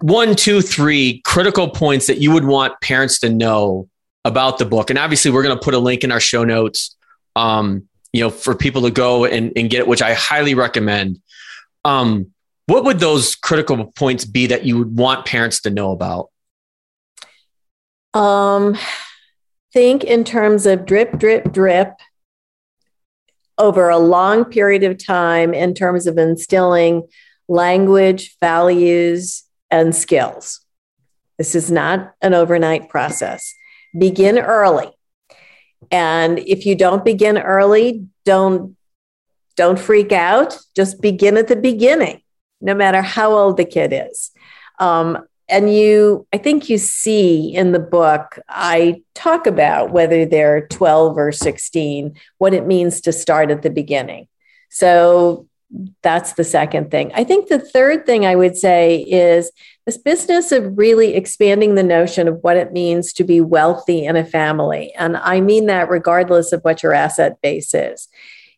one, 0.00 0.34
two, 0.34 0.62
three 0.62 1.20
critical 1.24 1.68
points 1.68 2.06
that 2.06 2.18
you 2.18 2.32
would 2.32 2.44
want 2.44 2.80
parents 2.80 3.20
to 3.20 3.28
know 3.28 3.88
about 4.24 4.58
the 4.58 4.64
book. 4.64 4.90
And 4.90 4.98
obviously, 4.98 5.30
we're 5.30 5.42
going 5.42 5.56
to 5.56 5.62
put 5.62 5.74
a 5.74 5.78
link 5.78 6.04
in 6.04 6.12
our 6.12 6.20
show 6.20 6.44
notes, 6.44 6.96
um, 7.36 7.88
you 8.12 8.20
know, 8.20 8.30
for 8.30 8.54
people 8.54 8.82
to 8.82 8.90
go 8.90 9.24
and, 9.24 9.52
and 9.56 9.70
get 9.70 9.80
it, 9.80 9.86
which 9.86 10.02
I 10.02 10.14
highly 10.14 10.54
recommend. 10.54 11.20
Um, 11.84 12.32
what 12.66 12.84
would 12.84 13.00
those 13.00 13.34
critical 13.34 13.92
points 13.92 14.24
be 14.24 14.46
that 14.46 14.64
you 14.64 14.78
would 14.78 14.96
want 14.96 15.26
parents 15.26 15.62
to 15.62 15.70
know 15.70 15.92
about? 15.92 16.30
Um, 18.14 18.76
think 19.72 20.04
in 20.04 20.24
terms 20.24 20.66
of 20.66 20.86
drip, 20.86 21.18
drip, 21.18 21.52
drip 21.52 21.94
over 23.58 23.88
a 23.88 23.98
long 23.98 24.44
period 24.44 24.84
of 24.84 25.04
time 25.04 25.52
in 25.52 25.74
terms 25.74 26.06
of 26.06 26.18
instilling 26.18 27.06
language, 27.48 28.36
values, 28.40 29.44
and 29.70 29.94
skills. 29.94 30.60
This 31.38 31.54
is 31.54 31.70
not 31.70 32.14
an 32.22 32.34
overnight 32.34 32.88
process 32.88 33.54
begin 33.97 34.38
early. 34.38 34.91
And 35.91 36.38
if 36.38 36.66
you 36.66 36.74
don't 36.74 37.05
begin 37.05 37.38
early, 37.38 38.07
don't 38.24 38.76
don't 39.57 39.78
freak 39.78 40.12
out. 40.12 40.57
Just 40.74 41.03
begin 41.03 41.36
at 41.36 41.49
the 41.49 41.57
beginning, 41.57 42.22
no 42.61 42.74
matter 42.74 43.03
how 43.03 43.32
old 43.32 43.57
the 43.57 43.64
kid 43.64 43.93
is. 43.93 44.30
Um, 44.78 45.18
and 45.51 45.74
you, 45.74 46.26
I 46.32 46.38
think 46.38 46.70
you 46.70 46.78
see 46.78 47.55
in 47.55 47.72
the 47.72 47.80
book, 47.80 48.38
I 48.49 49.03
talk 49.14 49.47
about 49.47 49.91
whether 49.91 50.24
they're 50.24 50.66
12 50.68 51.18
or 51.18 51.32
16, 51.32 52.14
what 52.38 52.55
it 52.55 52.66
means 52.66 53.03
to 53.03 53.12
start 53.12 53.51
at 53.51 53.62
the 53.62 53.70
beginning. 53.70 54.28
So 54.70 55.49
that's 56.02 56.32
the 56.32 56.44
second 56.44 56.90
thing. 56.90 57.12
I 57.14 57.24
think 57.24 57.48
the 57.48 57.58
third 57.58 58.04
thing 58.04 58.26
I 58.26 58.34
would 58.34 58.56
say 58.56 58.98
is 59.02 59.52
this 59.86 59.98
business 59.98 60.50
of 60.50 60.76
really 60.76 61.14
expanding 61.14 61.74
the 61.74 61.82
notion 61.82 62.26
of 62.26 62.38
what 62.42 62.56
it 62.56 62.72
means 62.72 63.12
to 63.14 63.24
be 63.24 63.40
wealthy 63.40 64.04
in 64.04 64.16
a 64.16 64.24
family. 64.24 64.92
And 64.98 65.16
I 65.16 65.40
mean 65.40 65.66
that 65.66 65.88
regardless 65.88 66.52
of 66.52 66.62
what 66.62 66.82
your 66.82 66.92
asset 66.92 67.40
base 67.40 67.72
is. 67.74 68.08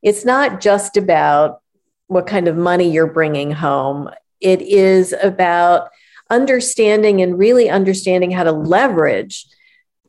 It's 0.02 0.24
not 0.24 0.60
just 0.60 0.96
about 0.96 1.60
what 2.06 2.26
kind 2.26 2.48
of 2.48 2.56
money 2.56 2.90
you're 2.90 3.06
bringing 3.06 3.52
home, 3.52 4.10
it 4.40 4.60
is 4.62 5.14
about 5.22 5.88
understanding 6.30 7.20
and 7.20 7.38
really 7.38 7.68
understanding 7.70 8.30
how 8.30 8.44
to 8.44 8.52
leverage 8.52 9.46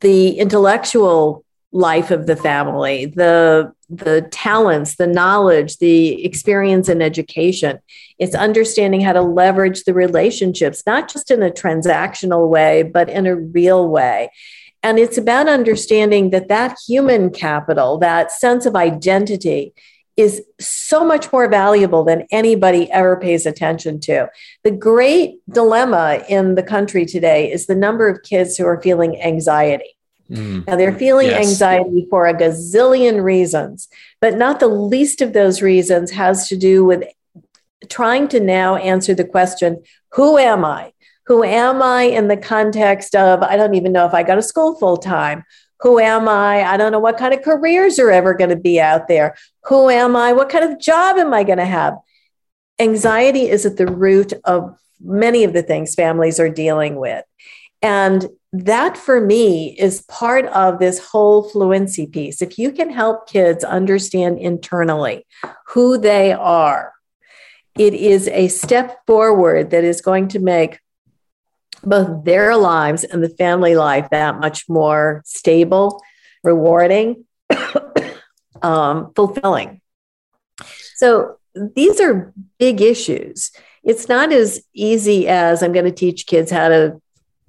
the 0.00 0.38
intellectual 0.38 1.43
life 1.74 2.12
of 2.12 2.26
the 2.26 2.36
family, 2.36 3.06
the 3.06 3.72
the 3.90 4.22
talents, 4.30 4.96
the 4.96 5.06
knowledge, 5.06 5.76
the 5.78 6.24
experience 6.24 6.88
and 6.88 7.02
education. 7.02 7.80
It's 8.18 8.34
understanding 8.34 9.02
how 9.02 9.12
to 9.12 9.20
leverage 9.20 9.84
the 9.84 9.92
relationships, 9.92 10.84
not 10.86 11.12
just 11.12 11.30
in 11.30 11.42
a 11.42 11.50
transactional 11.50 12.48
way, 12.48 12.82
but 12.84 13.10
in 13.10 13.26
a 13.26 13.36
real 13.36 13.88
way. 13.88 14.30
And 14.82 14.98
it's 14.98 15.18
about 15.18 15.48
understanding 15.48 16.30
that 16.30 16.48
that 16.48 16.78
human 16.86 17.30
capital, 17.30 17.98
that 17.98 18.32
sense 18.32 18.66
of 18.66 18.76
identity, 18.76 19.74
is 20.16 20.42
so 20.60 21.04
much 21.04 21.32
more 21.32 21.48
valuable 21.48 22.04
than 22.04 22.26
anybody 22.30 22.90
ever 22.92 23.16
pays 23.16 23.46
attention 23.46 23.98
to. 24.00 24.28
The 24.62 24.70
great 24.70 25.38
dilemma 25.50 26.22
in 26.28 26.54
the 26.54 26.62
country 26.62 27.04
today 27.04 27.50
is 27.50 27.66
the 27.66 27.74
number 27.74 28.08
of 28.08 28.22
kids 28.22 28.56
who 28.56 28.64
are 28.64 28.80
feeling 28.80 29.20
anxiety. 29.20 29.93
Mm. 30.30 30.66
Now, 30.66 30.76
they're 30.76 30.96
feeling 30.96 31.28
yes. 31.28 31.46
anxiety 31.46 32.06
for 32.08 32.26
a 32.26 32.34
gazillion 32.34 33.22
reasons, 33.22 33.88
but 34.20 34.36
not 34.36 34.60
the 34.60 34.68
least 34.68 35.20
of 35.20 35.32
those 35.32 35.60
reasons 35.60 36.10
has 36.12 36.48
to 36.48 36.56
do 36.56 36.84
with 36.84 37.04
trying 37.88 38.28
to 38.28 38.40
now 38.40 38.76
answer 38.76 39.14
the 39.14 39.24
question 39.24 39.82
who 40.12 40.38
am 40.38 40.64
I? 40.64 40.92
Who 41.26 41.42
am 41.42 41.82
I 41.82 42.02
in 42.04 42.28
the 42.28 42.36
context 42.36 43.14
of, 43.14 43.42
I 43.42 43.56
don't 43.56 43.74
even 43.74 43.92
know 43.92 44.06
if 44.06 44.14
I 44.14 44.22
go 44.22 44.34
to 44.34 44.42
school 44.42 44.76
full 44.78 44.96
time. 44.96 45.44
Who 45.80 45.98
am 45.98 46.28
I? 46.28 46.62
I 46.62 46.76
don't 46.76 46.92
know 46.92 47.00
what 47.00 47.18
kind 47.18 47.34
of 47.34 47.42
careers 47.42 47.98
are 47.98 48.10
ever 48.10 48.34
going 48.34 48.50
to 48.50 48.56
be 48.56 48.80
out 48.80 49.08
there. 49.08 49.34
Who 49.64 49.90
am 49.90 50.16
I? 50.16 50.32
What 50.32 50.48
kind 50.48 50.64
of 50.64 50.80
job 50.80 51.16
am 51.16 51.34
I 51.34 51.42
going 51.42 51.58
to 51.58 51.64
have? 51.64 51.94
Anxiety 52.78 53.48
is 53.48 53.66
at 53.66 53.76
the 53.76 53.86
root 53.86 54.32
of 54.44 54.76
many 55.00 55.44
of 55.44 55.52
the 55.52 55.62
things 55.62 55.94
families 55.94 56.38
are 56.38 56.48
dealing 56.48 56.96
with. 56.96 57.24
And 57.84 58.30
that 58.54 58.96
for 58.96 59.20
me 59.20 59.76
is 59.78 60.00
part 60.08 60.46
of 60.46 60.78
this 60.78 60.98
whole 60.98 61.42
fluency 61.50 62.06
piece. 62.06 62.40
If 62.40 62.58
you 62.58 62.72
can 62.72 62.88
help 62.88 63.28
kids 63.28 63.62
understand 63.62 64.38
internally 64.38 65.26
who 65.66 65.98
they 65.98 66.32
are, 66.32 66.94
it 67.76 67.92
is 67.92 68.26
a 68.28 68.48
step 68.48 69.00
forward 69.06 69.68
that 69.70 69.84
is 69.84 70.00
going 70.00 70.28
to 70.28 70.38
make 70.38 70.78
both 71.82 72.24
their 72.24 72.56
lives 72.56 73.04
and 73.04 73.22
the 73.22 73.28
family 73.28 73.76
life 73.76 74.08
that 74.10 74.40
much 74.40 74.66
more 74.66 75.20
stable, 75.26 76.00
rewarding, 76.42 77.26
um, 78.62 79.12
fulfilling. 79.14 79.82
So 80.94 81.36
these 81.54 82.00
are 82.00 82.32
big 82.58 82.80
issues. 82.80 83.50
It's 83.82 84.08
not 84.08 84.32
as 84.32 84.64
easy 84.72 85.28
as 85.28 85.62
I'm 85.62 85.72
going 85.72 85.84
to 85.84 85.92
teach 85.92 86.26
kids 86.26 86.50
how 86.50 86.68
to 86.68 87.02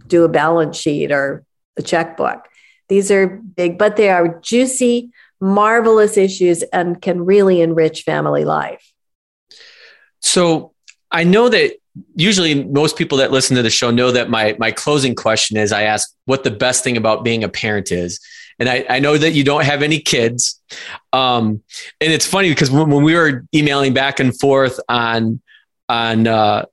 do 0.07 0.23
a 0.23 0.29
balance 0.29 0.77
sheet 0.77 1.11
or 1.11 1.43
a 1.77 1.81
checkbook. 1.81 2.47
These 2.87 3.11
are 3.11 3.27
big, 3.27 3.77
but 3.77 3.95
they 3.95 4.09
are 4.09 4.39
juicy, 4.41 5.11
marvelous 5.41 6.17
issues 6.17 6.63
and 6.63 7.01
can 7.01 7.25
really 7.25 7.61
enrich 7.61 8.03
family 8.03 8.45
life. 8.45 8.91
So 10.21 10.73
I 11.11 11.23
know 11.23 11.49
that 11.49 11.73
usually 12.15 12.63
most 12.63 12.97
people 12.97 13.19
that 13.19 13.31
listen 13.31 13.55
to 13.55 13.61
the 13.61 13.69
show 13.69 13.91
know 13.91 14.11
that 14.11 14.29
my 14.29 14.55
my 14.59 14.71
closing 14.71 15.15
question 15.15 15.57
is 15.57 15.71
I 15.71 15.83
ask 15.83 16.13
what 16.25 16.43
the 16.43 16.51
best 16.51 16.83
thing 16.83 16.97
about 16.97 17.23
being 17.23 17.43
a 17.43 17.49
parent 17.49 17.91
is. 17.91 18.19
And 18.59 18.69
I, 18.69 18.85
I 18.89 18.99
know 18.99 19.17
that 19.17 19.31
you 19.31 19.43
don't 19.43 19.65
have 19.65 19.81
any 19.81 19.99
kids. 19.99 20.61
Um, 21.11 21.61
and 21.99 22.13
it's 22.13 22.25
funny 22.25 22.49
because 22.49 22.71
when, 22.71 22.89
when 22.89 23.03
we 23.03 23.13
were 23.13 23.45
emailing 23.53 23.93
back 23.93 24.19
and 24.19 24.37
forth 24.37 24.79
on 24.87 25.41
on 25.87 26.27
uh, 26.27 26.65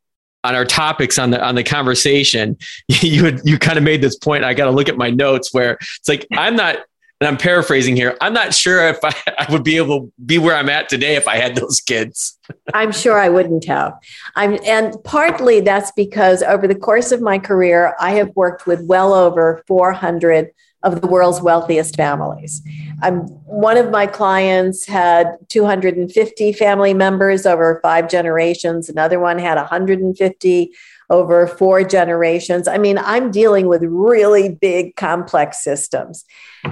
on 0.45 0.55
our 0.55 0.64
topics 0.64 1.18
on 1.18 1.30
the 1.30 1.43
on 1.43 1.55
the 1.55 1.64
conversation, 1.64 2.57
you 2.88 3.24
had 3.24 3.40
you 3.45 3.59
kind 3.59 3.78
of 3.78 3.84
made 3.84 4.01
this 4.03 4.16
point. 4.16 4.45
I 4.45 4.55
got 4.55 4.66
to 4.66 4.70
look 4.70 4.88
at 4.88 4.97
my 4.97 5.11
notes 5.11 5.53
where 5.53 5.72
it's 5.80 6.09
like 6.09 6.26
I'm 6.32 6.57
not, 6.57 6.78
and 7.22 7.28
I'm 7.28 7.36
paraphrasing 7.36 7.95
here. 7.95 8.16
I'm 8.20 8.32
not 8.32 8.53
sure 8.53 8.88
if 8.88 8.99
I, 9.05 9.14
I 9.38 9.53
would 9.53 9.62
be 9.62 9.76
able 9.76 10.01
to 10.01 10.12
be 10.26 10.38
where 10.38 10.57
I'm 10.57 10.68
at 10.68 10.88
today 10.88 11.14
if 11.14 11.28
I 11.28 11.36
had 11.36 11.55
those 11.55 11.80
kids. 11.80 12.36
I'm 12.74 12.90
sure 12.90 13.18
I 13.18 13.28
wouldn't 13.28 13.64
have. 13.66 13.95
I'm, 14.34 14.59
and 14.66 14.97
partly 15.05 15.61
that's 15.61 15.93
because 15.93 16.43
over 16.43 16.66
the 16.66 16.74
course 16.74 17.12
of 17.12 17.20
my 17.20 17.38
career, 17.38 17.95
I 18.01 18.12
have 18.12 18.34
worked 18.34 18.66
with 18.66 18.84
well 18.86 19.14
over 19.14 19.62
400 19.68 20.51
of 20.82 21.01
the 21.01 21.07
world's 21.07 21.40
wealthiest 21.40 21.95
families. 21.95 22.61
I'm, 23.03 23.22
one 23.44 23.76
of 23.76 23.90
my 23.90 24.07
clients 24.07 24.86
had 24.86 25.36
250 25.48 26.53
family 26.53 26.94
members 26.94 27.44
over 27.44 27.80
five 27.82 28.09
generations. 28.09 28.88
Another 28.88 29.18
one 29.18 29.38
had 29.38 29.57
150 29.57 30.72
over 31.11 31.46
four 31.46 31.84
generations. 31.84 32.66
I 32.66 32.78
mean, 32.78 32.96
I'm 32.96 33.30
dealing 33.30 33.68
with 33.68 33.82
really 33.82 34.48
big, 34.48 34.96
complex 34.96 35.62
systems. 35.62 36.24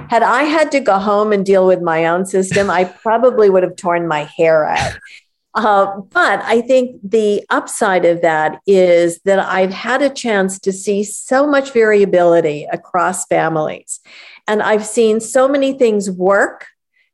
Had 0.09 0.23
I 0.23 0.43
had 0.43 0.71
to 0.71 0.79
go 0.79 0.97
home 0.97 1.31
and 1.31 1.45
deal 1.45 1.67
with 1.67 1.81
my 1.81 2.07
own 2.07 2.25
system, 2.25 2.69
I 2.69 2.83
probably 3.03 3.49
would 3.49 3.63
have 3.63 3.75
torn 3.75 4.07
my 4.07 4.23
hair 4.23 4.65
out. 4.65 4.97
Uh, 5.53 5.99
but 6.11 6.41
I 6.43 6.61
think 6.61 6.99
the 7.03 7.43
upside 7.49 8.05
of 8.05 8.21
that 8.21 8.61
is 8.65 9.19
that 9.25 9.39
I've 9.39 9.73
had 9.73 10.01
a 10.01 10.09
chance 10.09 10.57
to 10.59 10.71
see 10.71 11.03
so 11.03 11.45
much 11.45 11.73
variability 11.73 12.65
across 12.71 13.25
families. 13.25 13.99
And 14.47 14.61
I've 14.61 14.85
seen 14.85 15.19
so 15.19 15.47
many 15.47 15.73
things 15.73 16.09
work, 16.09 16.67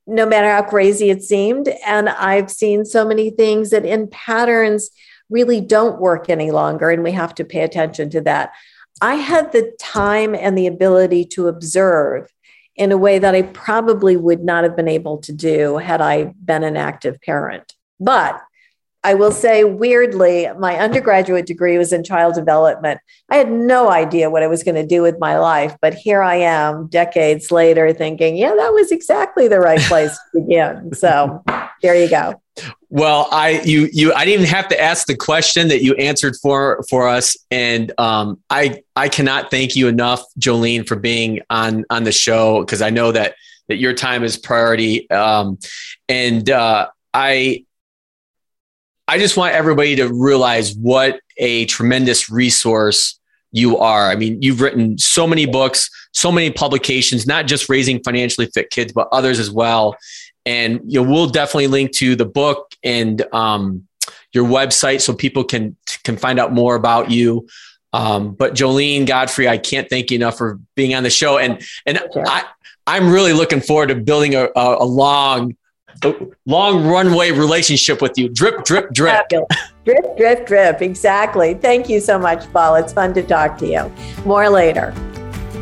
no 0.05 0.25
matter 0.25 0.49
how 0.49 0.63
crazy 0.63 1.09
it 1.09 1.21
seemed. 1.21 1.67
And 1.86 2.09
I've 2.09 2.49
seen 2.49 2.86
so 2.86 3.05
many 3.05 3.30
things 3.30 3.69
that 3.71 3.86
in 3.86 4.07
patterns 4.07 4.89
really 5.30 5.59
don't 5.59 5.99
work 5.99 6.30
any 6.30 6.51
longer, 6.51 6.89
and 6.89 7.03
we 7.03 7.11
have 7.11 7.36
to 7.36 7.43
pay 7.43 7.61
attention 7.61 8.09
to 8.11 8.21
that. 8.21 8.53
I 9.01 9.15
had 9.15 9.51
the 9.51 9.75
time 9.80 10.34
and 10.34 10.57
the 10.57 10.67
ability 10.67 11.25
to 11.25 11.47
observe 11.47 12.32
in 12.75 12.91
a 12.91 12.97
way 12.97 13.19
that 13.19 13.36
I 13.36 13.41
probably 13.41 14.15
would 14.15 14.43
not 14.43 14.63
have 14.63 14.75
been 14.75 14.88
able 14.88 15.17
to 15.19 15.34
do 15.34 15.78
had 15.78 15.99
I 15.99 16.34
been 16.43 16.63
an 16.63 16.78
active 16.78 17.19
parent. 17.21 17.73
But 17.99 18.41
I 19.08 19.14
will 19.14 19.32
say, 19.32 19.64
weirdly, 19.64 20.49
my 20.60 20.76
undergraduate 20.76 21.45
degree 21.45 21.78
was 21.78 21.93
in 21.93 22.03
child 22.03 22.36
development. 22.36 22.99
I 23.30 23.38
had 23.38 23.49
no 23.49 23.89
idea 23.89 24.30
what 24.30 24.43
I 24.43 24.47
was 24.47 24.64
going 24.64 24.76
to 24.76 24.86
do 24.86 25.01
with 25.01 25.18
my 25.18 25.39
life, 25.39 25.78
but 25.82 25.93
here 25.93 26.22
I 26.22 26.36
am 26.36 26.88
decades 26.88 27.49
later 27.49 27.93
thinking, 27.93 28.36
yeah, 28.36 28.53
that 28.53 28.74
was 28.74 28.91
exactly 28.91 29.47
the 29.47 29.62
right 29.62 29.80
place 29.80 30.12
to 30.12 30.41
begin. 30.41 30.93
So 30.93 31.41
there 31.82 31.95
you 31.95 32.10
go. 32.10 32.34
Well, 32.89 33.30
I 33.32 33.62
you 33.62 33.88
you 33.93 34.12
I 34.14 34.26
didn't 34.26 34.41
even 34.41 34.53
have 34.53 34.68
to 34.70 34.82
ask 34.82 35.08
the 35.08 35.16
question 35.16 35.70
that 35.70 35.82
you 35.82 35.93
answered 35.95 36.36
for 36.41 36.84
for 36.89 37.08
us, 37.08 37.38
and 37.49 37.93
um, 37.97 38.41
I 38.49 38.82
I 38.97 39.08
cannot 39.08 39.51
thank 39.51 39.78
you 39.78 39.88
enough, 39.88 40.22
Joline, 40.38 40.86
for 40.86 40.97
being 40.97 41.39
on 41.49 41.86
on 41.89 42.03
the 42.03 42.12
show 42.12 42.60
because 42.60 42.82
I 42.82 42.89
know 42.89 43.14
that 43.14 43.36
that 43.70 43.78
your 43.78 43.93
time 43.93 44.26
is 44.26 44.38
priority, 44.38 45.10
um, 45.12 45.60
and 46.10 46.49
uh, 46.49 46.88
I 47.14 47.66
I 49.08 49.18
just 49.18 49.38
want 49.38 49.53
everybody 49.53 49.95
to 49.97 50.14
realize 50.14 50.76
what 50.76 51.22
a 51.38 51.66
tremendous 51.66 52.30
resource 52.30 53.20
you 53.51 53.78
are. 53.78 54.10
I 54.10 54.16
mean, 54.16 54.41
you've 54.41 54.62
written 54.62 54.97
so 54.97 55.26
many 55.26 55.45
books, 55.45 55.89
so 56.12 56.32
many 56.32 56.51
publications, 56.51 57.26
not 57.26 57.47
just 57.47 57.70
raising 57.70 58.03
financially 58.03 58.47
fit 58.47 58.70
kids, 58.70 58.91
but 58.91 59.08
others 59.12 59.39
as 59.39 59.49
well. 59.49 59.95
And 60.45 60.82
you 60.86 61.01
know, 61.01 61.10
we'll 61.10 61.28
definitely 61.28 61.68
link 61.68 61.91
to 61.93 62.16
the 62.16 62.26
book 62.26 62.74
and 62.84 63.22
um, 63.34 63.88
your 64.34 64.45
website 64.45 65.01
so 65.01 65.14
people 65.14 65.43
can 65.43 65.76
can 66.03 66.18
find 66.18 66.39
out 66.39 66.53
more 66.53 66.76
about 66.76 67.10
you. 67.12 67.47
Um, 67.93 68.34
but 68.34 68.53
Joline 68.53 69.08
Godfrey, 69.08 69.47
I 69.47 69.58
can't 69.58 69.89
thank 69.89 70.12
you 70.12 70.16
enough 70.16 70.38
for 70.38 70.60
being 70.76 70.93
on 70.93 71.03
the 71.03 71.10
show, 71.10 71.38
and 71.38 71.62
and 71.86 71.99
I 72.16 72.43
I'm 72.86 73.10
really 73.10 73.34
looking 73.34 73.60
forward 73.62 73.88
to 73.88 73.95
building 73.95 74.36
a, 74.36 74.49
a, 74.55 74.84
a 74.84 74.86
long 74.86 75.55
long 76.45 76.85
runway 76.85 77.31
relationship 77.31 78.01
with 78.01 78.17
you. 78.17 78.29
Drip, 78.29 78.63
drip, 78.63 78.93
drip. 78.93 79.27
drip, 79.85 80.17
drip, 80.17 80.47
drip. 80.47 80.81
Exactly. 80.81 81.53
Thank 81.55 81.89
you 81.89 81.99
so 81.99 82.17
much, 82.17 82.51
Paul. 82.51 82.75
It's 82.75 82.93
fun 82.93 83.13
to 83.13 83.23
talk 83.23 83.57
to 83.59 83.67
you. 83.67 83.91
More 84.25 84.49
later. 84.49 84.93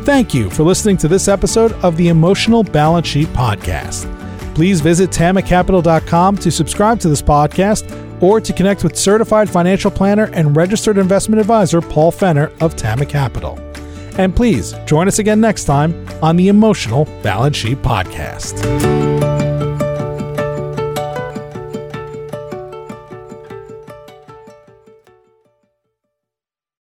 Thank 0.04 0.32
you 0.34 0.50
for 0.50 0.62
listening 0.62 0.96
to 0.98 1.08
this 1.08 1.26
episode 1.26 1.72
of 1.84 1.96
the 1.96 2.08
Emotional 2.08 2.62
Balance 2.62 3.08
Sheet 3.08 3.28
Podcast. 3.28 4.12
Please 4.54 4.80
visit 4.80 5.10
tamacapital.com 5.10 6.36
to 6.38 6.50
subscribe 6.50 7.00
to 7.00 7.08
this 7.08 7.20
podcast 7.20 8.22
or 8.22 8.40
to 8.40 8.52
connect 8.52 8.84
with 8.84 8.96
certified 8.96 9.50
financial 9.50 9.90
planner 9.90 10.30
and 10.32 10.56
registered 10.56 10.96
investment 10.96 11.40
advisor 11.40 11.80
Paul 11.80 12.10
Fenner 12.10 12.50
of 12.60 12.76
Tama 12.76 13.04
Capital. 13.04 13.58
And 14.18 14.34
please 14.34 14.74
join 14.86 15.08
us 15.08 15.18
again 15.18 15.40
next 15.40 15.64
time 15.64 16.08
on 16.22 16.36
the 16.36 16.48
Emotional 16.48 17.04
Balance 17.22 17.56
Sheet 17.56 17.78
Podcast. 17.82 19.35